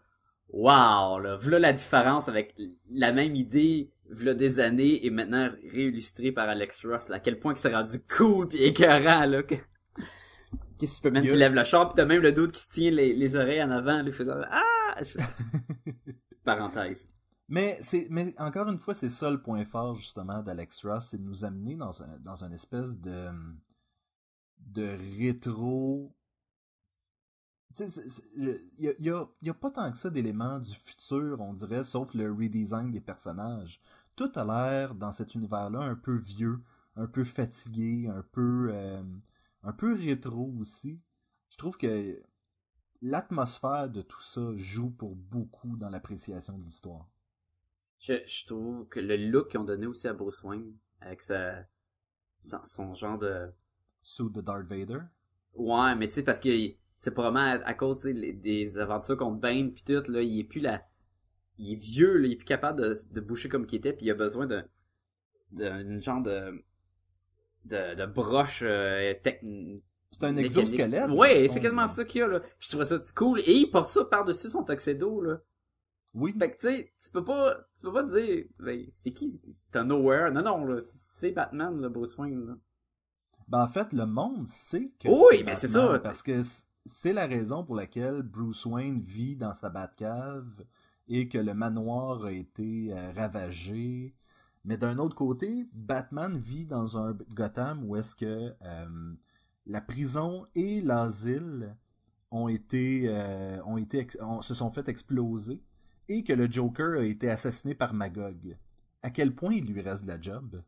wow, 0.51 1.19
là, 1.19 1.37
voilà 1.41 1.59
la 1.59 1.73
différence 1.73 2.29
avec 2.29 2.55
la 2.91 3.13
même 3.13 3.35
idée, 3.35 3.91
voilà 4.11 4.35
des 4.35 4.61
années, 4.61 5.05
et 5.05 5.11
maintenant 5.11 5.51
réillustré 5.71 6.33
par 6.33 6.49
Alex 6.49 6.85
Ross, 6.87 7.09
là, 7.09 7.17
à 7.17 7.21
quel 7.21 7.39
point 7.39 7.55
que 7.55 7.61
c'est 7.61 7.75
rendu 7.75 7.99
cool 8.17 8.49
pis 8.49 8.59
écœurant, 8.59 9.27
là. 9.27 9.43
Que... 9.43 9.55
que 10.79 10.87
Superman 10.87 11.23
Il 11.25 11.27
y 11.27 11.31
a- 11.31 11.33
qui 11.33 11.39
lève 11.39 11.55
le 11.55 11.65
char, 11.65 11.89
pis 11.89 11.95
t'as 11.97 12.05
même 12.05 12.23
le 12.23 12.33
doute 12.33 12.53
qui 12.53 12.61
se 12.61 12.69
tient 12.71 12.91
les, 12.91 13.15
les 13.15 13.37
oreilles 13.37 13.63
en 13.63 13.71
avant, 13.71 14.05
fait 14.13 14.25
comme, 14.27 14.47
ah! 14.51 14.97
Parenthèse. 16.45 17.09
Mais 17.49 17.79
c'est 17.83 18.07
mais 18.11 18.35
encore 18.39 18.69
une 18.69 18.79
fois, 18.79 18.95
c'est 18.95 19.09
ça 19.09 19.31
le 19.31 19.41
point 19.43 19.65
fort 19.65 19.97
justement 19.97 20.43
d'Alex 20.43 20.85
Ross, 20.85 21.09
c'est 21.11 21.19
de 21.19 21.23
nous 21.25 21.45
amener 21.45 21.75
dans 21.75 22.03
un 22.03 22.19
dans 22.21 22.43
une 22.45 22.53
espèce 22.53 22.99
de 22.99 23.29
de 24.61 24.97
rétro. 25.19 26.15
Tu 27.03 27.03
sais, 27.03 27.03
c'est- 27.09 27.64
c'est- 27.64 27.64
il 27.81 28.61
y 28.79 28.89
a, 28.89 28.93
y 28.99 29.11
a- 29.11 29.29
il 29.43 29.47
y 29.47 29.51
a 29.51 29.55
pas 29.55 29.71
tant 29.71 29.91
que 29.91 29.99
ça 29.99 30.11
d'éléments 30.11 30.59
du 30.61 30.75
futur, 30.75 31.41
on 31.41 31.55
dirait, 31.55 31.83
sauf 31.83 32.15
le 32.15 32.31
redesign 32.33 32.91
des 32.91 33.01
personnages. 33.01 33.81
Tout 34.17 34.31
a 34.37 34.45
l'air 34.45 34.95
dans 34.95 35.13
cet 35.13 35.35
univers-là 35.35 35.81
un 35.81 35.95
peu 35.97 36.17
vieux, 36.17 36.61
un 36.97 37.07
peu 37.07 37.25
fatigué, 37.25 38.09
un 38.09 38.23
peu 38.33 38.69
euh, 38.73 39.03
un 39.63 39.73
peu 39.73 39.95
rétro 39.95 40.53
aussi. 40.61 41.01
Je 41.51 41.57
trouve 41.57 41.77
que 41.77 42.23
l'atmosphère 43.03 43.89
de 43.91 44.03
tout 44.03 44.21
ça 44.23 44.53
joue 44.57 44.91
pour 44.91 45.15
beaucoup 45.17 45.77
dans 45.77 45.91
l'appréciation 45.91 46.59
de 46.59 46.65
l'histoire. 46.65 47.09
Je, 47.99 48.15
je 48.27 48.47
trouve 48.47 48.87
que 48.89 49.01
le 49.01 49.17
look 49.17 49.51
qu'ils 49.51 49.61
ont 49.61 49.65
donné 49.65 49.87
aussi 49.87 50.07
à 50.07 50.13
Bruce 50.13 50.43
Wayne, 50.45 50.77
avec 51.01 51.23
sa, 51.23 51.67
son, 52.39 52.65
son 52.67 52.95
genre 52.95 53.19
de... 53.19 53.53
Suit 54.03 54.31
de 54.31 54.41
Darth 54.41 54.67
Vader. 54.67 55.01
Ouais, 55.55 55.95
mais 55.95 56.09
tu 56.09 56.15
sais, 56.15 56.23
parce 56.23 56.39
que 56.41 56.75
c'est 57.05 57.11
probablement 57.13 57.45
à, 57.63 57.67
à 57.69 57.75
cause 57.75 58.05
les- 58.05 58.33
des 58.33 58.79
aventures 58.79 59.17
contre 59.17 59.39
Bane 59.41 59.73
pis 59.73 59.85
tout, 59.85 60.03
là, 60.11 60.23
il 60.23 60.41
est 60.41 60.45
plus 60.45 60.61
là... 60.61 60.83
Il 61.59 61.73
est 61.73 61.77
vieux, 61.77 62.17
là, 62.19 62.27
il 62.27 62.33
est 62.33 62.37
plus 62.37 62.45
capable 62.47 62.81
de, 62.81 62.95
de 63.13 63.21
boucher 63.21 63.49
comme 63.49 63.65
qu'il 63.67 63.79
était, 63.79 63.93
puis 63.93 64.07
il 64.07 64.11
a 64.11 64.15
besoin 64.15 64.47
d'un 64.47 64.65
d'un 65.53 66.01
genre 66.01 66.21
de... 66.21 66.65
de, 67.67 67.95
de 67.95 68.07
broche 68.07 68.63
euh, 68.65 69.15
tec- 69.23 69.41
C'est 70.11 70.25
un 70.25 70.37
exosquelette. 70.37 71.11
Ouais, 71.11 71.47
c'est 71.49 71.61
le 71.61 71.63
quasiment 71.63 71.87
ça 71.87 72.05
qu'il 72.05 72.21
y 72.21 72.23
a, 72.23 72.27
là. 72.27 72.41
Puis 72.41 72.51
je 72.61 72.69
trouvais 72.71 72.85
ça 72.85 72.99
cool. 73.15 73.39
Et 73.41 73.53
il 73.55 73.67
porte 73.71 73.89
ça 73.89 74.05
par-dessus 74.05 74.51
son 74.51 74.65
tuxedo, 74.65 75.21
là. 75.21 75.39
Oui. 76.13 76.35
Fait 76.39 76.51
que 76.53 76.59
tu 76.61 76.67
sais, 76.69 76.93
tu 77.05 77.11
peux 77.11 77.25
pas, 77.25 77.57
tu 77.77 77.83
peux 77.83 77.93
pas 77.93 78.03
dire, 78.05 78.47
ben, 78.59 78.87
c'est 78.95 79.13
qui, 79.13 79.41
c'est 79.53 79.77
un 79.77 79.85
nowhere. 79.85 80.33
Non, 80.33 80.43
non, 80.43 80.65
là, 80.65 80.81
c'est 80.81 81.31
Batman, 81.31 81.81
le 81.81 81.89
Bruce 81.89 82.17
Wayne, 82.19 82.47
là. 82.47 82.55
Ben, 83.47 83.63
en 83.63 83.69
fait, 83.69 83.93
le 83.93 84.07
monde 84.07 84.49
sait 84.49 84.93
que 84.99 85.09
Oui, 85.09 85.37
c'est 85.39 85.43
ben, 85.45 85.55
c'est 85.55 85.69
ça. 85.69 86.01
Parce 86.01 86.23
que 86.23 86.41
c'est 86.87 87.13
la 87.13 87.27
raison 87.27 87.65
pour 87.65 87.77
laquelle 87.77 88.23
Bruce 88.23 88.67
Wayne 88.67 89.01
vit 89.01 89.37
dans 89.37 89.55
sa 89.55 89.71
Batcave 89.71 90.65
et 91.09 91.29
que 91.29 91.39
le 91.39 91.55
manoir 91.55 92.25
a 92.25 92.33
été 92.33 92.93
euh, 92.93 93.13
ravagé. 93.13 94.15
Mais 94.65 94.77
d'un 94.77 94.99
autre 94.99 95.17
côté, 95.17 95.69
Batman 95.73 96.39
vit 96.39 96.65
dans 96.67 96.99
un 96.99 97.17
Gotham 97.35 97.85
où 97.85 97.97
est-ce 97.97 98.15
que 98.15 98.55
euh, 98.63 99.15
la 99.67 99.81
prison 99.81 100.47
et 100.55 100.81
l'asile 100.81 101.77
ont 102.31 102.49
été, 102.49 103.05
euh, 103.07 103.63
ont 103.65 103.77
été 103.77 104.07
se 104.41 104.55
sont 104.55 104.71
fait 104.71 104.89
exploser 104.89 105.63
et 106.09 106.25
que 106.25 106.33
le 106.33 106.51
Joker 106.51 107.01
a 107.01 107.05
été 107.05 107.31
assassiné 107.31 107.75
par 107.75 107.95
Magog. 107.95 108.57
À 109.03 109.11
quel 109.11 109.35
point 109.35 109.55
il 109.55 109.67
lui 109.67 109.81
reste 109.81 110.07
la 110.07 110.21
job? 110.21 110.63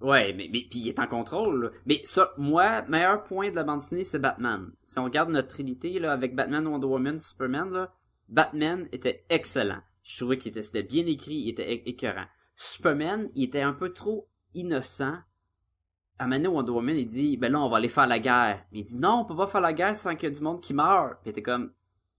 Ouais, 0.00 0.32
mais, 0.32 0.48
mais 0.52 0.60
puis 0.70 0.80
il 0.80 0.88
est 0.88 1.00
en 1.00 1.06
contrôle. 1.06 1.64
là. 1.64 1.70
Mais 1.86 2.00
ça, 2.04 2.32
moi, 2.38 2.82
meilleur 2.82 3.24
point 3.24 3.50
de 3.50 3.56
la 3.56 3.64
bande 3.64 3.80
dessinée, 3.80 4.04
c'est 4.04 4.18
Batman. 4.18 4.70
Si 4.84 4.98
on 4.98 5.04
regarde 5.04 5.30
notre 5.30 5.48
trinité 5.48 5.98
là, 5.98 6.12
avec 6.12 6.34
Batman, 6.34 6.66
Wonder 6.66 6.86
Woman, 6.86 7.18
Superman, 7.18 7.70
là, 7.70 7.92
Batman 8.28 8.88
était 8.92 9.24
excellent. 9.28 9.80
Je 10.02 10.16
trouvais 10.16 10.38
qu'il 10.38 10.56
était, 10.56 10.82
bien 10.82 11.06
écrit, 11.06 11.34
il 11.34 11.48
était 11.50 11.72
écœurant. 11.86 12.26
Superman, 12.54 13.28
il 13.34 13.44
était 13.44 13.62
un 13.62 13.72
peu 13.72 13.92
trop 13.92 14.28
innocent. 14.54 15.16
À 16.18 16.28
donné, 16.28 16.48
Wonder 16.48 16.72
Woman, 16.72 16.96
il 16.96 17.06
dit, 17.06 17.36
ben 17.36 17.52
là, 17.52 17.60
on 17.60 17.68
va 17.68 17.76
aller 17.76 17.88
faire 17.88 18.06
la 18.06 18.18
guerre. 18.18 18.64
Mais 18.72 18.80
il 18.80 18.84
dit, 18.84 18.98
non, 18.98 19.20
on 19.20 19.24
peut 19.24 19.36
pas 19.36 19.46
faire 19.46 19.60
la 19.60 19.72
guerre 19.72 19.96
sans 19.96 20.16
qu'il 20.16 20.28
y 20.28 20.32
ait 20.32 20.34
du 20.34 20.42
monde 20.42 20.60
qui 20.60 20.74
meurt. 20.74 21.20
Puis 21.20 21.26
il 21.26 21.30
était 21.30 21.42
comme, 21.42 21.72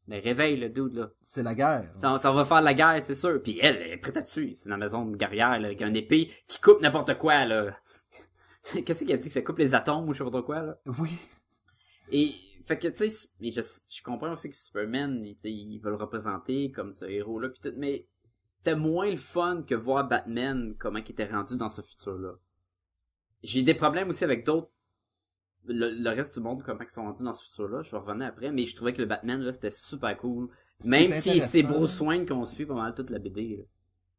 mais 0.10 0.20
réveille 0.20 0.57
le 0.57 0.70
dude, 0.70 0.95
là. 0.95 1.12
C'est 1.22 1.43
la 1.43 1.53
guerre. 1.53 1.91
Ça, 1.95 2.18
ça 2.18 2.32
va 2.32 2.43
faire 2.43 2.64
la 2.64 2.74
guerre, 2.74 3.01
c'est 3.01 3.14
sûr. 3.14 3.41
Puis 3.43 3.60
elle, 3.62 3.76
elle 3.76 3.91
est 3.91 3.97
prête 3.97 4.18
à 4.18 4.24
tuer. 4.24 4.53
C'est 4.55 4.68
une 4.68 4.76
maison 4.76 5.05
de 5.05 5.16
guerrière, 5.16 5.60
là, 5.60 5.68
avec 5.68 5.82
une 5.82 5.95
épée 5.95 6.32
qui 6.47 6.60
coupe 6.60 6.82
n'importe 6.82 7.16
quoi, 7.20 7.45
là. 7.45 7.78
Qu'est-ce 8.86 9.05
qu'il 9.05 9.14
a 9.14 9.18
dit 9.18 9.28
que 9.28 9.34
ça 9.34 9.43
coupe 9.43 9.60
les 9.60 9.76
atomes 9.76 10.10
ou 10.10 10.14
je 10.14 10.18
sais 10.18 10.24
pas 10.24 10.32
trop 10.32 10.41
quoi, 10.41 10.64
là? 10.64 10.78
Oui. 10.97 11.12
Et, 12.12 12.34
fait 12.66 12.80
que, 12.80 12.88
tu 12.88 13.07
sais, 13.07 13.30
je, 13.39 13.62
je 13.62 14.01
comprends 14.01 14.34
aussi 14.34 14.49
que 14.49 14.55
Superman, 14.55 15.24
il, 15.24 15.38
il 15.43 15.78
veut 15.78 15.91
le 15.91 15.95
représenter 15.95 16.72
comme 16.72 16.91
ce 16.91 17.05
héros-là, 17.05 17.49
pis 17.49 17.62
tout, 17.62 17.74
mais 17.78 18.07
c'était 18.55 18.76
moins 18.76 19.12
le 19.12 19.16
fun 19.16 19.62
que 19.62 19.76
voir 19.76 20.07
Batman, 20.07 20.76
comment 20.80 20.97
il 20.97 21.12
était 21.12 21.28
rendu 21.28 21.55
dans 21.55 21.70
ce 21.70 21.84
futur-là. 21.84 22.34
J'ai 23.43 23.62
des 23.62 23.76
problèmes 23.76 24.10
aussi 24.10 24.24
avec 24.24 24.43
d'autres, 24.43 24.72
le, 25.66 25.89
le 25.89 26.10
reste 26.10 26.38
du 26.38 26.43
monde, 26.43 26.64
comment 26.64 26.82
ils 26.82 26.89
sont 26.89 27.03
rendus 27.03 27.24
dans 27.24 27.34
ce 27.34 27.45
futur-là, 27.49 27.82
je 27.82 27.91
vais 27.91 27.97
revenir 27.97 28.28
après, 28.28 28.51
mais 28.51 28.66
je 28.66 28.76
trouvais 28.76 28.93
que 28.93 29.01
le 29.01 29.07
Batman, 29.07 29.39
là, 29.41 29.53
c'était 29.53 29.70
super 29.70 30.18
cool. 30.18 30.49
Qui 30.80 30.89
Même 30.89 31.12
si 31.14 31.39
c'est 31.41 31.64
Bruce 31.64 31.99
Wayne 31.99 32.26
qu'on 32.26 32.45
suit 32.45 32.66
pendant 32.66 32.91
toute 32.91 33.10
la 33.10 33.20
BD, 33.20 33.57
là. 33.57 33.64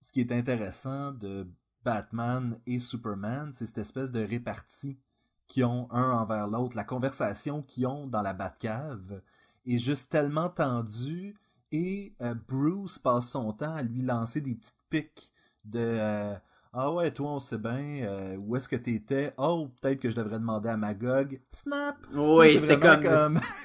Ce 0.02 0.12
qui 0.12 0.20
est 0.20 0.32
intéressant 0.32 1.12
de 1.12 1.46
Batman 1.84 2.58
et 2.66 2.78
Superman, 2.78 3.52
c'est 3.52 3.66
cette 3.66 3.78
espèce 3.78 4.10
de 4.10 4.20
répartie 4.20 4.98
qu'ils 5.46 5.64
ont 5.64 5.90
un 5.90 6.12
envers 6.12 6.46
l'autre. 6.46 6.76
La 6.76 6.84
conversation 6.84 7.62
qu'ils 7.62 7.86
ont 7.86 8.06
dans 8.06 8.22
la 8.22 8.32
Batcave 8.32 9.20
est 9.66 9.78
juste 9.78 10.10
tellement 10.10 10.48
tendue 10.48 11.36
et 11.72 12.14
euh, 12.22 12.34
Bruce 12.48 12.98
passe 12.98 13.30
son 13.30 13.52
temps 13.52 13.74
à 13.74 13.82
lui 13.82 14.02
lancer 14.02 14.40
des 14.40 14.54
petites 14.54 14.82
piques 14.88 15.32
de 15.64 15.78
euh, 15.78 16.34
Ah 16.72 16.92
ouais, 16.92 17.12
toi 17.12 17.34
on 17.34 17.38
sait 17.40 17.58
bien, 17.58 18.02
euh, 18.04 18.36
où 18.36 18.54
est-ce 18.56 18.68
que 18.68 18.76
t'étais? 18.76 19.34
Oh, 19.38 19.68
peut-être 19.80 20.00
que 20.00 20.08
je 20.10 20.16
devrais 20.16 20.38
demander 20.38 20.68
à 20.68 20.76
Magog. 20.76 21.40
Snap! 21.50 21.96
Oui, 22.14 22.58
c'était 22.58 22.78
comme... 22.78 23.40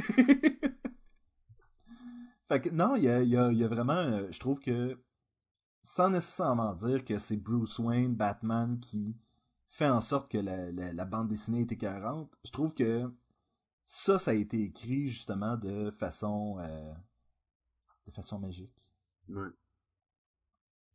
fait 2.48 2.62
que 2.62 2.70
non, 2.70 2.96
il 2.96 3.04
y 3.04 3.10
a, 3.10 3.22
il 3.22 3.30
y 3.30 3.38
a- 3.38 3.52
il 3.52 3.58
y 3.58 3.64
a 3.64 3.68
vraiment, 3.68 3.94
euh, 3.94 4.28
je 4.32 4.40
trouve 4.40 4.60
que, 4.60 5.00
sans 5.84 6.10
nécessairement 6.10 6.74
dire 6.76 7.04
que 7.06 7.18
c'est 7.18 7.38
Bruce 7.38 7.80
Wayne, 7.80 8.16
Batman, 8.16 8.80
qui 8.80 9.16
fait 9.70 9.90
en 9.90 10.02
sorte 10.02 10.32
que 10.32 10.38
la, 10.40 10.72
la- 10.72 10.94
la 10.94 11.06
bande 11.06 11.28
dessinée 11.30 11.62
est 11.62 11.72
écœurante, 11.72 12.32
je 12.46 12.52
trouve 12.52 12.74
que 12.74 13.12
ça, 13.86 14.18
ça 14.20 14.32
a 14.32 14.36
été 14.36 14.62
écrit 14.64 15.08
justement 15.10 15.58
de 15.58 15.92
façon, 15.92 16.58
euh, 16.60 16.94
de 18.08 18.12
façon 18.12 18.40
magique. 18.40 18.92
Ouais. 19.30 19.50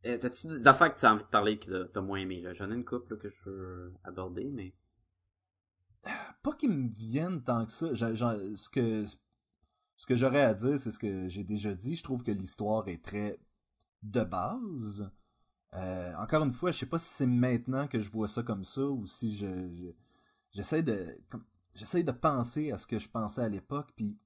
Euh, 0.05 0.17
T'as-tu 0.19 0.47
des 0.47 0.67
affaires 0.67 0.93
que 0.93 0.99
tu 0.99 1.05
as 1.07 1.13
envie 1.13 1.23
de 1.23 1.29
parler 1.29 1.57
que 1.57 1.83
t'as- 1.87 2.01
moins 2.01 2.19
aimé? 2.19 2.43
J'en 2.53 2.69
ai 2.71 2.75
une 2.75 2.85
couple 2.85 3.17
que 3.17 3.29
je 3.29 3.49
veux 3.49 3.93
aborder, 4.03 4.49
mais... 4.51 4.73
Pas 6.43 6.53
qu'ils 6.53 6.71
me 6.71 6.89
viennent 6.95 7.41
tant 7.43 7.65
que 7.65 7.71
ça. 7.71 7.95
Ce 7.95 8.69
que, 8.69 9.05
ce 9.97 10.05
que 10.05 10.15
j'aurais 10.15 10.41
à 10.41 10.53
dire, 10.53 10.79
c'est 10.79 10.91
ce 10.91 10.99
que 10.99 11.29
j'ai 11.29 11.43
déjà 11.43 11.73
dit. 11.73 11.95
Je 11.95 12.03
trouve 12.03 12.23
que 12.23 12.31
l'histoire 12.31 12.87
est 12.87 13.03
très 13.03 13.39
de 14.03 14.23
base. 14.23 15.11
Euh, 15.75 16.13
encore 16.17 16.43
une 16.45 16.53
fois, 16.53 16.71
je 16.71 16.79
sais 16.79 16.87
pas 16.87 16.99
si 16.99 17.09
c'est 17.09 17.27
maintenant 17.27 17.87
que 17.87 17.99
je 17.99 18.11
vois 18.11 18.27
ça 18.27 18.43
comme 18.43 18.63
ça 18.65 18.83
ou 18.83 19.07
si 19.07 19.35
je, 19.35 19.47
je- 19.75 19.93
j'essaie 20.51 20.83
de 20.83 21.17
j'essaie 21.75 22.03
de 22.03 22.11
penser 22.11 22.71
à 22.71 22.77
ce 22.77 22.87
que 22.87 22.99
je 22.99 23.09
pensais 23.09 23.41
à 23.41 23.49
l'époque. 23.49 23.93
Puis 23.95 24.17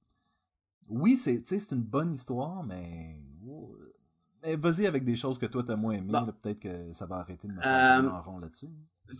oui, 0.88 1.16
c'est 1.16 1.72
une 1.72 1.82
bonne 1.82 2.12
histoire, 2.12 2.62
mais 2.64 3.20
vas-y 4.42 4.86
avec 4.86 5.04
des 5.04 5.14
choses 5.16 5.38
que 5.38 5.46
toi 5.46 5.62
t'as 5.64 5.76
moins 5.76 5.94
aimé. 5.94 6.12
Bon. 6.12 6.24
là, 6.26 6.32
Peut-être 6.42 6.60
que 6.60 6.92
ça 6.92 7.06
va 7.06 7.16
arrêter 7.16 7.48
de 7.48 7.52
me 7.52 7.60
faire 7.60 8.00
Euh, 8.04 8.08
en 8.08 8.22
rond 8.22 8.38
là-dessus. 8.38 8.68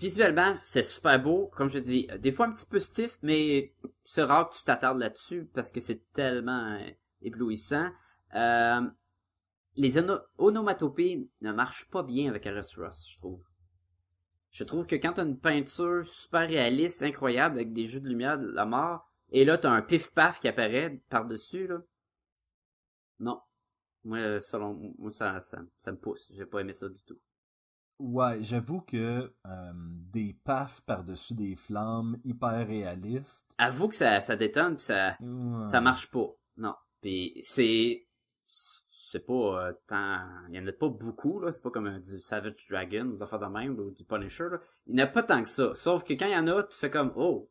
Visuellement, 0.00 0.56
c'est 0.64 0.82
super 0.82 1.22
beau, 1.22 1.50
comme 1.54 1.68
je 1.68 1.78
dis. 1.78 2.08
Des 2.18 2.32
fois 2.32 2.46
un 2.46 2.52
petit 2.52 2.66
peu 2.66 2.78
stiff, 2.80 3.18
mais 3.22 3.72
c'est 4.04 4.24
rare 4.24 4.50
que 4.50 4.56
tu 4.56 4.64
t'attardes 4.64 4.98
là-dessus 4.98 5.48
parce 5.54 5.70
que 5.70 5.80
c'est 5.80 6.12
tellement 6.12 6.72
euh, 6.74 6.90
éblouissant. 7.22 7.88
Euh, 8.34 8.80
les 9.76 9.98
ono- 9.98 10.20
onomatopées 10.38 11.28
ne 11.40 11.52
marchent 11.52 11.88
pas 11.90 12.02
bien 12.02 12.28
avec 12.30 12.46
Alice 12.46 12.76
Ross, 12.76 13.08
je 13.10 13.18
trouve. 13.18 13.42
Je 14.50 14.64
trouve 14.64 14.86
que 14.86 14.96
quand 14.96 15.12
t'as 15.12 15.24
une 15.24 15.38
peinture 15.38 16.04
super 16.06 16.48
réaliste, 16.48 17.02
incroyable, 17.02 17.56
avec 17.56 17.72
des 17.72 17.86
jeux 17.86 18.00
de 18.00 18.08
lumière 18.08 18.38
de 18.38 18.46
la 18.46 18.64
mort, 18.64 19.08
et 19.30 19.44
là 19.44 19.58
t'as 19.58 19.70
un 19.70 19.82
pif-paf 19.82 20.40
qui 20.40 20.48
apparaît 20.48 20.98
par-dessus, 21.10 21.66
là. 21.68 21.78
Non. 23.20 23.40
Moi, 24.06 24.40
selon 24.40 24.94
moi, 24.98 25.10
ça, 25.10 25.40
ça, 25.40 25.58
ça 25.76 25.90
me 25.90 25.98
pousse. 25.98 26.30
J'ai 26.32 26.46
pas 26.46 26.60
aimé 26.60 26.72
ça 26.72 26.88
du 26.88 27.02
tout. 27.04 27.18
Ouais, 27.98 28.42
j'avoue 28.42 28.82
que 28.82 29.32
euh, 29.46 29.72
des 30.12 30.38
pafs 30.44 30.80
par-dessus 30.82 31.34
des 31.34 31.56
flammes 31.56 32.18
hyper 32.24 32.66
réalistes. 32.66 33.46
Avoue 33.58 33.88
que 33.88 33.96
ça, 33.96 34.20
ça 34.20 34.36
détonne 34.36 34.76
pis 34.76 34.84
ça, 34.84 35.16
ouais. 35.18 35.66
ça 35.66 35.80
marche 35.80 36.10
pas. 36.10 36.28
Non. 36.56 36.74
Puis 37.00 37.40
c'est 37.42 38.06
c'est 38.44 39.24
pas 39.26 39.68
euh, 39.68 39.72
tant 39.88 40.18
il 40.48 40.54
y 40.56 40.60
en 40.60 40.66
a 40.66 40.72
pas 40.72 40.88
beaucoup 40.88 41.40
là, 41.40 41.50
c'est 41.50 41.62
pas 41.62 41.70
comme 41.70 41.86
euh, 41.86 41.98
du 41.98 42.20
Savage 42.20 42.66
Dragon, 42.68 43.06
des 43.06 43.22
affaires 43.22 43.38
de 43.38 43.46
même 43.46 43.78
ou 43.78 43.90
du 43.90 44.04
Punisher 44.04 44.48
là. 44.50 44.58
Il 44.86 44.94
n'y 44.94 45.02
en 45.02 45.06
a 45.06 45.08
pas 45.08 45.22
tant 45.22 45.42
que 45.42 45.48
ça. 45.48 45.74
Sauf 45.74 46.04
que 46.04 46.12
quand 46.12 46.26
il 46.26 46.32
y 46.32 46.36
en 46.36 46.46
a, 46.48 46.62
tu 46.64 46.76
fais 46.76 46.90
comme 46.90 47.12
oh 47.16 47.50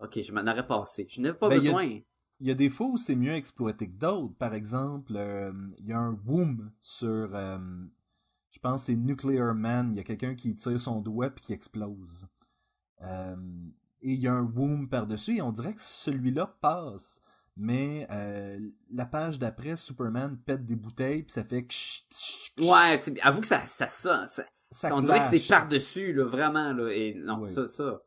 OK, 0.00 0.20
je 0.20 0.32
m'en 0.32 0.42
aurais 0.42 0.66
passé. 0.66 1.06
Je 1.08 1.20
n'avais 1.22 1.36
pas 1.36 1.48
Ben, 1.48 1.60
besoin. 1.60 1.98
Il 2.40 2.46
y 2.46 2.50
a 2.50 2.54
des 2.54 2.70
fois 2.70 2.86
où 2.86 2.96
c'est 2.96 3.16
mieux 3.16 3.34
exploité 3.34 3.88
que 3.88 3.96
d'autres. 3.98 4.34
Par 4.36 4.54
exemple, 4.54 5.12
euh, 5.16 5.52
il 5.78 5.86
y 5.86 5.92
a 5.92 5.98
un 5.98 6.16
Woom 6.26 6.70
sur. 6.82 7.34
euh, 7.34 7.58
je 8.50 8.58
pense 8.60 8.82
que 8.82 8.86
c'est 8.86 8.96
Nuclear 8.96 9.54
Man. 9.54 9.90
Il 9.92 9.96
y 9.96 10.00
a 10.00 10.04
quelqu'un 10.04 10.34
qui 10.34 10.54
tire 10.54 10.80
son 10.80 11.00
doigt 11.00 11.30
puis 11.30 11.44
qui 11.44 11.52
explose. 11.52 12.28
Euh, 13.02 13.36
et 14.02 14.12
il 14.12 14.20
y 14.20 14.28
a 14.28 14.32
un 14.32 14.42
Woom 14.44 14.88
par-dessus 14.88 15.36
et 15.38 15.42
on 15.42 15.50
dirait 15.52 15.74
que 15.74 15.80
celui-là 15.80 16.56
passe. 16.60 17.20
Mais 17.60 18.06
la 18.92 19.04
page 19.06 19.40
d'après, 19.40 19.74
Superman 19.74 20.38
pète 20.38 20.64
des 20.64 20.76
bouteilles 20.76 21.24
puis 21.24 21.32
ça 21.32 21.42
fait. 21.42 21.66
Ouais, 22.58 23.00
avoue 23.22 23.40
que 23.40 23.48
ça 23.48 23.60
ça 23.62 23.88
ça, 23.88 24.26
ça, 24.28 24.44
Ça 24.70 24.94
on 24.94 25.02
dirait 25.02 25.18
que 25.18 25.26
c'est 25.38 25.48
par-dessus 25.48 26.12
là 26.12 26.24
vraiment 26.24 26.72
là 26.72 26.88
et 26.92 27.14
non, 27.14 27.40
Oui. 27.40 27.48
ça 27.48 27.66
ça. 27.66 28.00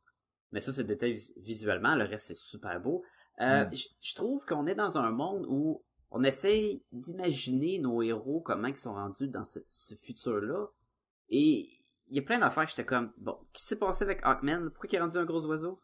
Mais 0.54 0.62
ça 0.62 0.72
c'est 0.72 0.86
détail 0.86 1.14
vis- 1.16 1.34
visuellement, 1.36 1.96
le 1.96 2.06
reste 2.06 2.28
c'est 2.28 2.34
super 2.38 2.80
beau. 2.80 3.04
Euh, 3.40 3.66
Mm. 3.66 3.72
je 4.02 4.16
trouve 4.16 4.46
qu'on 4.46 4.68
est 4.68 4.76
dans 4.76 4.98
un 4.98 5.10
monde 5.12 5.46
où 5.50 5.84
on 6.12 6.24
essaye 6.24 6.84
d'imaginer 6.92 7.80
nos 7.80 8.02
héros 8.02 8.42
comment 8.42 8.68
ils 8.68 8.76
sont 8.76 8.94
rendus 8.94 9.30
dans 9.30 9.46
ce, 9.46 9.60
ce 9.70 9.96
futur-là. 9.96 10.68
Et 11.30 11.70
il 12.10 12.16
y 12.16 12.20
a 12.20 12.22
plein 12.22 12.40
d'affaires 12.40 12.66
que 12.66 12.72
j'étais 12.72 12.86
comme, 12.86 13.14
bon, 13.18 13.38
qu'est-ce 13.54 13.64
qui 13.64 13.68
s'est 13.70 13.80
passé 13.80 14.04
avec 14.04 14.20
Hawkman? 14.24 14.70
Pourquoi 14.72 14.90
il 14.92 14.96
est 14.96 15.00
rendu 15.00 15.18
un 15.18 15.24
gros 15.26 15.46
oiseau? 15.46 15.82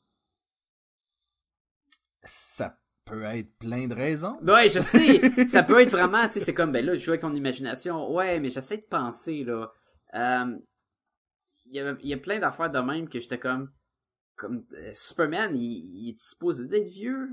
Ça 2.26 2.78
peut 3.06 3.24
être 3.24 3.58
plein 3.58 3.88
de 3.88 3.94
raisons. 3.96 4.34
Ben 4.42 4.54
Ouais, 4.56 4.70
je 4.70 4.80
sais, 4.82 5.22
ça 5.48 5.64
peut 5.64 5.82
être 5.82 5.92
vraiment, 5.92 6.28
tu 6.28 6.34
sais, 6.34 6.40
c'est 6.42 6.54
comme, 6.54 6.72
ben 6.74 6.86
là, 6.86 6.96
je 6.96 7.00
joue 7.04 7.12
avec 7.12 7.22
ton 7.22 7.34
imagination. 7.34 8.14
Ouais, 8.14 8.40
mais 8.40 8.50
j'essaie 8.50 8.78
de 8.78 8.82
penser, 8.86 9.44
là. 9.46 9.72
Euh, 10.14 10.58
Il 11.68 11.76
y, 11.76 11.80
a, 11.80 11.96
il 12.02 12.10
y 12.10 12.14
a 12.14 12.18
plein 12.18 12.40
d'affaires 12.40 12.70
de 12.70 12.80
même 12.80 13.08
que 13.10 13.20
j'étais 13.20 13.40
comme, 13.40 13.72
comme, 14.38 14.64
euh, 14.74 14.92
Superman, 14.94 15.56
il, 15.56 15.62
il 15.62 16.10
est 16.12 16.18
supposé 16.18 16.68
d'être 16.68 16.88
vieux? 16.88 17.30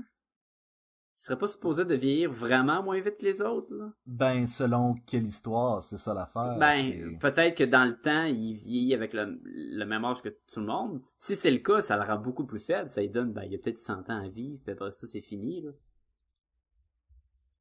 Il 1.17 1.21
serait 1.21 1.37
pas 1.37 1.47
supposé 1.47 1.85
de 1.85 1.95
vieillir 1.95 2.29
vraiment 2.29 2.83
moins 2.83 2.99
vite 2.99 3.17
que 3.17 3.25
les 3.25 3.41
autres, 3.41 3.73
là? 3.73 3.93
Ben, 4.05 4.45
selon 4.45 4.95
quelle 5.05 5.25
histoire, 5.25 5.81
c'est 5.81 5.97
ça 5.97 6.13
l'affaire. 6.13 6.57
Ben, 6.59 7.17
peut-être 7.19 7.57
que 7.57 7.63
dans 7.63 7.85
le 7.85 7.97
temps, 7.97 8.25
il 8.25 8.55
vieillit 8.55 8.93
avec 8.93 9.13
le, 9.13 9.39
le 9.45 9.85
même 9.85 10.03
âge 10.03 10.21
que 10.21 10.27
tout 10.27 10.59
le 10.59 10.65
monde. 10.65 11.01
Si 11.17 11.37
c'est 11.37 11.51
le 11.51 11.59
cas, 11.59 11.79
ça 11.79 11.95
le 11.95 12.03
rend 12.03 12.19
beaucoup 12.19 12.45
plus 12.45 12.59
faible. 12.59 12.89
Ça 12.89 12.99
lui 12.99 13.09
donne, 13.09 13.31
ben, 13.31 13.43
il 13.43 13.55
a 13.55 13.57
peut-être 13.57 13.79
100 13.79 14.09
ans 14.09 14.25
à 14.25 14.27
vivre, 14.27 14.59
puis 14.65 14.73
après 14.73 14.91
ça, 14.91 15.07
c'est 15.07 15.21
fini, 15.21 15.61
là. 15.61 15.71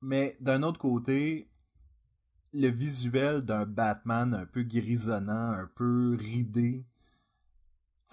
Mais 0.00 0.36
d'un 0.40 0.64
autre 0.64 0.80
côté, 0.80 1.48
le 2.52 2.68
visuel 2.68 3.42
d'un 3.42 3.66
Batman 3.66 4.34
un 4.34 4.46
peu 4.46 4.62
grisonnant, 4.62 5.52
un 5.52 5.70
peu 5.74 6.16
ridé, 6.18 6.84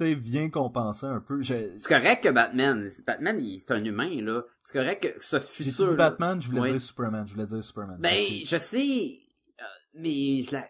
sais, 0.06 0.14
vient 0.14 0.50
compenser 0.50 1.06
un 1.06 1.20
peu. 1.20 1.42
Je... 1.42 1.78
C'est 1.78 1.88
correct 1.88 2.24
que 2.24 2.30
Batman, 2.30 2.90
Batman, 3.06 3.40
il- 3.40 3.60
c'est 3.62 3.72
un 3.74 3.84
humain, 3.84 4.22
là. 4.22 4.44
C'est 4.64 4.74
correct 4.78 5.04
que 5.04 5.24
ce 5.24 5.38
J'ai 5.40 5.70
futur. 5.70 5.86
dit 5.92 5.98
là- 5.98 6.10
Batman, 6.10 6.42
je 6.42 6.50
voulais 6.50 6.72
dire 6.72 6.82
Superman, 6.82 7.28
je 7.28 7.34
voulais 7.34 7.46
dire 7.48 7.64
Superman. 7.64 7.98
Ben, 8.00 8.26
je 8.46 8.58
sais, 8.58 9.20
euh, 9.60 9.64
mais 9.96 10.42
je 10.42 10.52
la- 10.54 10.70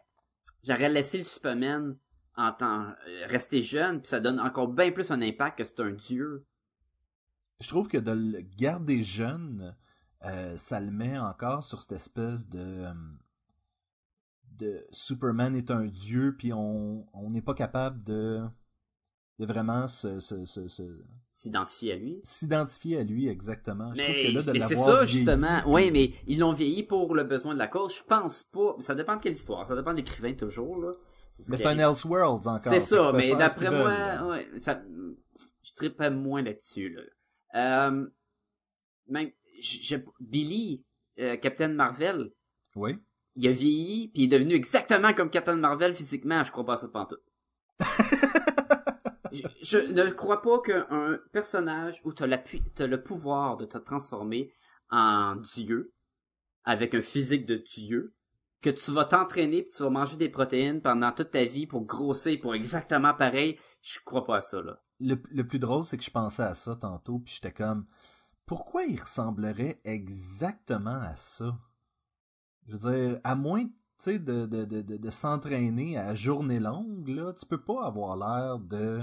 j'aurais 0.63 0.89
laissé 0.89 1.17
le 1.17 1.23
Superman 1.23 1.97
en 2.37 2.51
temps 2.53 2.83
euh, 3.07 3.25
rester 3.27 3.61
jeune, 3.61 3.99
puis 4.01 4.07
ça 4.09 4.19
donne 4.19 4.39
encore 4.39 4.67
bien 4.69 4.91
plus 4.91 5.11
un 5.11 5.21
impact 5.21 5.57
que 5.59 5.63
c'est 5.63 5.79
un 5.81 5.91
dieu. 5.91 6.45
Je 7.59 7.67
trouve 7.67 7.87
que 7.87 7.97
de 7.97 8.11
le 8.11 8.41
garder 8.57 9.03
jeune, 9.03 9.75
euh, 10.25 10.57
ça 10.57 10.79
le 10.79 10.91
met 10.91 11.17
encore 11.19 11.63
sur 11.63 11.81
cette 11.81 11.91
espèce 11.93 12.47
de 12.47 12.85
de 14.57 14.85
Superman 14.91 15.55
est 15.55 15.71
un 15.71 15.85
dieu, 15.87 16.35
puis 16.37 16.53
on 16.53 17.07
on 17.13 17.29
n'est 17.31 17.41
pas 17.41 17.53
capable 17.55 18.03
de 18.03 18.41
de 19.41 19.45
vraiment 19.47 19.87
se, 19.87 20.19
S'identifier 21.31 21.93
à 21.93 21.95
lui. 21.95 22.21
s'identifier 22.23 22.97
à 22.99 23.03
lui 23.03 23.27
exactement. 23.27 23.91
Mais, 23.95 24.35
c'est 24.41 24.75
ça, 24.75 25.05
justement. 25.05 25.61
Oui, 25.65 25.89
mais 25.89 26.13
ils 26.27 26.39
l'ont 26.39 26.53
vieilli 26.53 26.83
pour 26.83 27.15
le 27.15 27.23
besoin 27.23 27.53
de 27.55 27.59
la 27.59 27.67
cause. 27.67 27.95
Je 27.97 28.03
pense 28.03 28.43
pas. 28.43 28.75
Ça 28.77 28.93
dépend 28.93 29.15
de 29.15 29.21
quelle 29.21 29.33
histoire. 29.33 29.65
Ça 29.65 29.75
dépend 29.75 29.91
de 29.93 29.97
l'écrivain, 29.97 30.33
toujours, 30.33 30.77
là. 30.79 30.91
Mais 31.49 31.57
c'est 31.57 31.65
un 31.65 31.79
Elseworlds 31.79 32.45
encore. 32.47 32.59
C'est 32.59 32.79
ça, 32.79 33.11
mais 33.13 33.33
d'après 33.35 33.71
moi, 33.71 34.27
ouais, 34.29 34.47
ça, 34.57 34.79
je 35.63 35.73
trippais 35.73 36.11
moins 36.11 36.43
là-dessus, 36.43 36.89
là. 36.89 37.01
Euh, 37.55 38.07
même, 39.07 39.31
Billy, 40.19 40.83
euh, 41.19 41.35
Captain 41.37 41.69
Marvel, 41.69 42.31
Oui. 42.75 42.97
il 43.35 43.47
a 43.47 43.51
vieilli, 43.51 44.09
puis 44.09 44.23
il 44.23 44.25
est 44.25 44.37
devenu 44.39 44.53
exactement 44.53 45.13
comme 45.13 45.29
Captain 45.29 45.55
Marvel 45.55 45.95
physiquement. 45.95 46.43
Je 46.43 46.51
crois 46.51 46.65
pas 46.65 46.73
à 46.73 46.77
ça 46.77 46.87
pantoute. 46.89 47.23
je, 49.61 49.77
ne 49.77 50.09
crois 50.09 50.41
pas 50.41 50.59
qu'un 50.59 51.19
personnage 51.31 52.01
où 52.05 52.11
l'appui- 52.25 52.63
t'as 52.75 52.87
le 52.87 53.01
pouvoir 53.01 53.57
de 53.57 53.65
te 53.65 53.77
transformer 53.77 54.53
en 54.89 55.35
dieu, 55.35 55.93
avec 56.63 56.95
un 56.95 57.01
physique 57.01 57.45
de 57.45 57.55
dieu, 57.55 58.13
que 58.61 58.69
tu 58.69 58.91
vas 58.91 59.05
t'entraîner 59.05 59.63
puis 59.63 59.71
tu 59.75 59.83
vas 59.83 59.89
manger 59.89 60.17
des 60.17 60.29
protéines 60.29 60.81
pendant 60.81 61.11
toute 61.11 61.31
ta 61.31 61.45
vie 61.45 61.65
pour 61.65 61.85
grossir 61.85 62.39
pour 62.39 62.53
exactement 62.53 63.13
pareil, 63.13 63.57
je 63.81 63.99
crois 64.05 64.23
pas 64.23 64.37
à 64.37 64.41
ça, 64.41 64.61
là. 64.61 64.79
Le, 64.99 65.15
le 65.31 65.47
plus 65.47 65.57
drôle, 65.57 65.83
c'est 65.83 65.97
que 65.97 66.03
je 66.03 66.11
pensais 66.11 66.43
à 66.43 66.53
ça 66.53 66.75
tantôt, 66.75 67.19
puis 67.19 67.33
j'étais 67.33 67.51
comme, 67.51 67.87
pourquoi 68.45 68.83
il 68.83 69.01
ressemblerait 69.01 69.81
exactement 69.83 71.01
à 71.01 71.15
ça? 71.15 71.57
Je 72.67 72.75
veux 72.75 72.91
dire, 72.91 73.21
à 73.23 73.33
moins, 73.33 73.65
tu 74.03 74.19
de, 74.19 74.45
de, 74.45 74.65
de, 74.65 74.81
de 74.81 75.09
s'entraîner 75.09 75.97
à 75.97 76.13
journée 76.13 76.59
longue, 76.59 77.07
là, 77.07 77.33
tu 77.33 77.45
peux 77.45 77.61
pas 77.61 77.85
avoir 77.85 78.15
l'air 78.15 78.59
de 78.59 79.01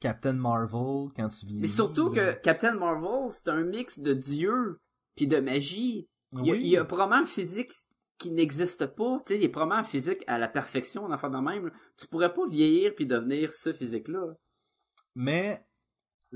Captain 0.00 0.32
Marvel 0.32 1.10
quand 1.14 1.28
tu 1.28 1.46
vieillis. 1.46 1.60
Mais 1.62 1.66
surtout 1.66 2.10
que 2.10 2.34
Captain 2.40 2.74
Marvel, 2.74 3.32
c'est 3.32 3.48
un 3.48 3.62
mix 3.62 4.00
de 4.00 4.12
dieu 4.14 4.80
puis 5.16 5.26
de 5.26 5.38
magie. 5.38 6.08
Il 6.32 6.46
y 6.46 6.50
a, 6.50 6.54
Oui. 6.54 6.60
il 6.62 6.68
y 6.68 6.76
a 6.76 6.84
probablement 6.84 7.22
un 7.22 7.26
physique 7.26 7.70
qui 8.18 8.30
n'existe 8.30 8.86
pas. 8.86 9.18
Tu 9.26 9.34
sais, 9.34 9.36
il 9.38 9.42
y 9.42 9.46
a 9.46 9.48
probablement 9.48 9.80
un 9.80 9.84
physique 9.84 10.22
à 10.26 10.38
la 10.38 10.48
perfection, 10.48 11.04
en 11.04 11.12
enfant 11.12 11.30
de 11.30 11.38
même. 11.38 11.70
Tu 11.96 12.06
pourrais 12.06 12.32
pas 12.32 12.46
vieillir 12.46 12.94
puis 12.94 13.06
devenir 13.06 13.52
ce 13.52 13.72
physique-là. 13.72 14.34
Mais, 15.14 15.64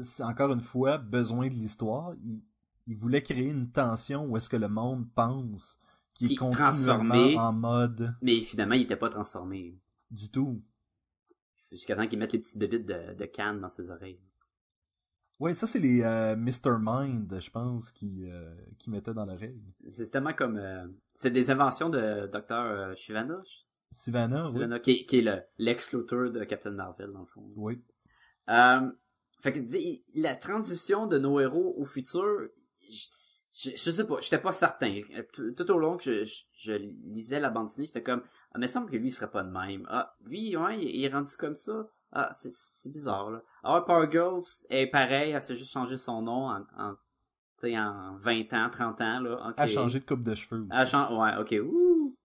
c'est 0.00 0.22
encore 0.24 0.52
une 0.52 0.60
fois, 0.62 0.98
besoin 0.98 1.48
de 1.48 1.54
l'histoire. 1.54 2.14
Il, 2.22 2.42
il 2.86 2.96
voulait 2.96 3.22
créer 3.22 3.46
une 3.48 3.70
tension 3.70 4.24
où 4.26 4.36
est-ce 4.36 4.48
que 4.48 4.56
le 4.56 4.68
monde 4.68 5.06
pense 5.14 5.78
qu'il 6.14 6.28
Qui 6.28 6.34
est 6.34 6.36
est 6.36 6.38
continuellement 6.38 6.72
transformé. 7.14 7.38
en 7.38 7.52
mode 7.52 8.14
Mais 8.22 8.40
finalement, 8.40 8.74
il 8.74 8.82
était 8.82 8.96
pas 8.96 9.08
transformé. 9.10 9.78
du 10.10 10.30
tout. 10.30 10.62
Jusqu'à 11.74 11.96
temps 11.96 12.06
qu'il 12.06 12.18
mette 12.18 12.32
les 12.32 12.38
petites 12.38 12.58
bébites 12.58 12.86
de, 12.86 13.14
de 13.14 13.24
canne 13.26 13.60
dans 13.60 13.68
ses 13.68 13.90
oreilles. 13.90 14.20
Oui, 15.40 15.54
ça 15.54 15.66
c'est 15.66 15.80
les 15.80 16.02
euh, 16.02 16.36
Mr. 16.36 16.76
Mind, 16.80 17.40
je 17.40 17.50
pense, 17.50 17.90
qui, 17.90 18.30
euh, 18.30 18.54
qui 18.78 18.88
mettaient 18.90 19.12
dans 19.14 19.26
l'oreille. 19.26 19.60
C'est 19.90 20.10
tellement 20.10 20.32
comme... 20.32 20.56
euh, 20.58 20.86
c'est 21.16 21.30
des 21.32 21.50
inventions 21.50 21.90
de 21.90 22.26
Dr. 22.28 22.52
euh, 22.52 22.94
Shivana, 22.94 23.42
Sivana, 23.90 24.40
Shivana, 24.42 24.78
qui, 24.78 24.90
est- 24.92 25.04
qui 25.06 25.18
est 25.18 25.22
le, 25.22 25.42
l'ex-Luthor 25.58 26.30
de 26.30 26.44
Captain 26.44 26.70
Marvel, 26.70 27.10
dans 27.12 27.20
le 27.20 27.26
fond. 27.26 27.42
oui. 27.56 27.82
Oui. 28.48 28.88
Fait 29.42 29.52
que 29.52 29.58
la 30.14 30.34
transition 30.36 31.06
de 31.06 31.18
nos 31.18 31.38
héros 31.40 31.74
au 31.76 31.84
futur, 31.84 32.24
je, 32.88 33.06
je, 33.52 33.70
je 33.76 33.90
sais 33.90 34.06
pas, 34.06 34.20
j'étais 34.20 34.38
pas 34.40 34.52
certain. 34.52 35.00
Tout, 35.32 35.52
tout 35.52 35.70
au 35.70 35.78
long 35.78 35.96
que 35.98 36.04
je, 36.04 36.24
je, 36.24 36.44
je 36.54 36.72
lisais 36.72 37.40
la 37.40 37.50
bande 37.50 37.66
dessinée, 37.66 37.86
j'étais 37.86 38.02
comme, 38.02 38.22
ah, 38.54 38.58
mais 38.58 38.66
il 38.66 38.68
semble 38.68 38.88
que 38.88 38.96
lui 38.96 39.08
il 39.08 39.12
serait 39.12 39.30
pas 39.30 39.42
de 39.42 39.50
même. 39.50 39.84
Ah, 39.90 40.14
lui, 40.24 40.56
ouais, 40.56 40.80
il, 40.80 41.04
est 41.04 41.08
rendu 41.08 41.34
comme 41.36 41.56
ça. 41.56 41.88
Ah, 42.12 42.30
c'est, 42.32 42.52
c'est 42.52 42.90
bizarre, 42.90 43.30
là. 43.30 43.42
Ah, 43.64 43.82
Power 43.84 44.08
Girl 44.10 44.40
est 44.70 44.86
pareil, 44.86 45.32
elle 45.32 45.42
s'est 45.42 45.56
juste 45.56 45.72
changé 45.72 45.96
son 45.96 46.22
nom 46.22 46.48
en, 46.48 46.64
en, 46.78 46.94
tu 47.58 47.68
sais, 47.68 47.78
en 47.78 48.16
20 48.18 48.52
ans, 48.52 48.70
30 48.70 49.00
ans, 49.00 49.20
là. 49.20 49.48
Ok. 49.48 49.54
A 49.56 49.66
changé 49.66 49.98
de 49.98 50.04
coupe 50.04 50.22
de 50.22 50.34
cheveux 50.36 50.60
aussi. 50.70 50.94
Elle 50.96 51.16
ouais, 51.16 51.36
ok, 51.38 51.54
ouh. 51.68 52.16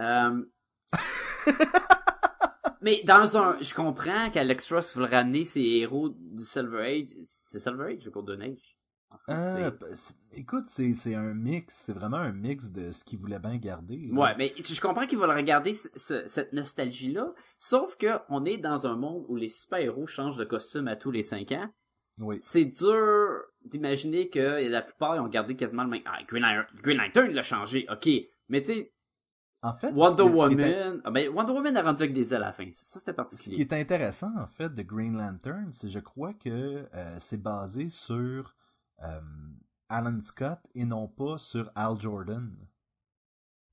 Euh, 0.00 0.42
Mais 2.80 3.02
dans 3.04 3.36
un, 3.36 3.60
je 3.60 3.74
comprends 3.74 4.30
qu'Alex 4.30 4.72
Ross 4.72 4.96
veut 4.96 5.04
ramener 5.04 5.44
ses 5.44 5.62
héros 5.62 6.08
du 6.10 6.42
Silver 6.42 7.00
Age. 7.00 7.08
C'est 7.24 7.58
Silver 7.58 7.94
Age 7.94 8.06
ou 8.06 8.10
Golden 8.10 8.42
Age? 8.42 8.77
C'est- 9.26 10.14
écoute, 10.32 10.66
c'est 10.66 11.14
un 11.14 11.34
mix, 11.34 11.74
c'est 11.74 11.92
vraiment 11.92 12.16
un 12.18 12.32
mix 12.32 12.70
de 12.70 12.92
ce 12.92 13.04
qu'il 13.04 13.18
voulait 13.18 13.38
bien 13.38 13.56
garder. 13.56 14.08
là. 14.12 14.18
Ouais, 14.20 14.34
mais 14.38 14.54
je 14.58 14.80
comprends 14.80 15.06
qu'ils 15.06 15.18
veulent 15.18 15.30
regarder 15.36 15.74
ce- 15.74 15.88
ce- 15.96 16.26
cette 16.28 16.52
nostalgie-là, 16.52 17.32
sauf 17.58 17.96
que 17.96 18.18
on 18.28 18.44
est 18.44 18.58
dans 18.58 18.86
un 18.86 18.96
monde 18.96 19.24
où 19.28 19.36
les 19.36 19.48
super-héros 19.48 20.06
changent 20.06 20.36
de 20.38 20.44
costume 20.44 20.88
à 20.88 20.96
tous 20.96 21.10
les 21.10 21.22
cinq 21.22 21.52
ans. 21.52 21.68
Oui. 22.18 22.38
C'est 22.42 22.64
dur 22.64 23.38
d'imaginer 23.64 24.28
que 24.28 24.68
la 24.68 24.82
plupart 24.82 25.14
ils 25.16 25.20
ont 25.20 25.28
gardé 25.28 25.54
quasiment 25.56 25.84
le 25.84 25.90
même. 25.90 26.02
Ah, 26.06 26.18
Green 26.26 26.42
Lantern, 26.42 26.66
Green 26.82 26.98
Lantern 26.98 27.30
l'a 27.30 27.42
changé, 27.42 27.86
ok. 27.90 28.08
Mais 28.48 28.62
tu 28.62 28.88
En 29.62 29.74
fait, 29.74 29.90
Wonder 29.92 30.22
Woman, 30.24 31.00
ah 31.04 31.10
ben 31.10 31.28
Wonder 31.30 31.52
Woman 31.52 31.76
a 31.76 31.82
rendu 31.82 32.02
avec 32.04 32.14
des 32.14 32.32
ailes 32.34 32.42
à 32.42 32.46
la 32.46 32.52
fin. 32.52 32.68
Ça, 32.70 32.86
ça, 32.86 33.00
c'était 33.00 33.10
Ce 33.10 33.10
qui 33.10 33.16
particulier. 33.16 33.60
est 33.60 33.72
intéressant, 33.72 34.32
en 34.38 34.46
fait, 34.46 34.72
de 34.74 34.82
Green 34.82 35.16
Lantern, 35.16 35.70
c'est 35.72 35.88
je 35.88 35.98
crois 36.00 36.32
que 36.34 36.86
euh, 36.94 37.16
c'est 37.18 37.42
basé 37.42 37.88
sur 37.88 38.16
euh, 38.16 38.42
Alan 39.88 40.20
Scott 40.20 40.60
et 40.74 40.84
non 40.84 41.08
pas 41.08 41.38
sur 41.38 41.70
Al 41.74 41.98
Jordan. 42.00 42.54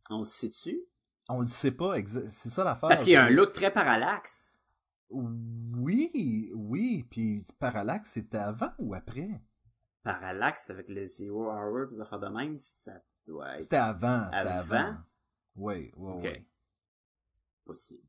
On 0.09 0.19
le 0.19 0.26
sait-tu? 0.26 0.80
On 1.28 1.41
le 1.41 1.47
sait 1.47 1.71
pas, 1.71 1.95
c'est 2.05 2.49
ça 2.49 2.63
l'affaire. 2.63 2.89
Parce 2.89 3.03
qu'il 3.03 3.13
y 3.13 3.15
a 3.15 3.26
un 3.26 3.30
look 3.32 3.51
très 3.53 3.71
parallaxe. 3.71 4.53
Oui, 5.09 6.51
oui, 6.53 7.05
puis 7.09 7.45
Parallax, 7.59 8.11
c'était 8.11 8.38
avant 8.38 8.71
ou 8.80 8.93
après? 8.93 9.41
Parallaxe 10.03 10.69
avec 10.69 10.89
le 10.89 11.05
Zero 11.05 11.49
Hour, 11.51 11.88
des 11.88 11.99
affaires 11.99 12.19
de 12.19 12.28
même, 12.28 12.57
ça 12.59 13.01
doit 13.26 13.55
être 13.55 13.63
C'était 13.63 13.76
avant, 13.78 14.26
c'était 14.26 14.38
Avant? 14.38 14.76
avant. 14.76 14.97
Oui, 15.55 15.91
oui, 15.95 16.11
Ok. 16.13 16.23
oui, 16.23 16.45
possible. 17.65 18.07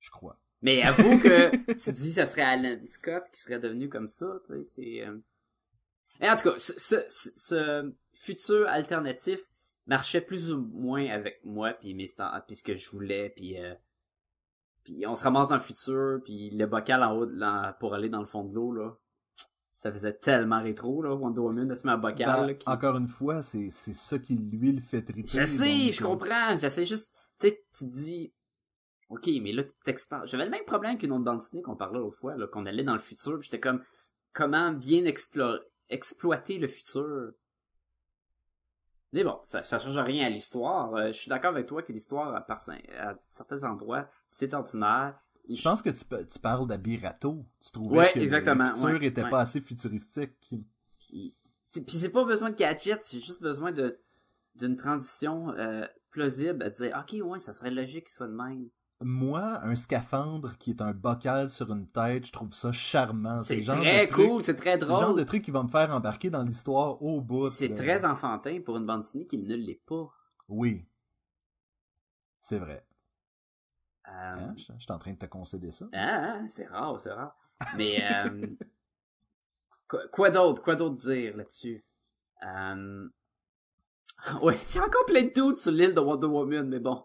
je 0.00 0.10
crois. 0.10 0.38
Mais 0.62 0.82
avoue 0.82 1.18
que 1.18 1.50
tu 1.74 1.92
dis 1.92 2.08
que 2.08 2.14
ça 2.14 2.26
serait 2.26 2.42
Alan 2.42 2.78
Scott 2.86 3.30
qui 3.30 3.40
serait 3.40 3.58
devenu 3.58 3.88
comme 3.88 4.08
ça, 4.08 4.38
tu 4.46 4.52
sais, 4.54 4.62
c'est... 4.64 5.06
Et 6.20 6.28
en 6.28 6.36
tout 6.36 6.50
cas, 6.50 6.58
ce, 6.58 6.72
ce, 7.36 7.92
futur 8.14 8.66
alternatif 8.68 9.40
marchait 9.86 10.20
plus 10.20 10.52
ou 10.52 10.58
moins 10.58 11.06
avec 11.10 11.40
moi, 11.44 11.72
puis 11.74 11.94
mes 11.94 12.06
puis 12.46 12.56
ce 12.56 12.62
que 12.62 12.74
je 12.74 12.90
voulais, 12.90 13.30
puis... 13.30 13.60
euh, 13.60 13.74
Puis 14.84 15.06
on 15.06 15.14
se 15.16 15.24
ramasse 15.24 15.48
dans 15.48 15.54
le 15.56 15.60
futur, 15.60 16.20
puis 16.24 16.50
le 16.50 16.66
bocal 16.66 17.02
en 17.02 17.12
haut 17.16 17.24
la- 17.26 17.76
pour 17.80 17.94
aller 17.94 18.08
dans 18.08 18.20
le 18.20 18.26
fond 18.26 18.44
de 18.44 18.54
l'eau, 18.54 18.72
là. 18.72 18.96
Ça 19.70 19.92
faisait 19.92 20.14
tellement 20.14 20.62
rétro, 20.62 21.02
là, 21.02 21.14
Wonder 21.14 21.40
Woman, 21.40 21.68
de 21.68 21.74
se 21.74 21.86
mettre 21.86 21.98
un 21.98 22.00
bocal, 22.00 22.26
Ben, 22.40 22.46
là, 22.46 22.54
qui- 22.54 22.68
Encore 22.68 22.96
une 22.96 23.08
fois, 23.08 23.42
c'est 23.42 23.70
ça 23.70 24.18
qui 24.18 24.34
lui 24.36 24.72
le 24.72 24.80
fait 24.80 25.02
triper. 25.02 25.28
Je 25.28 25.44
sais, 25.44 25.84
donc, 25.84 25.92
je 25.92 26.02
euh, 26.02 26.06
comprends. 26.06 26.56
J'essaie 26.56 26.84
juste, 26.86 27.12
tu 27.38 27.48
sais, 27.48 27.62
tu 27.76 27.84
te 27.84 27.90
dis, 27.92 28.32
ok, 29.10 29.28
mais 29.42 29.52
là, 29.52 29.64
tu 29.64 29.74
t'expandes. 29.84 30.24
J'avais 30.26 30.44
le 30.46 30.50
même 30.50 30.64
problème 30.64 30.96
qu'une 30.96 31.12
autre 31.12 31.24
bande 31.24 31.40
dessinée 31.40 31.60
qu'on 31.62 31.76
parlait 31.76 31.98
l'autre 31.98 32.16
fois, 32.16 32.36
là, 32.36 32.46
qu'on 32.46 32.64
allait 32.64 32.84
dans 32.84 32.94
le 32.94 32.98
futur, 33.00 33.38
puis 33.38 33.48
j'étais 33.50 33.60
comme, 33.60 33.84
comment 34.32 34.72
bien 34.72 35.02
explo- 35.04 35.60
exploiter 35.88 36.58
le 36.58 36.68
futur. 36.68 37.32
Mais 39.12 39.24
bon, 39.24 39.38
ça, 39.44 39.62
ça 39.62 39.78
change 39.78 39.96
rien 39.98 40.26
à 40.26 40.30
l'histoire. 40.30 40.94
Euh, 40.94 41.06
je 41.08 41.18
suis 41.18 41.28
d'accord 41.28 41.52
avec 41.52 41.66
toi 41.66 41.82
que 41.82 41.92
l'histoire, 41.92 42.34
à, 42.34 43.14
certains 43.24 43.64
endroits, 43.64 44.08
c'est 44.28 44.52
ordinaire. 44.52 45.18
Je 45.48 45.62
pense 45.62 45.80
que 45.80 45.90
tu, 45.90 46.04
tu 46.26 46.38
parles 46.40 46.66
d'Abirato. 46.66 47.46
Tu 47.60 47.70
trouvais 47.70 47.98
Ouais, 47.98 48.12
que 48.12 48.18
exactement, 48.18 48.64
le 48.68 48.74
futur 48.74 49.00
ouais, 49.00 49.06
était 49.06 49.22
ouais. 49.22 49.30
pas 49.30 49.40
assez 49.40 49.60
futuristique. 49.60 50.32
Puis 50.98 51.34
c'est 51.62 51.84
puis 51.84 51.96
c'est 51.96 52.10
pas 52.10 52.24
besoin 52.24 52.50
de 52.50 52.56
gadgets, 52.56 53.04
c'est 53.04 53.20
juste 53.20 53.42
besoin 53.42 53.72
de 53.72 53.98
d'une 54.54 54.76
transition 54.76 55.50
euh, 55.50 55.86
plausible 56.10 56.62
à 56.62 56.70
dire, 56.70 56.96
ok, 56.98 57.26
ouais, 57.26 57.38
ça 57.38 57.52
serait 57.52 57.70
logique 57.70 58.04
qu'il 58.06 58.14
soit 58.14 58.28
de 58.28 58.32
même. 58.32 58.68
Moi, 59.02 59.60
un 59.62 59.74
scaphandre 59.76 60.56
qui 60.56 60.70
est 60.70 60.80
un 60.80 60.92
bocal 60.92 61.50
sur 61.50 61.70
une 61.70 61.86
tête, 61.86 62.26
je 62.26 62.32
trouve 62.32 62.54
ça 62.54 62.72
charmant. 62.72 63.40
C'est 63.40 63.62
très 63.62 64.06
cool, 64.08 64.42
c'est 64.42 64.56
très 64.56 64.72
C'est 64.72 64.80
le 64.80 64.86
genre 64.86 65.02
drôle. 65.02 65.18
de 65.18 65.24
truc 65.24 65.42
qui 65.44 65.50
va 65.50 65.62
me 65.62 65.68
faire 65.68 65.90
embarquer 65.90 66.30
dans 66.30 66.42
l'histoire 66.42 67.02
au 67.02 67.20
bout. 67.20 67.50
C'est 67.50 67.74
très 67.74 68.06
enfantin 68.06 68.60
pour 68.64 68.78
une 68.78 68.86
bande 68.86 69.02
dessinée 69.02 69.26
qui 69.26 69.42
ne 69.42 69.54
l'est 69.54 69.82
pas. 69.84 70.08
Oui. 70.48 70.86
C'est 72.40 72.58
vrai. 72.58 72.86
Euh, 74.08 74.10
Hein? 74.12 74.54
Je, 74.56 74.72
je 74.78 74.82
suis 74.82 74.92
en 74.92 74.98
train 74.98 75.12
de 75.12 75.18
te 75.18 75.26
concéder 75.26 75.72
ça. 75.72 75.86
ah, 75.92 76.38
c'est 76.48 76.66
rare, 76.66 76.98
c'est 76.98 77.12
rare. 77.12 77.36
Mais 77.76 78.02
euh, 78.02 78.46
quoi, 79.88 80.08
quoi 80.08 80.30
d'autre, 80.30 80.62
quoi 80.62 80.74
d'autre 80.74 80.96
dire 80.96 81.36
là-dessus? 81.36 81.84
Euh, 82.44 83.08
Ouais, 84.42 84.58
il 84.70 84.76
y 84.76 84.78
a 84.78 84.84
encore 84.86 85.04
plein 85.04 85.24
de 85.24 85.32
doutes 85.34 85.58
sur 85.58 85.70
l'île 85.72 85.92
de 85.92 86.00
Wonder 86.00 86.26
Woman, 86.28 86.66
mais 86.66 86.80
bon. 86.80 87.04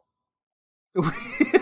Oui. 0.95 1.05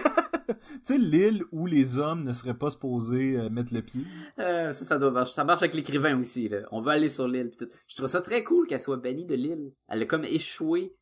tu 0.79 0.93
sais, 0.93 0.97
l'île 0.97 1.43
où 1.51 1.65
les 1.65 1.97
hommes 1.97 2.23
ne 2.23 2.33
seraient 2.33 2.57
pas 2.57 2.69
supposés 2.69 3.37
euh, 3.37 3.49
mettre 3.49 3.73
le 3.73 3.81
pied. 3.81 4.03
Euh, 4.39 4.71
ça, 4.73 4.85
ça 4.85 4.97
doit 4.99 5.11
marcher. 5.11 5.33
Ça 5.33 5.43
marche 5.43 5.61
avec 5.61 5.73
l'écrivain 5.73 6.19
aussi, 6.19 6.49
là. 6.49 6.59
On 6.71 6.81
veut 6.81 6.91
aller 6.91 7.09
sur 7.09 7.27
l'île. 7.27 7.51
Je 7.87 7.95
trouve 7.95 8.07
ça 8.09 8.21
très 8.21 8.43
cool 8.43 8.67
qu'elle 8.67 8.79
soit 8.79 8.97
bannie 8.97 9.25
de 9.25 9.35
l'île. 9.35 9.71
Elle 9.87 10.01
a 10.01 10.05
comme 10.05 10.23
échoué 10.25 10.95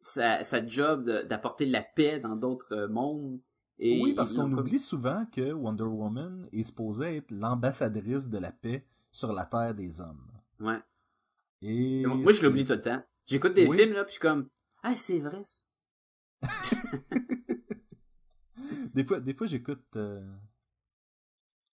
sa, 0.00 0.44
sa 0.44 0.66
job 0.66 1.08
d'apporter 1.28 1.66
la 1.66 1.82
paix 1.82 2.20
dans 2.20 2.36
d'autres 2.36 2.74
euh, 2.74 2.88
mondes. 2.88 3.40
Et 3.78 4.00
oui, 4.02 4.14
parce 4.14 4.32
qu'on 4.34 4.42
comme- 4.42 4.58
oublie 4.58 4.78
souvent 4.78 5.26
que 5.32 5.52
Wonder 5.52 5.82
Woman 5.84 6.48
est 6.52 6.62
supposée 6.62 7.16
être 7.16 7.30
l'ambassadrice 7.30 8.28
de 8.28 8.38
la 8.38 8.52
paix 8.52 8.86
sur 9.10 9.32
la 9.32 9.44
Terre 9.44 9.74
des 9.74 10.00
hommes. 10.00 10.30
Ouais. 10.60 10.78
Et 11.62 12.04
Moi, 12.06 12.32
je 12.32 12.42
l'oublie 12.46 12.64
tout 12.64 12.72
le 12.74 12.82
temps. 12.82 13.02
J'écoute 13.26 13.54
des 13.54 13.66
Oui. 13.66 13.76
films, 13.78 13.94
là, 13.94 14.04
puis 14.04 14.10
je 14.10 14.18
suis 14.18 14.20
comme, 14.20 14.48
ah, 14.82 14.94
c'est 14.96 15.18
vrai, 15.18 15.42
ça. 15.44 15.62
Des 18.94 19.04
fois, 19.04 19.20
des 19.20 19.34
fois 19.34 19.46
j'écoute 19.46 19.84
euh, 19.96 20.20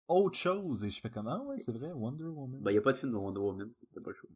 autre 0.07 0.37
chose 0.37 0.83
et 0.85 0.89
je 0.89 0.99
fais 1.01 1.09
comme 1.09 1.27
ah 1.27 1.41
ouais 1.43 1.59
c'est 1.59 1.71
vrai 1.71 1.91
Wonder 1.91 2.25
Woman. 2.25 2.61
Ben, 2.61 2.71
y 2.71 2.77
a 2.77 2.81
pas 2.81 2.91
de 2.93 2.97
film 2.97 3.11
de 3.11 3.17
Wonder 3.17 3.39
Woman. 3.39 3.71
C'est 3.93 4.01
pas 4.01 4.09
le 4.11 4.15
choix. 4.15 4.29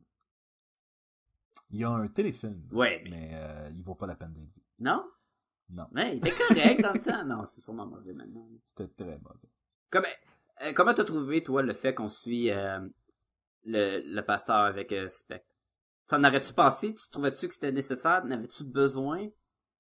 Il 1.69 1.80
y 1.80 1.84
a 1.86 1.89
un 1.89 2.07
téléfilm. 2.09 2.61
Ouais, 2.72 3.01
mais- 3.05 3.09
mais 3.11 3.30
euh, 3.34 3.69
il 3.74 3.82
vaut 3.84 3.95
pas 3.95 4.07
la 4.07 4.15
peine 4.15 4.34
d'être 4.34 4.43
vu. 4.53 4.61
Non? 4.80 5.03
Non, 5.69 5.88
Mais 5.93 6.17
il 6.17 6.28
était 6.28 6.32
correct 6.32 6.82
dans 6.82 6.91
le 6.91 6.99
temps. 7.01 7.24
Non, 7.26 7.45
c'est 7.45 7.61
sûrement 7.61 7.86
mauvais 7.86 8.11
maintenant. 8.13 8.45
c'était 8.76 9.03
très 9.05 9.17
mauvais. 9.19 9.47
Comme, 9.89 10.03
euh, 10.63 10.74
comment 10.74 10.93
t'as 10.93 11.05
trouvé, 11.05 11.41
toi, 11.43 11.61
le 11.61 11.74
fait 11.74 11.93
qu'on 11.93 12.09
suit 12.09 12.51
euh, 12.51 12.80
le, 13.63 14.01
le 14.13 14.22
pasteur 14.22 14.57
avec 14.57 14.91
euh, 14.91 15.07
Spectre? 15.07 15.47
T'en 16.07 16.26
aurais-tu 16.26 16.51
pensé? 16.53 16.93
Tu 16.93 17.09
trouvais-tu 17.09 17.47
que 17.47 17.53
c'était 17.53 17.72
nécessaire? 17.72 18.26
N'avais-tu 18.26 18.65
besoin? 18.65 19.30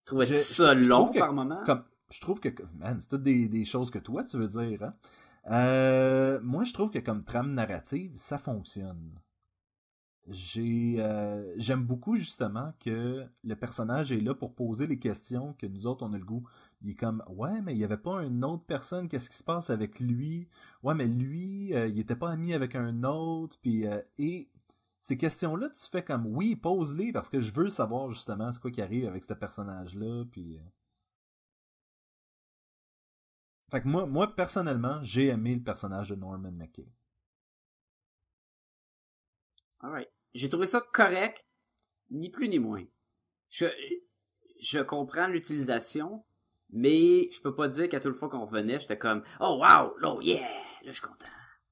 Trouvais-tu 0.05 0.35
ça 0.35 0.81
je 0.81 0.87
long 0.87 1.09
que 1.09 1.19
par 1.19 1.33
moment? 1.33 1.61
Comme 1.65 1.83
je 2.11 2.21
trouve 2.21 2.39
que 2.39 2.49
man 2.77 2.99
c'est 3.01 3.09
toutes 3.09 3.23
des, 3.23 3.47
des 3.47 3.65
choses 3.65 3.89
que 3.91 3.99
toi 3.99 4.23
tu 4.23 4.37
veux 4.37 4.47
dire. 4.47 4.83
Hein? 4.83 4.93
Euh, 5.49 6.39
moi 6.43 6.63
je 6.63 6.73
trouve 6.73 6.91
que 6.91 6.99
comme 6.99 7.23
trame 7.23 7.53
narrative 7.53 8.13
ça 8.17 8.37
fonctionne. 8.37 9.19
J'ai 10.27 10.97
euh, 10.99 11.53
j'aime 11.57 11.83
beaucoup 11.83 12.15
justement 12.15 12.73
que 12.79 13.25
le 13.43 13.55
personnage 13.55 14.11
est 14.11 14.19
là 14.19 14.35
pour 14.35 14.53
poser 14.53 14.85
les 14.85 14.99
questions 14.99 15.53
que 15.53 15.65
nous 15.65 15.87
autres 15.87 16.05
on 16.05 16.13
a 16.13 16.17
le 16.17 16.23
goût. 16.23 16.47
Il 16.83 16.91
est 16.91 16.95
comme 16.95 17.23
ouais 17.27 17.59
mais 17.61 17.73
il 17.73 17.79
y 17.79 17.83
avait 17.83 17.97
pas 17.97 18.23
une 18.23 18.45
autre 18.45 18.63
personne 18.65 19.07
qu'est-ce 19.07 19.29
qui 19.29 19.37
se 19.37 19.43
passe 19.43 19.71
avec 19.71 19.99
lui? 19.99 20.47
Ouais 20.83 20.93
mais 20.93 21.07
lui 21.07 21.73
euh, 21.73 21.87
il 21.87 21.99
était 21.99 22.15
pas 22.15 22.29
ami 22.29 22.53
avec 22.53 22.75
un 22.75 23.03
autre 23.03 23.57
puis 23.61 23.87
euh, 23.87 23.99
et 24.19 24.49
ces 24.99 25.17
questions-là 25.17 25.69
tu 25.69 25.89
fais 25.89 26.03
comme 26.03 26.27
oui 26.27 26.55
pose-les 26.55 27.11
parce 27.11 27.29
que 27.29 27.41
je 27.41 27.51
veux 27.53 27.69
savoir 27.69 28.11
justement 28.11 28.51
c'est 28.51 28.61
quoi 28.61 28.71
qui 28.71 28.81
arrive 28.83 29.07
avec 29.07 29.23
ce 29.23 29.33
personnage-là 29.33 30.25
puis 30.31 30.59
fait 33.71 33.81
que 33.81 33.87
moi, 33.87 34.05
moi 34.05 34.35
personnellement, 34.35 34.99
j'ai 35.01 35.27
aimé 35.27 35.55
le 35.55 35.63
personnage 35.63 36.09
de 36.09 36.15
Norman 36.15 36.51
McKay. 36.51 36.87
Alright. 39.79 40.09
J'ai 40.33 40.49
trouvé 40.49 40.67
ça 40.67 40.81
correct, 40.93 41.45
ni 42.09 42.29
plus 42.29 42.49
ni 42.49 42.59
moins. 42.59 42.85
Je, 43.49 43.65
je 44.59 44.79
comprends 44.79 45.27
l'utilisation, 45.27 46.23
mais 46.69 47.29
je 47.31 47.41
peux 47.41 47.55
pas 47.55 47.67
dire 47.67 47.89
qu'à 47.89 47.99
toute 47.99 48.13
fois 48.13 48.29
qu'on 48.29 48.45
revenait, 48.45 48.79
j'étais 48.79 48.97
comme, 48.97 49.23
oh 49.39 49.59
wow, 49.61 49.93
oh 50.03 50.21
yeah, 50.21 50.47
là 50.83 50.87
je 50.87 50.91
suis 50.91 51.01
content. 51.01 51.27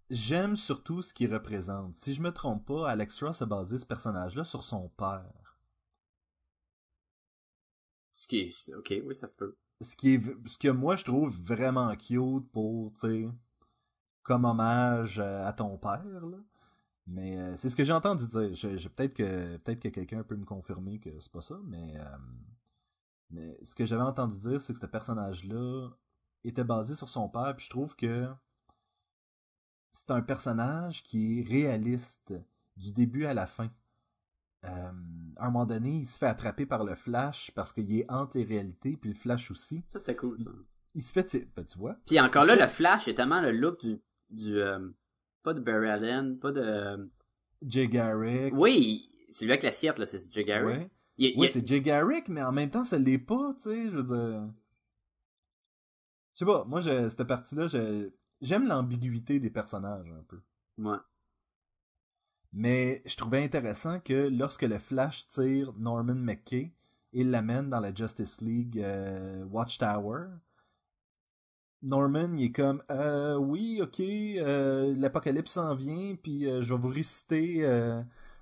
J'aime 0.09 0.55
surtout 0.55 1.01
ce 1.01 1.13
qu'il 1.13 1.31
représente. 1.31 1.95
Si 1.95 2.15
je 2.15 2.21
me 2.21 2.31
trompe 2.31 2.65
pas, 2.65 2.89
Alex 2.89 3.21
Ross 3.21 3.41
a 3.41 3.45
basé 3.45 3.77
ce 3.77 3.85
personnage-là 3.85 4.43
sur 4.43 4.63
son 4.63 4.89
père. 4.89 5.57
Ce 8.11 8.27
qui 8.27 8.39
est, 8.39 8.73
ok, 8.73 8.93
oui, 9.05 9.15
ça 9.15 9.27
se 9.27 9.35
peut. 9.35 9.55
Ce 9.81 9.95
que 9.95 10.69
moi 10.69 10.95
je 10.95 11.05
trouve 11.05 11.35
vraiment 11.41 11.95
cute 11.95 12.51
pour, 12.51 12.93
tu 12.99 13.29
comme 14.23 14.45
hommage 14.45 15.19
euh, 15.19 15.47
à 15.47 15.53
ton 15.53 15.77
père, 15.77 16.25
là. 16.25 16.37
Mais 17.07 17.37
euh, 17.39 17.55
c'est 17.55 17.69
ce 17.69 17.75
que 17.75 17.83
j'ai 17.83 17.93
entendu 17.93 18.27
dire. 18.27 18.53
Je, 18.53 18.87
peut-être 18.87 19.15
que 19.15 19.57
peut-être 19.57 19.79
que 19.79 19.89
quelqu'un 19.89 20.21
peut 20.23 20.35
me 20.35 20.45
confirmer 20.45 20.99
que 20.99 21.19
c'est 21.19 21.31
pas 21.31 21.41
ça, 21.41 21.57
mais 21.65 21.97
euh, 21.97 22.17
mais 23.31 23.57
ce 23.63 23.75
que 23.75 23.85
j'avais 23.85 24.03
entendu 24.03 24.37
dire, 24.37 24.61
c'est 24.61 24.73
que 24.73 24.79
ce 24.79 24.85
personnage-là 24.85 25.89
était 26.43 26.63
basé 26.63 26.93
sur 26.95 27.09
son 27.09 27.27
père, 27.29 27.55
puis 27.55 27.65
je 27.65 27.69
trouve 27.71 27.95
que 27.95 28.27
c'est 29.93 30.11
un 30.11 30.21
personnage 30.21 31.03
qui 31.03 31.39
est 31.39 31.43
réaliste 31.43 32.33
du 32.77 32.91
début 32.91 33.25
à 33.25 33.33
la 33.33 33.47
fin. 33.47 33.71
Euh, 34.65 34.91
à 35.37 35.45
un 35.47 35.51
moment 35.51 35.65
donné, 35.65 35.97
il 35.99 36.05
se 36.05 36.17
fait 36.17 36.25
attraper 36.25 36.65
par 36.65 36.83
le 36.83 36.95
Flash 36.95 37.51
parce 37.55 37.71
qu'il 37.71 37.93
est 37.97 38.09
entre 38.11 38.37
les 38.37 38.43
réalités, 38.43 38.97
puis 38.97 39.11
le 39.11 39.15
Flash 39.15 39.51
aussi. 39.51 39.83
Ça 39.85 39.99
c'était 39.99 40.15
cool, 40.15 40.37
ça. 40.37 40.51
Il 40.95 41.01
se 41.01 41.13
fait, 41.13 41.23
tu 41.23 41.49
ben, 41.55 41.63
tu 41.63 41.77
vois, 41.77 41.95
Puis 42.07 42.19
encore 42.19 42.45
là, 42.45 42.55
le 42.55 42.67
Flash 42.67 43.07
est 43.07 43.13
tellement 43.13 43.39
le 43.41 43.51
look 43.51 43.79
du, 43.79 43.99
du, 44.29 44.59
euh, 44.59 44.89
pas 45.43 45.53
de 45.53 45.61
Barry 45.61 45.89
Allen, 45.89 46.37
pas 46.39 46.51
de, 46.51 47.09
Jay 47.61 47.87
Garrick. 47.87 48.53
oui, 48.53 49.07
c'est 49.29 49.45
lui 49.45 49.51
avec 49.51 49.63
l'assiette, 49.63 49.97
là, 49.99 50.05
c'est 50.05 50.31
Jay 50.33 50.43
Garrick. 50.43 50.79
Ouais. 50.79 50.91
Il- 51.17 51.31
il- 51.35 51.39
Oui, 51.39 51.49
c'est 51.51 51.65
Jay 51.65 51.79
Garrick, 51.81 52.27
mais 52.27 52.41
en 52.43 52.51
même 52.51 52.69
temps, 52.69 52.83
ça 52.83 52.97
l'est 52.97 53.17
pas, 53.17 53.53
tu 53.55 53.63
sais, 53.63 53.89
je 53.89 53.95
veux 53.95 54.03
dire. 54.03 54.49
Je 56.33 56.39
sais 56.39 56.45
pas, 56.45 56.63
moi, 56.65 56.79
je, 56.81 57.07
cette 57.09 57.23
partie-là, 57.25 57.67
je- 57.67 58.09
j'aime 58.41 58.67
l'ambiguïté 58.67 59.39
des 59.39 59.49
personnages 59.49 60.09
un 60.11 60.23
peu. 60.23 60.39
Ouais. 60.77 60.97
Mais 62.51 63.01
je 63.05 63.15
trouvais 63.15 63.43
intéressant 63.43 63.99
que 63.99 64.29
lorsque 64.29 64.63
le 64.63 64.79
Flash 64.79 65.27
tire 65.27 65.73
Norman 65.77 66.15
McKay, 66.15 66.73
il 67.13 67.31
l'amène 67.31 67.69
dans 67.69 67.79
la 67.79 67.93
Justice 67.93 68.41
League 68.41 68.79
euh, 68.79 69.43
Watchtower. 69.45 70.27
Norman, 71.81 72.33
il 72.35 72.45
est 72.45 72.51
comme 72.51 72.83
euh, 72.91 73.35
oui, 73.37 73.79
ok, 73.81 73.99
euh, 74.01 74.93
l'apocalypse 74.97 75.51
s'en 75.53 75.75
vient, 75.75 76.15
puis 76.21 76.43
je 76.43 76.73
vais 76.73 76.79
vous 76.79 76.89
réciter 76.89 77.65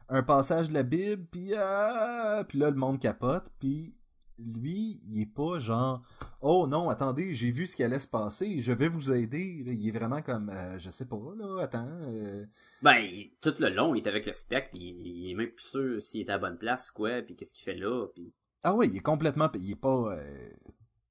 un 0.10 0.24
passage 0.24 0.70
de 0.70 0.74
la 0.74 0.84
Bible, 0.84 1.26
puis 1.30 1.54
ah, 1.56 2.44
puis 2.48 2.58
là 2.58 2.70
le 2.70 2.76
monde 2.76 3.00
capote, 3.00 3.52
puis 3.60 3.94
lui, 4.40 5.02
il 5.08 5.22
est 5.22 5.26
pas 5.26 5.60
genre 5.60 6.02
oh 6.42 6.68
non, 6.68 6.90
attendez, 6.90 7.34
j'ai 7.34 7.52
vu 7.52 7.66
ce 7.68 7.76
qui 7.76 7.84
allait 7.84 8.00
se 8.00 8.08
passer, 8.08 8.60
je 8.60 8.72
vais 8.72 8.88
vous 8.88 9.12
aider. 9.12 9.64
Là, 9.66 9.72
il 9.74 9.88
est 9.88 9.92
vraiment 9.92 10.22
comme 10.22 10.50
euh, 10.50 10.78
je 10.78 10.90
sais 10.90 11.06
pas 11.08 11.18
là, 11.38 11.64
attends. 11.64 11.88
euh, 11.88 12.46
Ben, 12.82 13.06
tout 13.42 13.54
le 13.60 13.70
long, 13.70 13.96
il 13.96 14.04
est 14.04 14.08
avec 14.08 14.26
le 14.26 14.34
spectre, 14.34 14.72
pis 14.72 14.80
il, 15.04 15.32
est 15.32 15.36
même 15.36 15.52
plus 15.52 15.66
sûr 15.66 16.02
s'il 16.02 16.22
est 16.22 16.30
à 16.30 16.34
la 16.34 16.40
bonne 16.40 16.58
place, 16.58 16.92
quoi, 16.92 17.22
puis 17.22 17.36
qu'est-ce 17.36 17.54
qu'il 17.54 17.64
fait 17.66 17.76
là, 17.76 18.08
puis 18.14 18.34
Ah 18.64 18.74
oui, 18.76 18.88
il 18.92 18.98
est 18.98 19.02
complètement. 19.02 19.50
Il 19.56 19.72
est 19.72 19.76
pas. 19.76 20.16
euh, 20.16 20.50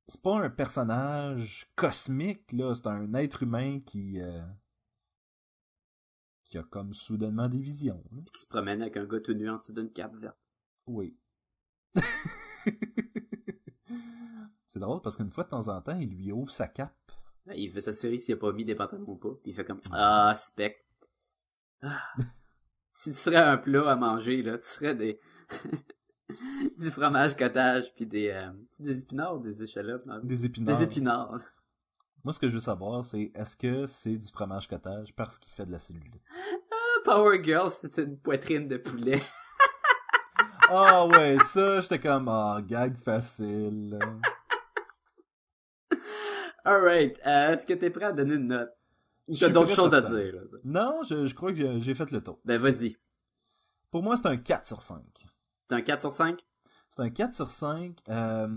C'est 0.09 0.23
pas 0.23 0.39
un 0.39 0.51
personnage 0.51 1.67
cosmique, 1.75 2.53
là. 2.53 2.75
C'est 2.75 2.87
un 2.87 3.13
être 3.15 3.43
humain 3.43 3.81
qui. 3.81 4.19
qui 6.45 6.59
a 6.59 6.63
comme 6.63 6.93
soudainement 6.95 7.49
des 7.49 7.59
visions. 7.59 8.05
là. 8.13 8.23
qui 8.33 8.41
se 8.41 8.47
promène 8.47 8.81
avec 8.83 8.97
un 8.97 9.05
gars 9.05 9.19
tout 9.21 9.35
nu 9.35 9.51
en 9.51 9.57
dessous 9.57 9.73
d'une 9.73 9.91
cape 9.93 10.15
verte. 10.17 10.39
Oui. 10.87 11.19
C'est 14.69 14.81
drôle 14.81 15.01
parce 15.01 15.17
qu'une 15.17 15.31
fois 15.31 15.45
de 15.45 15.51
temps 15.51 15.69
en 15.69 15.81
temps, 15.81 15.99
il 15.99 16.11
lui 16.11 16.33
ouvre 16.33 16.51
sa 16.51 16.69
cape. 16.69 16.93
Il 17.55 17.71
veut 17.71 17.81
s'assurer 17.81 18.19
s'il 18.19 18.35
a 18.35 18.37
pas 18.37 18.53
mis 18.53 18.65
des 18.65 18.75
pantalons 18.75 19.05
ou 19.07 19.17
pas, 19.17 19.35
puis 19.43 19.53
il 19.53 19.55
fait 19.55 19.65
comme 19.65 19.81
ah 19.93 20.35
spectre. 20.37 20.85
Ah. 21.83 22.03
si 22.93 23.13
tu 23.13 23.17
serais 23.17 23.37
un 23.37 23.57
plat 23.57 23.91
à 23.91 23.97
manger 23.97 24.43
là, 24.43 24.59
tu 24.59 24.69
serais 24.69 24.95
des 24.95 25.21
du 26.79 26.91
fromage 26.91 27.37
cottage 27.37 27.95
puis 27.95 28.07
des 28.07 28.31
euh, 28.31 28.51
des 28.81 29.03
épinards 29.03 29.37
ou 29.37 29.39
des 29.39 29.63
échalotes 29.63 30.05
non? 30.07 30.21
Des 30.25 30.45
épinards. 30.45 30.77
des 30.77 30.85
épinards. 30.85 31.41
Moi, 32.25 32.33
ce 32.33 32.41
que 32.41 32.49
je 32.49 32.55
veux 32.55 32.61
savoir, 32.61 33.05
c'est 33.05 33.31
est-ce 33.37 33.57
que 33.57 33.87
c'est 33.87 34.17
du 34.17 34.27
fromage 34.27 34.67
cottage 34.67 35.15
parce 35.15 35.39
qu'il 35.39 35.53
fait 35.53 35.65
de 35.65 35.71
la 35.71 35.79
cellulite? 35.79 36.21
Ah, 36.73 37.01
Power 37.05 37.41
Girl, 37.41 37.71
c'était 37.71 38.03
une 38.03 38.19
poitrine 38.19 38.67
de 38.67 38.79
poulet. 38.79 39.23
Ah 40.69 41.07
ouais, 41.07 41.37
ça, 41.53 41.81
j'étais 41.81 42.01
comme, 42.01 42.29
ah, 42.29 42.61
gag 42.67 42.97
facile. 42.97 43.99
Alright, 46.65 47.21
euh, 47.25 47.55
est-ce 47.55 47.67
que 47.67 47.75
t'es 47.75 47.91
prêt 47.91 48.07
à 48.07 48.13
donner 48.13 48.35
une 48.35 48.49
note? 48.49 48.71
T'as 49.39 49.49
d'autres 49.49 49.75
choses 49.75 49.95
à 49.95 50.01
dire 50.03 50.35
là? 50.35 50.41
Non, 50.65 51.03
je, 51.09 51.27
je 51.27 51.35
crois 51.35 51.51
que 51.53 51.57
j'ai- 51.59 51.81
j'ai 51.81 51.95
fait 51.95 52.11
le 52.11 52.21
tour. 52.23 52.39
Ben 52.45 52.61
vas-y. 52.61 52.97
Pour 53.91 54.03
moi, 54.03 54.17
c'est 54.17 54.27
un 54.27 54.37
4 54.37 54.67
sur 54.67 54.83
5. 54.83 55.03
T'as 55.69 55.77
un 55.77 55.81
4 55.81 56.01
sur 56.01 56.13
5? 56.13 56.45
C'est 56.91 57.03
un 57.03 57.11
4 57.11 57.35
sur 57.35 57.51
5. 57.51 58.01
Euh, 58.09 58.49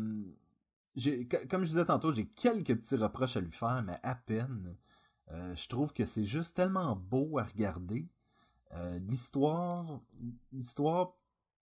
comme 1.49 1.63
je 1.63 1.69
disais 1.69 1.85
tantôt, 1.85 2.11
j'ai 2.11 2.25
quelques 2.27 2.75
petits 2.75 2.95
reproches 2.95 3.37
à 3.37 3.41
lui 3.41 3.51
faire, 3.51 3.83
mais 3.85 3.97
à 4.03 4.15
peine. 4.15 4.75
Euh, 5.31 5.55
je 5.55 5.67
trouve 5.67 5.93
que 5.93 6.05
c'est 6.05 6.23
juste 6.23 6.55
tellement 6.55 6.95
beau 6.95 7.37
à 7.37 7.43
regarder. 7.43 8.07
Euh, 8.73 8.99
l'histoire, 9.07 9.99
l'histoire, 10.51 11.13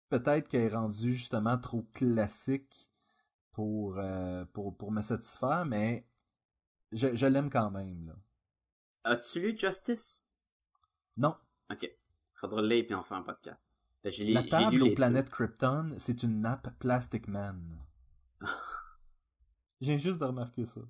peut-être 0.09 0.47
qu'elle 0.47 0.61
est 0.71 0.75
rendue 0.75 1.13
justement 1.13 1.57
trop 1.57 1.83
classique 1.93 2.89
pour, 3.51 3.97
euh, 3.97 4.45
pour, 4.53 4.75
pour 4.77 4.91
me 4.91 5.01
satisfaire, 5.01 5.65
mais 5.65 6.07
je, 6.91 7.15
je 7.15 7.25
l'aime 7.27 7.49
quand 7.49 7.71
même. 7.71 8.07
Là. 8.07 8.15
As-tu 9.03 9.39
lu 9.41 9.57
Justice? 9.57 10.29
Non, 11.17 11.35
Ok. 11.71 11.91
Faudra 12.35 12.61
le 12.61 12.67
lire 12.67 12.85
puis 12.85 12.95
on 12.95 13.03
fait 13.03 13.15
un 13.15 13.23
podcast. 13.23 13.77
Ben, 14.03 14.11
j'ai, 14.11 14.31
la 14.31 14.43
j'ai 14.43 14.49
table 14.49 14.75
lu 14.75 14.81
aux 14.91 14.93
planètes 14.95 15.29
Krypton, 15.29 15.95
c'est 15.97 16.21
une 16.23 16.41
nappe 16.41 16.69
Plastic 16.79 17.27
Man. 17.27 17.83
Viens 19.81 19.97
juste 19.97 20.19
de 20.19 20.25
remarquer 20.25 20.65
ça. 20.65 20.81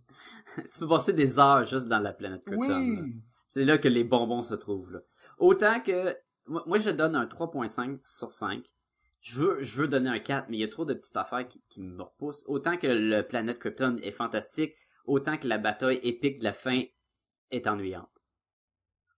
tu 0.71 0.79
peux 0.79 0.87
passer 0.87 1.13
des 1.13 1.39
heures 1.39 1.65
juste 1.65 1.87
dans 1.87 1.99
la 1.99 2.13
planète 2.13 2.43
Krypton. 2.45 2.67
là. 2.67 2.79
Oui! 2.79 3.21
C'est 3.47 3.63
là 3.63 3.77
que 3.77 3.87
les 3.87 4.03
bonbons 4.03 4.43
se 4.43 4.55
trouvent. 4.55 4.91
Là. 4.91 4.99
Autant 5.37 5.79
que 5.79 6.15
moi, 6.47 6.63
moi, 6.67 6.79
je 6.79 6.89
donne 6.89 7.15
un 7.15 7.25
3.5 7.25 7.99
sur 8.03 8.31
5. 8.31 8.65
Je 9.27 9.41
veux, 9.41 9.61
je 9.61 9.81
veux 9.81 9.89
donner 9.89 10.09
un 10.09 10.19
4, 10.19 10.47
mais 10.47 10.55
il 10.55 10.61
y 10.61 10.63
a 10.63 10.69
trop 10.69 10.85
de 10.85 10.93
petites 10.93 11.17
affaires 11.17 11.45
qui, 11.45 11.61
qui 11.67 11.81
me 11.81 12.01
repoussent. 12.01 12.45
Autant 12.47 12.77
que 12.77 12.87
le 12.87 13.27
planète 13.27 13.59
Krypton 13.59 13.97
est 14.01 14.11
fantastique, 14.11 14.73
autant 15.05 15.37
que 15.37 15.49
la 15.49 15.57
bataille 15.57 15.99
épique 16.01 16.39
de 16.39 16.45
la 16.45 16.53
fin 16.53 16.81
est 17.51 17.67
ennuyante. 17.67 18.09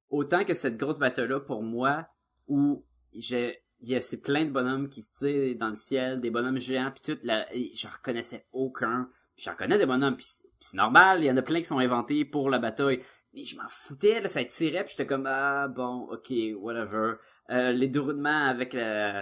Autant 0.09 0.45
que 0.45 0.55
cette 0.55 0.77
grosse 0.77 0.97
bataille-là, 0.97 1.41
pour 1.41 1.61
moi, 1.61 2.07
où 2.47 2.83
j'ai, 3.13 3.61
il 3.81 3.89
y 3.89 3.95
a 3.95 4.01
c'est 4.01 4.21
plein 4.21 4.45
de 4.45 4.49
bonhommes 4.49 4.89
qui 4.89 5.03
se 5.03 5.13
tirent 5.13 5.55
dans 5.59 5.69
le 5.69 5.75
ciel, 5.75 6.21
des 6.21 6.31
bonhommes 6.31 6.57
géants, 6.57 6.91
puis 6.91 7.13
tout, 7.13 7.19
là, 7.21 7.45
je 7.53 7.87
reconnaissais 7.87 8.47
aucun. 8.51 9.11
J'en 9.37 9.53
connais 9.53 9.77
des 9.77 9.85
bonhommes, 9.85 10.17
puis 10.17 10.25
c'est- 10.59 10.75
normal, 10.75 11.21
il 11.21 11.27
y 11.27 11.31
en 11.31 11.37
a 11.37 11.43
plein 11.43 11.59
qui 11.59 11.65
sont 11.67 11.77
inventés 11.77 12.25
pour 12.25 12.49
la 12.49 12.57
bataille. 12.57 13.03
Mais 13.35 13.45
je 13.45 13.55
m'en 13.57 13.69
foutais, 13.69 14.21
là, 14.21 14.27
ça 14.27 14.43
tirait, 14.43 14.83
puis 14.85 14.93
j'étais 14.97 15.05
comme, 15.05 15.27
ah, 15.27 15.67
bon, 15.67 16.09
ok, 16.09 16.33
whatever. 16.57 17.17
Euh, 17.51 17.71
les 17.73 17.87
déroulements 17.87 18.47
avec 18.47 18.73
le 18.73 19.21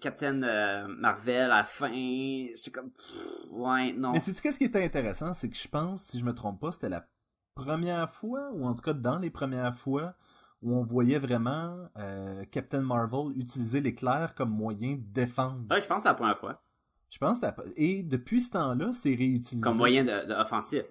Captain 0.00 0.42
euh, 0.42 0.86
Marvel 0.88 1.42
à 1.50 1.58
la 1.58 1.64
fin, 1.64 1.92
j'étais 1.92 2.70
comme, 2.72 2.90
pff, 2.90 3.14
ouais, 3.50 3.92
non. 3.92 4.12
Mais 4.12 4.18
sais-tu 4.18 4.42
qu'est-ce 4.42 4.58
qui 4.58 4.64
était 4.64 4.84
intéressant? 4.84 5.32
C'est 5.32 5.48
que 5.48 5.56
je 5.56 5.68
pense, 5.68 6.02
si 6.02 6.18
je 6.18 6.24
me 6.24 6.34
trompe 6.34 6.60
pas, 6.60 6.72
c'était 6.72 6.88
la 6.88 7.06
première 7.54 8.10
fois, 8.10 8.50
ou 8.52 8.66
en 8.66 8.74
tout 8.74 8.82
cas 8.82 8.94
dans 8.94 9.18
les 9.18 9.30
premières 9.30 9.76
fois, 9.76 10.14
où 10.62 10.74
on 10.74 10.82
voyait 10.82 11.18
vraiment 11.18 11.88
euh, 11.96 12.44
Captain 12.50 12.80
Marvel 12.80 13.32
utiliser 13.36 13.80
l'éclair 13.80 14.34
comme 14.34 14.50
moyen 14.50 14.96
de 14.96 15.04
défendre. 15.12 15.64
Ouais, 15.70 15.80
je 15.80 15.86
pense 15.86 15.98
que 15.98 16.02
c'est 16.02 16.08
la 16.08 16.14
première 16.14 16.38
fois. 16.38 16.62
Je 17.10 17.18
pense 17.18 17.40
que 17.40 17.46
Et 17.76 18.02
depuis 18.02 18.40
ce 18.40 18.50
temps-là, 18.50 18.92
c'est 18.92 19.14
réutilisé. 19.14 19.60
Comme 19.60 19.78
moyen 19.78 20.04
de, 20.04 20.28
de 20.28 20.34
offensif. 20.34 20.84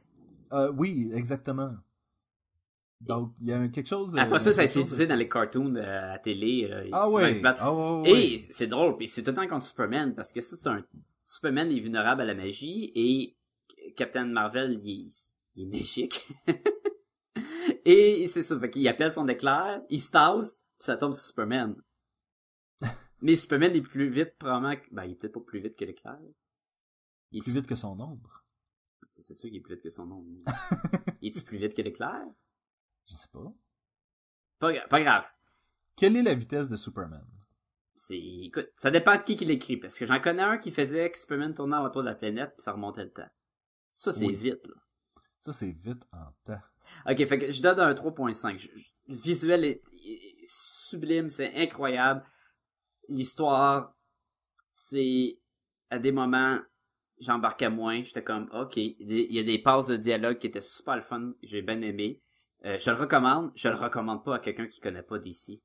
Euh, 0.52 0.72
oui, 0.76 1.12
exactement. 1.14 1.76
Donc, 3.02 3.34
il 3.42 3.48
y 3.48 3.54
a 3.54 3.68
quelque 3.70 3.88
chose... 3.88 4.14
Après 4.18 4.40
ça, 4.40 4.54
ça 4.54 4.62
a 4.62 4.64
été 4.66 4.76
de- 4.76 4.82
utilisé 4.82 5.08
dans 5.08 5.16
les 5.16 5.30
cartoons 5.30 5.70
de- 5.70 5.80
à 5.80 6.20
télé. 6.20 6.68
Là, 6.68 6.84
ils 6.86 6.90
Ah 6.94 7.04
souvent, 7.06 7.18
ouais. 7.18 7.32
ils 7.32 7.38
se 7.38 7.42
battent. 7.42 7.60
Ah 7.62 7.74
ouais. 8.02 8.12
Et 8.12 8.38
c'est 8.52 8.68
drôle, 8.68 8.98
puis 8.98 9.08
c'est 9.08 9.24
tout 9.24 9.30
le 9.32 9.36
temps 9.38 9.48
contre 9.48 9.66
Superman, 9.66 10.14
parce 10.16 10.32
que 10.34 10.42
ça, 10.42 10.58
c'est 10.58 10.68
un... 10.70 10.86
Superman 11.24 11.72
est 11.72 11.80
vulnérable 11.80 12.22
à 12.22 12.26
la 12.26 12.34
magie, 12.36 12.92
et 12.96 13.38
Captain 13.96 14.26
Marvel, 14.26 14.80
il 14.84 15.08
est, 15.08 15.40
il 15.56 15.64
est 15.64 15.78
magique. 15.80 16.28
et 17.86 18.28
c'est 18.28 18.44
ça, 18.44 18.60
fait 18.60 18.70
qu'il 18.70 18.88
appelle 18.88 19.12
son 19.14 19.28
éclair, 19.28 19.82
il 19.90 20.02
se 20.02 20.12
tasse, 20.12 20.58
puis 20.78 20.86
ça 20.86 20.98
tombe 20.98 21.14
sur 21.14 21.24
Superman. 21.24 21.76
Mais 23.22 23.36
Superman 23.36 23.76
est 23.76 23.82
plus 23.82 24.10
vite, 24.10 24.34
probablement... 24.38 24.76
Ben, 24.92 25.06
il 25.06 25.12
est 25.12 25.16
peut-être 25.16 25.34
pas 25.34 25.40
plus 25.42 25.60
vite 25.62 25.78
que 25.78 25.86
l'éclair. 25.86 26.18
Il 27.32 27.40
est 27.40 27.42
Plus 27.44 27.54
vite 27.56 27.68
que 27.68 27.76
son 27.76 28.00
ombre. 28.00 28.44
C'est 29.08 29.34
sûr 29.34 29.50
qu'il 29.50 29.58
est 29.58 29.62
plus 29.62 29.76
vite 29.76 29.84
que 29.84 29.90
son 29.90 30.06
nom. 30.06 30.26
il 31.22 31.30
est-tu 31.30 31.42
plus 31.42 31.58
vite 31.58 31.74
que 31.74 31.82
l'éclair? 31.82 32.22
Je 33.10 33.16
sais 33.16 33.28
pas. 33.32 33.52
Pas, 34.60 34.72
gra- 34.74 34.88
pas 34.88 35.02
grave. 35.02 35.28
Quelle 35.96 36.16
est 36.18 36.24
la 36.24 36.34
vitesse 36.36 36.70
de 36.70 36.76
Superman? 36.76 37.26
C'est, 37.96 38.18
écoute, 38.20 38.70
ça 38.78 38.92
dépend 38.92 39.18
de 39.18 39.24
qui 39.24 39.36
qui 39.36 39.46
l'écrit, 39.46 39.78
parce 39.78 39.98
que 39.98 40.06
j'en 40.06 40.20
connais 40.22 40.44
un 40.44 40.58
qui 40.58 40.72
faisait 40.72 41.12
que 41.12 41.18
Superman 41.18 41.54
tournait 41.54 41.78
autour 41.78 42.02
de 42.04 42.08
la 42.10 42.16
planète, 42.16 42.52
puis 42.58 42.64
ça 42.64 42.72
remontait 42.72 43.04
le 43.04 43.12
temps. 43.12 43.30
Ça, 43.92 44.14
c'est 44.14 44.26
Oui. 44.26 44.36
vite, 44.36 44.66
là. 44.68 44.76
Ça, 45.40 45.52
c'est 45.54 45.72
vite 45.72 46.04
en 46.14 46.32
temps. 46.46 46.62
Ok, 47.10 47.26
fait 47.26 47.40
que 47.40 47.52
je 47.52 47.62
donne 47.62 47.80
un 47.80 47.94
3.5. 47.94 48.58
Je- 48.58 48.70
je- 48.76 48.90
Le 49.08 49.16
visuel 49.16 49.66
est, 49.66 49.82
est 50.06 50.42
sublime, 50.46 51.30
c'est 51.30 51.54
incroyable. 51.56 52.24
L'histoire, 53.08 53.96
c'est, 54.74 55.40
à 55.90 55.98
des 56.00 56.12
moments, 56.12 56.60
j'embarquais 57.20 57.70
moins, 57.70 58.04
j'étais 58.04 58.24
comme, 58.24 58.50
ok, 58.54 58.78
il 58.78 58.96
y 59.00 59.04
a 59.04 59.08
des- 59.08 59.28
il 59.30 59.36
y 59.36 59.40
a 59.40 59.44
des 59.44 59.60
passes 59.60 59.88
de 59.88 59.98
dialogue 59.98 60.38
qui 60.38 60.48
étaient 60.48 60.62
super 60.62 60.96
le 60.96 61.02
fun, 61.02 61.34
j'ai 61.44 61.62
bien 61.62 61.82
aimé. 61.82 62.22
Euh, 62.66 62.78
je 62.80 62.92
le 62.92 62.98
recommande, 62.98 63.52
je 63.56 63.70
le 63.70 63.76
recommande 63.76 64.24
pas 64.24 64.36
à 64.36 64.40
quelqu'un 64.40 64.68
qui 64.68 64.80
connaît 64.82 65.04
pas 65.04 65.18
DC. 65.20 65.62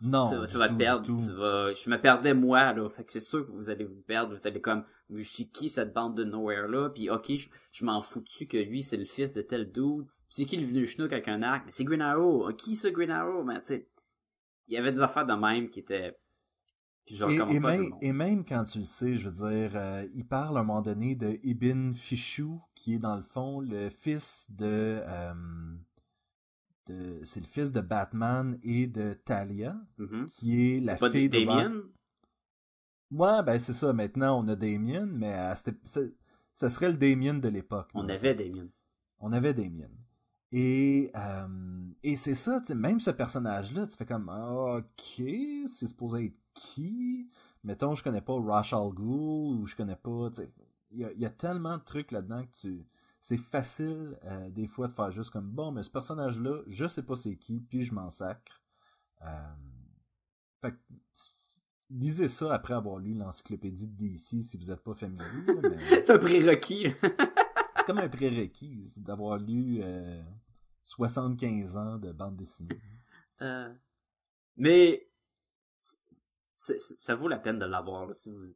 Tu- 0.00 0.08
Non, 0.10 0.28
tu, 0.28 0.56
vas 0.58 0.68
tout, 0.68 0.74
te 0.74 0.78
perdre, 0.78 1.06
tout. 1.06 1.16
tu 1.16 1.32
vas, 1.32 1.72
je 1.72 1.88
me 1.88 1.96
perdais 2.00 2.34
moi, 2.34 2.72
là, 2.72 2.88
fait 2.88 3.04
que 3.04 3.12
c'est 3.12 3.20
sûr 3.20 3.46
que 3.46 3.50
vous 3.52 3.70
allez 3.70 3.84
vous 3.84 4.02
perdre, 4.02 4.34
vous 4.34 4.46
allez 4.46 4.60
comme, 4.60 4.84
mais 5.08 5.22
c'est 5.24 5.44
qui 5.46 5.68
cette 5.68 5.94
bande 5.94 6.16
de 6.16 6.24
nowhere 6.24 6.66
là, 6.68 6.90
puis 6.90 7.08
ok, 7.10 7.32
je, 7.36 7.48
je 7.72 7.84
m'en 7.84 8.00
fous-tu 8.00 8.46
que 8.46 8.56
lui 8.56 8.82
c'est 8.82 8.96
le 8.96 9.04
fils 9.04 9.32
de 9.32 9.40
tel 9.40 9.70
dude, 9.70 10.04
Puis 10.06 10.14
c'est 10.30 10.44
qui 10.46 10.56
le 10.56 10.66
venu 10.66 10.84
chinook 10.84 11.12
avec 11.12 11.28
un 11.28 11.42
arc, 11.42 11.62
mais 11.64 11.70
c'est 11.70 11.84
Green 11.84 12.02
Arrow, 12.02 12.46
Ah, 12.48 12.52
qui 12.52 12.74
ça 12.76 12.90
Green 12.90 13.10
Arrow, 13.12 13.44
mais 13.44 13.60
tu 13.60 13.66
sais, 13.68 13.88
il 14.66 14.74
y 14.74 14.76
avait 14.78 14.92
des 14.92 15.00
affaires 15.00 15.26
de 15.26 15.32
même 15.34 15.70
qui 15.70 15.78
étaient, 15.78 16.18
je 17.06 17.24
Et, 17.24 17.28
recommande 17.40 17.54
et 17.54 17.60
pas 17.60 17.70
même, 17.78 17.94
et 18.02 18.12
même 18.12 18.44
quand 18.44 18.64
tu 18.64 18.78
le 18.78 18.84
sais, 18.84 19.14
je 19.16 19.28
veux 19.28 19.48
dire, 19.48 19.70
euh, 19.76 20.04
il 20.12 20.26
parle 20.26 20.56
à 20.58 20.60
un 20.60 20.64
moment 20.64 20.82
donné 20.82 21.14
de 21.14 21.38
Ibn 21.44 21.92
Fichou, 21.94 22.60
qui 22.74 22.94
est 22.94 22.98
dans 22.98 23.16
le 23.16 23.22
fond 23.22 23.60
le 23.60 23.90
fils 23.90 24.46
de... 24.50 25.00
euh, 25.06 25.32
de 26.86 27.20
c'est 27.22 27.40
le 27.40 27.46
fils 27.46 27.72
de 27.72 27.80
Batman 27.80 28.58
et 28.62 28.86
de 28.86 29.14
Talia, 29.14 29.76
Mhm. 29.98 30.26
qui 30.28 30.76
est 30.76 30.80
la 30.80 30.96
pas 30.96 31.10
fille 31.10 31.28
des 31.28 31.40
de 31.44 31.46
Damien? 31.50 31.82
Ouais, 33.10 33.42
ben 33.44 33.58
c'est 33.58 33.72
ça. 33.72 33.92
Maintenant, 33.92 34.40
on 34.42 34.48
a 34.48 34.56
Damien, 34.56 35.06
mais 35.06 35.32
à 35.32 35.54
ça, 35.54 36.68
serait 36.68 36.90
le 36.90 36.96
Damien 36.98 37.34
de 37.34 37.48
l'époque. 37.48 37.90
On 37.94 38.08
avait. 38.08 38.34
Damien. 38.34 38.68
On 39.20 39.32
avait 39.32 39.54
Damien. 39.54 39.88
Et, 40.52 41.10
euh, 41.16 41.88
et 42.02 42.16
c'est 42.16 42.34
ça, 42.34 42.60
même 42.74 43.00
ce 43.00 43.10
personnage-là, 43.10 43.86
tu 43.86 43.96
fais 43.96 44.06
comme, 44.06 44.28
ok, 44.28 45.22
c'est 45.68 45.86
supposé 45.86 46.26
être 46.26 46.36
qui? 46.54 47.28
Mettons, 47.64 47.94
je 47.94 48.04
connais 48.04 48.20
pas 48.20 48.34
Ra's 48.40 48.72
al 48.72 48.90
Ghul, 48.90 49.60
ou 49.60 49.66
je 49.66 49.74
connais 49.74 49.96
pas, 49.96 50.28
y 50.92 51.02
il 51.14 51.20
y 51.20 51.26
a 51.26 51.30
tellement 51.30 51.76
de 51.78 51.82
trucs 51.82 52.12
là-dedans 52.12 52.44
que 52.44 52.52
tu, 52.60 52.86
c'est 53.24 53.38
facile, 53.38 54.18
euh, 54.24 54.50
des 54.50 54.66
fois, 54.66 54.86
de 54.86 54.92
faire 54.92 55.10
juste 55.10 55.30
comme, 55.30 55.50
bon, 55.50 55.72
mais 55.72 55.82
ce 55.82 55.88
personnage-là, 55.88 56.60
je 56.66 56.84
sais 56.86 57.02
pas 57.02 57.16
c'est 57.16 57.36
qui, 57.36 57.58
puis 57.58 57.82
je 57.82 57.94
m'en 57.94 58.10
sacre. 58.10 58.60
Euh, 59.22 59.54
fait 60.60 60.72
que, 60.72 60.76
lisez 61.88 62.28
ça 62.28 62.52
après 62.52 62.74
avoir 62.74 62.98
lu 62.98 63.14
l'encyclopédie 63.14 63.86
de 63.86 63.96
DC 63.96 64.44
si 64.44 64.58
vous 64.58 64.70
êtes 64.70 64.82
pas 64.82 64.92
familier, 64.92 65.24
mais 65.62 65.78
c'est 66.04 66.10
un 66.10 66.18
prérequis. 66.18 66.88
c'est 67.00 67.86
comme 67.86 67.96
un 67.96 68.10
prérequis 68.10 68.92
d'avoir 68.98 69.38
lu 69.38 69.78
euh, 69.80 70.22
75 70.82 71.78
ans 71.78 71.96
de 71.96 72.12
bande 72.12 72.36
dessinée. 72.36 72.78
Euh, 73.40 73.72
mais 74.58 75.08
ça 76.58 77.14
vaut 77.14 77.28
la 77.28 77.38
peine 77.38 77.58
de 77.58 77.64
l'avoir. 77.64 78.04
là, 78.06 78.12
si 78.12 78.30
vous... 78.30 78.48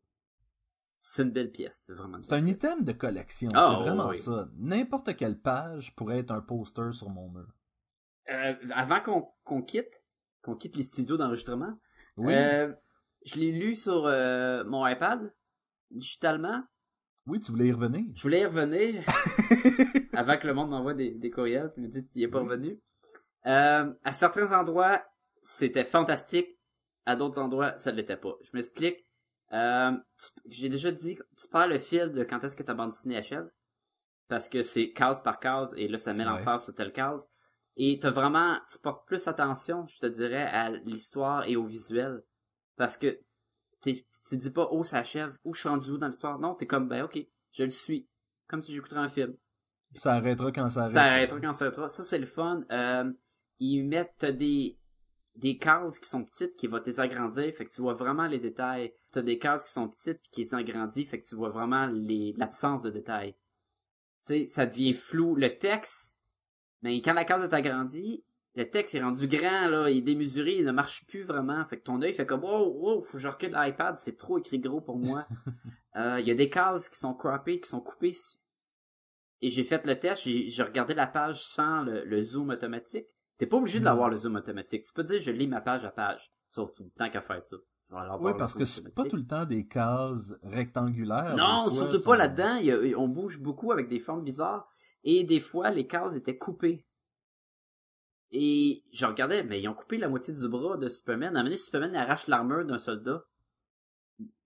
C'est 1.11 1.23
une 1.23 1.31
belle 1.31 1.51
pièce, 1.51 1.85
c'est 1.87 1.95
vraiment. 1.95 2.19
une 2.19 2.23
C'est 2.25 2.35
un 2.35 2.43
pièce. 2.45 2.59
item 2.59 2.85
de 2.85 2.93
collection, 2.93 3.49
Ah, 3.55 3.69
c'est 3.71 3.83
vraiment 3.83 4.09
oui. 4.09 4.17
ça. 4.17 4.49
N'importe 4.59 5.17
quelle 5.17 5.39
page 5.41 5.95
pourrait 5.97 6.19
être 6.19 6.31
un 6.33 6.41
poster 6.43 6.93
sur 6.93 7.09
mon 7.09 7.31
mur. 7.31 7.47
Euh, 8.31 8.55
avant 8.75 9.01
qu'on 9.45 9.63
quitte, 9.63 10.03
qu'on 10.43 10.55
quitte 10.55 10.77
les 10.77 10.83
studios 10.83 11.17
d'enregistrement, 11.17 11.73
Oui, 12.19 12.35
euh, 12.35 12.73
je 13.25 13.37
l'ai 13.37 13.53
lu 13.53 13.75
sur 13.75 14.05
euh, 14.07 14.65
mon 14.65 14.87
iPad 14.87 15.33
digitalement. 15.91 16.63
oui, 17.27 17.41
tu 17.41 17.53
voulais 17.53 17.69
y 17.69 17.73
revenir. 17.73 18.05
Je 18.15 18.23
voulais 18.23 18.41
y 18.43 18.45
revenir 18.47 19.03
avant 20.13 20.37
que 20.37 20.47
le 20.47 20.53
monde 20.53 20.69
m'envoie 20.71 20.93
des, 20.95 21.13
des 21.13 21.31
courriels 21.31 21.73
et 21.77 21.81
me 21.81 21.89
dit 21.89 22.07
qu'il 22.07 22.23
est 22.23 22.29
pas 22.29 22.41
Oui. 22.43 22.49
revenu. 22.51 22.81
À 23.45 24.13
certains 24.13 24.53
endroits, 24.59 25.03
c'était 25.43 25.85
fantastique. 25.85 26.59
À 27.07 27.17
d'autres 27.17 27.41
endroits, 27.41 27.79
ça 27.79 27.93
ne 27.93 27.97
l'était 27.97 28.19
pas. 28.19 28.35
Je 28.43 28.51
m'explique. 28.53 29.08
Euh, 29.53 29.93
J'ai 30.47 30.69
déjà 30.69 30.91
dit, 30.91 31.17
tu 31.37 31.49
perds 31.49 31.69
le 31.69 31.79
fil 31.79 32.11
de 32.13 32.23
quand 32.25 32.43
est-ce 32.45 32.57
que 32.57 32.63
ta 32.63 32.75
bande 32.75 32.91
dessinée 32.91 33.17
achève. 33.17 33.49
Parce 34.29 34.49
que 34.49 34.63
c'est 34.63 34.91
case 34.93 35.23
par 35.23 35.41
case 35.41 35.73
et 35.77 35.89
là, 35.89 35.97
ça 35.97 36.13
met 36.13 36.21
Ouais. 36.25 36.31
l'enfer 36.31 36.61
sur 36.61 36.75
telle 36.75 36.93
case. 36.93 37.31
Et 37.77 37.99
t'as 37.99 38.11
vraiment, 38.11 38.59
tu 38.71 38.79
portes 38.79 39.07
plus 39.07 39.27
attention, 39.29 39.87
je 39.87 40.01
te 40.01 40.07
dirais, 40.07 40.43
à 40.43 40.71
l'histoire 40.71 41.45
et 41.47 41.57
au 41.57 41.65
visuel. 41.65 42.23
Parce 42.77 42.97
que 42.99 43.21
t'es- 43.81 44.05
tu 44.29 44.37
dis 44.37 44.51
pas, 44.51 44.69
oh, 44.71 44.85
ça 44.85 44.99
achève, 44.99 45.35
où 45.45 45.55
je 45.55 45.61
suis 45.61 45.69
rendu 45.69 45.91
où 45.93 45.99
dans 45.99 46.09
l'histoire. 46.09 46.39
Non, 46.39 46.55
t'es 46.55 46.67
comme, 46.67 46.89
ben, 46.89 47.05
ok, 47.05 47.19
je 47.53 47.65
le 47.65 47.71
suis. 47.71 48.07
Comme 48.49 48.61
si 48.63 48.75
j'écouterais 48.75 49.01
un 49.01 49.09
film. 49.09 49.35
Ça 49.95 50.15
arrêtera 50.15 50.53
quand 50.53 50.69
ça 50.69 50.81
arrête. 50.81 50.93
Ça 50.93 51.03
arrêtera 51.05 51.41
quand 51.41 51.53
ça 51.53 51.65
arrêtera. 51.67 51.89
Ça, 51.89 52.03
c'est 52.03 52.19
le 52.19 52.27
fun. 52.27 52.61
Euh, 52.71 53.11
ils 53.61 53.85
mettent 53.85 54.15
t'as 54.19 54.33
des 54.33 54.78
des 55.39 55.57
cases 55.57 55.99
qui 55.99 56.09
sont 56.09 56.25
petites 56.25 56.57
qui 56.57 56.67
vont 56.67 56.83
les 56.85 57.01
agrandir, 57.01 57.53
fait 57.55 57.65
que 57.65 57.73
tu 57.73 57.81
vois 57.81 57.95
vraiment 57.95 58.27
les 58.27 58.39
détails. 58.39 58.93
T'as 59.13 59.23
des 59.23 59.39
cases 59.39 59.65
qui 59.65 59.73
sont 59.73 59.89
petites 59.89 60.21
puis 60.21 60.31
qui 60.33 60.45
les 60.45 60.55
agrandissent, 60.55 61.09
fait 61.11 61.21
que 61.21 61.27
tu 61.27 61.37
vois 61.37 61.51
vraiment 61.51 61.87
les 61.87 62.35
l'absence 62.37 62.83
de 62.83 62.91
détails. 62.91 63.35
Tu 64.27 64.41
sais, 64.41 64.47
ça 64.49 64.67
devient 64.67 64.93
flou. 64.93 65.37
Le 65.37 65.57
texte, 65.57 66.19
mais 66.83 67.01
quand 67.01 67.15
la 67.15 67.25
case 67.25 67.43
est 67.45 67.55
agrandie, 67.55 68.25
le 68.57 68.69
texte 68.69 68.97
est 68.97 69.03
rendu 69.03 69.29
grand, 69.29 69.69
là, 69.69 69.89
il 69.89 69.99
est 69.99 70.03
démesuré, 70.03 70.57
il 70.57 70.65
ne 70.65 70.73
marche 70.73 71.07
plus 71.07 71.23
vraiment. 71.23 71.65
Fait 71.67 71.79
que 71.79 71.85
ton 71.85 72.03
œil 72.03 72.13
fait 72.13 72.27
comme, 72.27 72.43
oh, 72.43 72.77
oh, 72.83 73.03
faut 73.03 73.13
que 73.13 73.19
je 73.19 73.29
recule 73.29 73.53
l'iPad, 73.53 73.97
c'est 73.99 74.17
trop 74.17 74.39
écrit 74.39 74.59
gros 74.59 74.81
pour 74.81 74.99
moi. 74.99 75.27
Euh, 75.97 76.21
Il 76.21 76.29
y 76.29 76.31
a 76.31 76.35
des 76.35 76.49
cases 76.49 76.89
qui 76.89 76.97
sont 76.97 77.13
croppées, 77.13 77.59
qui 77.59 77.69
sont 77.69 77.81
coupées. 77.81 78.15
Et 79.41 79.51
j'ai 79.51 79.65
fait 79.65 79.85
le 79.85 79.99
test, 79.99 80.23
j'ai 80.23 80.49
j'ai 80.49 80.63
regardé 80.63 80.95
la 80.95 81.09
page 81.09 81.43
sans 81.43 81.83
le, 81.83 82.05
le 82.05 82.21
zoom 82.21 82.51
automatique. 82.51 83.09
T'es 83.39 83.47
pas 83.47 83.57
obligé 83.57 83.79
de 83.81 83.85
l'avoir 83.85 84.11
le 84.11 84.17
zoom 84.17 84.37
automatique. 84.37 84.85
Tu 84.85 84.93
peux 84.93 85.05
dire, 85.05 85.21
je 85.21 85.31
lis 85.31 85.47
ma 85.47 85.61
page 85.61 85.85
à 85.85 85.91
page. 85.91 86.33
Sauf 86.49 86.71
que 86.73 86.77
tu 86.79 86.83
dis 86.85 86.95
tant 86.95 87.09
qu'à 87.09 87.21
faire 87.21 87.43
ça. 87.43 87.57
Oui, 88.21 88.33
parce 88.37 88.55
que 88.55 88.65
c'est 88.65 88.93
pas 88.93 89.05
tout 89.05 89.17
le 89.17 89.27
temps 89.27 89.47
des 89.47 89.67
cases 89.67 90.35
rectangulaires. 90.43 91.37
Non, 91.37 91.65
fois, 91.65 91.71
surtout 91.71 91.99
sont- 91.99 92.11
pas 92.11 92.17
là-dedans. 92.17 92.59
On 92.99 93.09
bouge 93.09 93.41
beaucoup 93.41 93.73
avec 93.73 93.89
des 93.89 94.01
formes 94.01 94.25
bizarres. 94.25 94.69
Et 95.05 95.25
des 95.25 95.41
fois, 95.41 95.71
les 95.71 95.87
cases 95.87 96.17
étaient 96.17 96.37
coupées. 96.37 96.85
Et 98.31 98.83
je 98.93 99.07
regardais, 99.07 99.43
mais 99.43 99.63
ils 99.63 99.69
ont 99.69 99.75
coupé 99.75 99.97
la 99.97 100.09
moitié 100.09 100.35
du 100.35 100.49
bras 100.49 100.77
de 100.77 100.89
Superman. 100.89 101.29
À 101.29 101.31
un 101.31 101.43
moment 101.43 101.45
donné, 101.45 101.57
Superman 101.57 101.97
arrache 101.97 102.27
l'armure 102.27 102.65
d'un 102.67 102.79
soldat. 102.79 103.25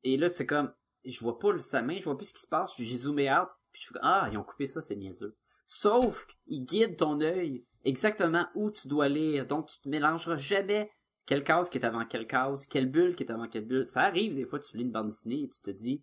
Et 0.04 0.16
là, 0.16 0.28
c'est 0.32 0.46
comme, 0.46 0.72
je 1.04 1.18
vois 1.20 1.38
pas 1.38 1.60
sa 1.62 1.82
main, 1.82 1.96
je 1.98 2.04
vois 2.04 2.16
plus 2.16 2.26
ce 2.26 2.34
qui 2.34 2.42
se 2.42 2.48
passe. 2.48 2.74
J'ai 2.78 2.96
zoomé 2.98 3.32
out, 3.32 3.48
puis 3.72 3.82
je 3.82 3.88
fais, 3.88 3.98
ah, 4.02 4.28
ils 4.30 4.38
ont 4.38 4.44
coupé 4.44 4.66
ça, 4.66 4.80
c'est 4.80 4.94
niaiseux. 4.94 5.34
Sauf 5.66 6.26
qu'ils 6.26 6.64
guident 6.64 6.96
ton 6.96 7.20
œil 7.20 7.64
exactement 7.84 8.46
où 8.54 8.70
tu 8.70 8.88
dois 8.88 9.08
lire. 9.08 9.46
Donc, 9.46 9.68
tu 9.68 9.80
te 9.80 9.88
mélangeras 9.88 10.36
jamais 10.36 10.90
quelle 11.26 11.44
case 11.44 11.70
qui 11.70 11.78
est 11.78 11.84
avant 11.84 12.04
quelle 12.04 12.26
case, 12.26 12.66
quelle 12.66 12.90
bulle 12.90 13.14
qui 13.16 13.24
est 13.24 13.32
avant 13.32 13.48
quelle 13.48 13.66
bulle. 13.66 13.86
Ça 13.86 14.02
arrive 14.02 14.34
des 14.34 14.44
fois, 14.44 14.58
tu 14.58 14.76
lis 14.76 14.84
une 14.84 14.92
bande 14.92 15.08
dessinée 15.08 15.42
et 15.42 15.48
tu 15.48 15.60
te 15.60 15.70
dis, 15.70 16.02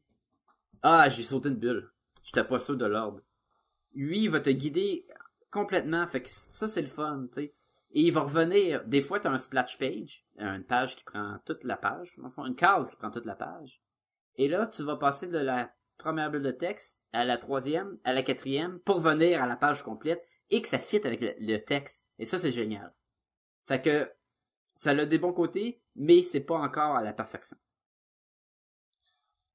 ah, 0.82 1.10
j'ai 1.10 1.24
sauté 1.24 1.49
une 1.49 1.55
bulle. 1.55 1.91
J'étais 2.24 2.43
pas 2.43 2.60
sûr 2.60 2.78
de 2.78 2.86
l'ordre. 2.86 3.22
Lui, 3.93 4.24
il 4.24 4.30
va 4.30 4.39
te 4.39 4.49
guider 4.49 5.05
complètement. 5.51 6.05
Fait 6.07 6.22
que 6.22 6.30
ça, 6.30 6.68
c'est 6.68 6.82
le 6.82 6.88
fun, 6.88 7.28
tu 7.28 7.41
sais. 7.41 7.53
Et 7.91 8.01
il 8.03 8.12
va 8.12 8.22
revenir. 8.22 8.86
Des 8.86 9.01
fois, 9.01 9.20
t'as 9.20 9.32
un 9.32 9.38
splash 9.38 9.78
page, 9.78 10.26
une 10.38 10.64
page 10.64 10.95
qui 10.95 11.03
prend 11.03 11.39
toute 11.45 11.64
la 11.64 11.76
page, 11.76 12.20
fond, 12.36 12.45
une 12.45 12.55
case 12.55 12.91
qui 12.91 12.95
prend 12.97 13.10
toute 13.10 13.26
la 13.26 13.36
page. 13.36 13.82
Et 14.36 14.47
là, 14.47 14.68
tu 14.68 14.84
vas 14.84 14.95
passer 14.95 15.28
de 15.28 15.39
la 15.39 15.74
première 16.00 16.32
bulle 16.32 16.41
de 16.43 16.52
texte 16.52 17.06
à 17.14 17.26
la 17.26 17.38
troisième, 17.38 18.00
à 18.04 18.14
la 18.14 18.24
quatrième, 18.24 18.80
pour 18.80 19.00
venir 19.00 19.43
à 19.43 19.47
la 19.47 19.56
page 19.56 19.84
complète 19.84 20.26
et 20.50 20.62
que 20.64 20.68
ça 20.68 20.80
fit 20.80 21.06
avec 21.06 21.22
le, 21.22 21.34
le 21.39 21.58
texte. 21.58 22.08
Et 22.18 22.26
ça, 22.26 22.39
c'est 22.39 22.52
génial. 22.52 22.91
Fait 23.68 23.82
que 23.82 24.12
ça 24.76 24.91
a 24.91 25.06
des 25.06 25.20
bons 25.20 25.34
côtés, 25.34 25.84
mais 25.95 26.24
c'est 26.24 26.39
pas 26.41 26.58
encore 26.58 26.95
à 26.95 27.04
la 27.04 27.14
perfection. 27.14 27.58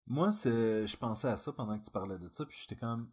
Moi, 0.07 0.33
c'est, 0.33 0.87
je 0.87 0.97
pensais 0.97 1.29
à 1.29 1.37
ça 1.37 1.53
pendant 1.53 1.79
que 1.79 1.85
tu 1.85 1.91
parlais 1.91 2.19
de 2.19 2.29
ça, 2.31 2.45
puis 2.47 2.57
j'étais 2.61 2.77
comme, 2.77 3.11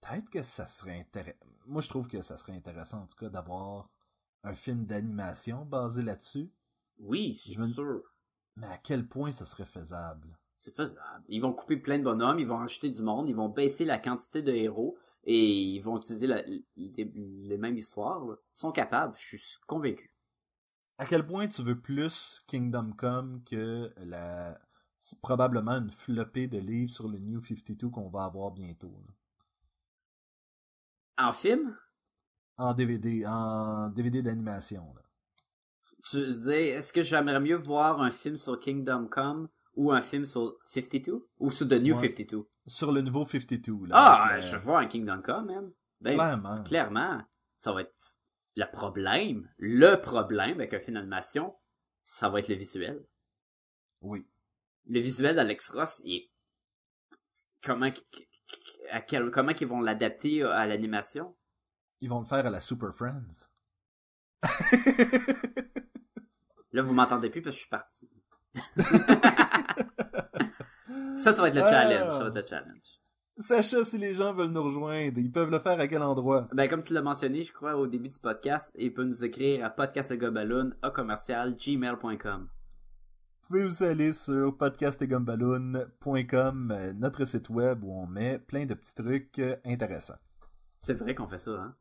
peut-être 0.00 0.30
que 0.30 0.42
ça 0.42 0.66
serait 0.66 0.98
intéressant. 1.00 1.38
Moi, 1.66 1.80
je 1.82 1.88
trouve 1.88 2.08
que 2.08 2.22
ça 2.22 2.36
serait 2.36 2.52
intéressant, 2.54 3.02
en 3.02 3.06
tout 3.06 3.16
cas, 3.16 3.28
d'avoir 3.28 3.90
un 4.44 4.54
film 4.54 4.84
d'animation 4.86 5.64
basé 5.64 6.02
là-dessus. 6.02 6.50
Oui, 6.98 7.36
c'est 7.36 7.54
Je 7.54 7.58
me- 7.58 7.66
sûr. 7.66 8.02
Mais 8.56 8.66
à 8.66 8.78
quel 8.78 9.08
point 9.08 9.32
ça 9.32 9.44
serait 9.46 9.64
faisable? 9.66 10.38
C'est 10.64 10.74
faisable. 10.76 11.24
Ils 11.28 11.40
vont 11.42 11.52
couper 11.52 11.76
plein 11.76 11.98
de 11.98 12.04
bonhommes, 12.04 12.38
ils 12.38 12.46
vont 12.46 12.60
acheter 12.60 12.88
du 12.88 13.02
monde, 13.02 13.28
ils 13.28 13.34
vont 13.34 13.48
baisser 13.48 13.84
la 13.84 13.98
quantité 13.98 14.42
de 14.42 14.52
héros 14.52 14.96
et 15.24 15.36
ils 15.60 15.80
vont 15.80 15.96
utiliser 15.96 16.28
la- 16.28 16.42
les, 16.42 16.64
les 16.76 17.58
mêmes 17.58 17.76
histoires. 17.76 18.24
là. 18.24 18.36
Ils 18.54 18.60
sont 18.60 18.70
capables, 18.70 19.12
je 19.16 19.36
suis 19.38 19.58
convaincu. 19.66 20.14
À 20.98 21.06
quel 21.06 21.26
point 21.26 21.48
tu 21.48 21.64
veux 21.64 21.80
plus 21.80 22.40
Kingdom 22.46 22.92
Come 22.96 23.42
que 23.44 23.92
la 23.96 24.56
probablement 25.20 25.78
une 25.78 25.90
flopée 25.90 26.46
de 26.46 26.58
livres 26.58 26.92
sur 26.92 27.08
le 27.08 27.18
New 27.18 27.42
52 27.42 27.88
qu'on 27.88 28.08
va 28.08 28.22
avoir 28.22 28.52
bientôt. 28.52 28.94
là? 31.18 31.26
En 31.26 31.32
film, 31.32 31.76
En 32.56 32.72
DVD, 32.72 33.26
en 33.26 33.88
DVD 33.88 34.22
d'animation. 34.22 34.94
tu 36.08 36.18
dis, 36.40 36.50
est-ce 36.52 36.92
que 36.92 37.02
j'aimerais 37.02 37.40
mieux 37.40 37.56
voir 37.56 38.00
un 38.00 38.12
film 38.12 38.36
sur 38.36 38.60
Kingdom 38.60 39.08
Come 39.08 39.48
ou 39.74 39.90
un 39.92 40.00
film 40.02 40.24
sur 40.26 40.56
52 40.64 41.26
ou 41.38 41.50
sur 41.50 41.66
The 41.68 41.72
New 41.72 41.94
Ouais. 41.94 42.08
52? 42.08 42.46
Sur 42.66 42.92
le 42.92 43.00
nouveau 43.00 43.24
52. 43.24 43.86
Là, 43.86 43.94
Ah, 43.96 44.28
la- 44.32 44.40
je 44.40 44.56
vois 44.56 44.80
un 44.80 44.86
Kingdom 44.86 45.22
Come, 45.22 45.46
man. 45.46 45.72
Ben, 46.00 46.14
Clairement. 46.14 46.62
clairement, 46.64 47.22
ça 47.56 47.72
va 47.72 47.82
être 47.82 47.94
le 48.56 48.64
problème, 48.70 49.48
le 49.58 49.96
problème 50.00 50.58
avec 50.60 50.74
un 50.74 50.80
film 50.80 50.94
d'animation, 50.96 51.54
ça 52.04 52.28
va 52.28 52.40
être 52.40 52.48
le 52.48 52.54
visuel. 52.56 53.04
Oui. 54.00 54.26
le 54.86 54.98
visuel 54.98 55.36
d'Alex 55.36 55.70
Ross 55.70 56.02
il 56.04 56.16
est 56.16 56.30
comment 57.64 57.88
à 58.90 59.00
quel 59.00 59.30
comment 59.30 59.54
qu'ils 59.54 59.68
vont 59.68 59.80
l'adapter 59.80 60.42
à 60.42 60.66
l'animation? 60.66 61.36
Ils 62.00 62.08
vont 62.10 62.18
le 62.20 62.26
faire 62.26 62.44
à 62.44 62.50
la 62.50 62.58
Super 62.60 62.92
Friends. 62.92 63.46
là 66.72 66.82
vous 66.82 66.92
m'entendez 66.94 67.30
plus 67.30 67.42
parce 67.42 67.54
que 67.54 67.58
je 67.58 67.66
suis 67.66 67.70
parti 67.70 68.10
ça 71.16 71.32
ça 71.32 71.40
va 71.42 71.48
être 71.48 71.54
le 71.54 71.62
Ah. 71.62 71.70
challenge 71.70 72.12
ça 72.12 72.18
va 72.18 72.26
être 72.28 72.34
le 72.36 72.46
challenge 72.46 72.98
Sacha, 73.38 73.82
si 73.82 73.96
les 73.96 74.12
gens 74.12 74.34
veulent 74.34 74.50
nous 74.50 74.62
rejoindre, 74.62 75.18
ils 75.18 75.32
peuvent 75.32 75.50
le 75.50 75.58
faire 75.58 75.80
à 75.80 75.88
quel 75.88 76.02
endroit? 76.02 76.48
ben 76.52 76.68
comme 76.68 76.82
tu 76.82 76.92
l'as 76.92 77.00
mentionné 77.02 77.42
je 77.42 77.52
crois 77.52 77.76
au 77.76 77.86
début 77.86 78.10
du 78.10 78.18
podcast 78.18 78.70
ils 78.78 78.92
peuvent 78.92 79.06
nous 79.06 79.24
écrire 79.24 79.64
à 79.64 79.70
podcastagobaloon 79.70 80.72
à 80.82 80.90
commercial 80.90 81.56
gmail.com 81.56 82.48
Vous 83.40 83.46
pouvez 83.48 83.64
aussi 83.64 83.84
aller 83.84 84.12
sur 84.12 84.54
podcastetgumballoon.com, 84.58 86.70
euh, 86.70 86.92
notre 86.92 87.24
site 87.24 87.48
web 87.50 87.82
où 87.84 87.92
on 87.92 88.06
met 88.06 88.38
plein 88.38 88.66
de 88.66 88.74
petits 88.74 88.94
trucs 88.94 89.38
euh, 89.38 89.56
intéressants. 89.64 90.18
c'est 90.78 90.94
vrai 90.94 91.14
qu'on 91.14 91.26
fait 91.28 91.38
ça 91.38 91.50
hein? 91.52 91.74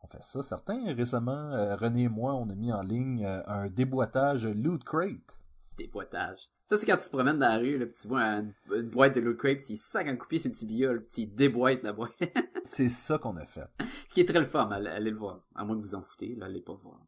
On 0.00 0.06
fait 0.06 0.22
ça, 0.22 0.44
certains. 0.44 0.94
Récemment, 0.94 1.50
euh, 1.54 1.74
René 1.74 2.04
et 2.04 2.08
moi, 2.08 2.32
on 2.34 2.48
a 2.50 2.54
mis 2.54 2.72
en 2.72 2.82
ligne 2.82 3.26
un 3.48 3.66
déboîtage 3.68 4.46
Loot 4.46 4.84
Crate. 4.84 5.37
Déboîtage 5.78 6.48
ça 6.66 6.76
c'est 6.76 6.86
quand 6.86 6.96
tu 6.96 7.04
te 7.04 7.10
promènes 7.10 7.38
dans 7.38 7.48
la 7.48 7.58
rue 7.58 7.78
là, 7.78 7.86
puis 7.86 7.94
tu 8.00 8.08
vois 8.08 8.22
une, 8.22 8.52
une 8.72 8.88
boîte 8.90 9.14
de 9.14 9.20
loot 9.20 9.38
crate 9.38 9.60
tu 9.60 9.76
sacs 9.76 10.08
un 10.08 10.16
coupé 10.16 10.38
sur 10.38 10.50
le 10.50 10.56
tibia 10.56 10.92
là, 10.92 10.98
puis 11.00 11.26
tu 11.26 11.34
déboîtes 11.34 11.82
la 11.82 11.92
boîte 11.92 12.12
C'est 12.70 12.90
ça 12.90 13.18
qu'on 13.18 13.36
a 13.36 13.46
fait. 13.46 13.68
Ce 14.08 14.14
qui 14.14 14.20
est 14.20 14.26
très 14.26 14.38
le 14.38 14.44
fun, 14.44 14.68
allez, 14.70 14.90
allez 14.90 15.10
le 15.10 15.16
voir. 15.16 15.42
À 15.54 15.64
moins 15.64 15.76
que 15.76 15.80
vous 15.80 15.94
en 15.94 16.02
foutez, 16.02 16.34
là, 16.34 16.46
allez 16.46 16.60
pas 16.60 16.74
voir. 16.74 17.00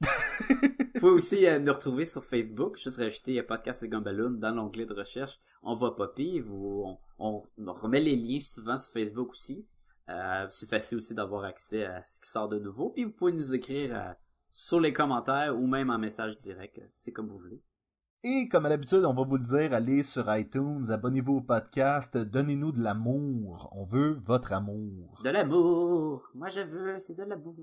vous 0.00 1.00
pouvez 1.00 1.12
aussi 1.12 1.46
euh, 1.46 1.58
nous 1.58 1.72
retrouver 1.72 2.04
sur 2.04 2.22
Facebook, 2.22 2.76
juste 2.76 2.98
rajouter 2.98 3.42
Podcast 3.42 3.82
et 3.82 3.88
Gumballoon 3.88 4.32
dans 4.32 4.50
l'onglet 4.50 4.84
de 4.84 4.92
recherche. 4.92 5.40
On 5.62 5.74
va 5.74 5.92
popper, 5.92 6.40
vous, 6.40 6.98
on, 7.18 7.42
remet 7.58 8.00
les 8.00 8.16
liens 8.16 8.40
souvent 8.40 8.76
sur 8.76 8.92
Facebook 8.92 9.30
aussi. 9.30 9.66
Euh, 10.10 10.46
c'est 10.50 10.68
facile 10.68 10.98
aussi 10.98 11.14
d'avoir 11.14 11.44
accès 11.44 11.86
à 11.86 12.04
ce 12.04 12.20
qui 12.20 12.28
sort 12.28 12.48
de 12.48 12.58
nouveau. 12.58 12.90
Puis 12.90 13.04
vous 13.04 13.12
pouvez 13.12 13.32
nous 13.32 13.54
écrire 13.54 13.96
euh, 13.96 14.12
sur 14.50 14.78
les 14.78 14.92
commentaires 14.92 15.58
ou 15.58 15.66
même 15.66 15.88
en 15.88 15.98
message 15.98 16.36
direct. 16.36 16.82
C'est 16.92 17.12
comme 17.12 17.28
vous 17.28 17.38
voulez. 17.38 17.62
Et 18.28 18.48
comme 18.48 18.66
à 18.66 18.68
l'habitude, 18.68 19.04
on 19.04 19.14
va 19.14 19.22
vous 19.22 19.36
le 19.36 19.44
dire, 19.44 19.72
allez 19.72 20.02
sur 20.02 20.34
iTunes, 20.34 20.90
abonnez-vous 20.90 21.34
au 21.34 21.40
podcast, 21.42 22.16
donnez-nous 22.16 22.72
de 22.72 22.82
l'amour. 22.82 23.68
On 23.70 23.84
veut 23.84 24.20
votre 24.24 24.52
amour. 24.52 25.20
De 25.22 25.30
l'amour! 25.30 26.28
Moi 26.34 26.48
je 26.48 26.58
veux, 26.62 26.98
c'est 26.98 27.14
de 27.14 27.22
l'amour. 27.22 27.54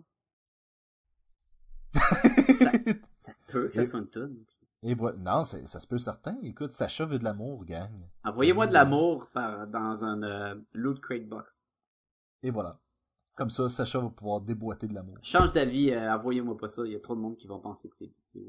ça, 1.93 2.71
ça 3.17 3.33
peut 3.49 3.67
que 3.67 3.73
ça 3.73 3.83
soit 3.83 3.99
une 3.99 4.07
toune. 4.07 4.45
Et 4.83 4.93
voilà. 4.93 5.17
Non, 5.17 5.43
ça 5.43 5.81
se 5.81 5.85
peut 5.85 5.97
certain. 5.97 6.37
Écoute, 6.43 6.71
Sacha 6.71 7.03
veut 7.03 7.19
de 7.19 7.25
l'amour, 7.25 7.65
gang. 7.65 7.91
Envoyez-moi 8.23 8.65
de 8.65 8.71
l'amour 8.71 9.27
par, 9.33 9.67
dans 9.67 10.05
un 10.05 10.23
euh, 10.23 10.55
loot 10.71 11.01
crate 11.01 11.27
box. 11.27 11.65
Et 12.41 12.51
voilà. 12.51 12.79
Comme 13.35 13.49
ça, 13.49 13.67
Sacha 13.67 13.99
va 13.99 14.07
pouvoir 14.07 14.39
déboîter 14.39 14.87
de 14.87 14.93
l'amour. 14.93 15.17
Change 15.23 15.51
d'avis, 15.51 15.91
euh, 15.91 16.13
envoyez-moi 16.13 16.55
pas 16.55 16.69
ça. 16.69 16.83
Il 16.85 16.93
y 16.93 16.95
a 16.95 17.01
trop 17.01 17.15
de 17.15 17.19
monde 17.19 17.35
qui 17.35 17.47
va 17.47 17.57
penser 17.57 17.89
que 17.89 17.97
c'est. 17.97 18.39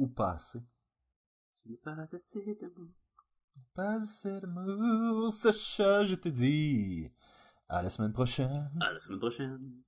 Ou 0.00 0.06
pas 0.06 0.32
assez. 0.32 0.62
Ce 1.52 1.68
n'est 1.68 1.76
pas 1.76 1.92
assez 1.92 2.56
d'amour. 2.58 2.88
Pas 3.74 3.96
assez 3.96 4.40
d'amour, 4.40 5.30
Sacha, 5.30 6.04
je 6.04 6.14
te 6.14 6.30
dis. 6.30 7.12
À 7.68 7.82
la 7.82 7.90
semaine 7.90 8.14
prochaine. 8.14 8.70
À 8.80 8.94
la 8.94 8.98
semaine 8.98 9.18
prochaine. 9.18 9.82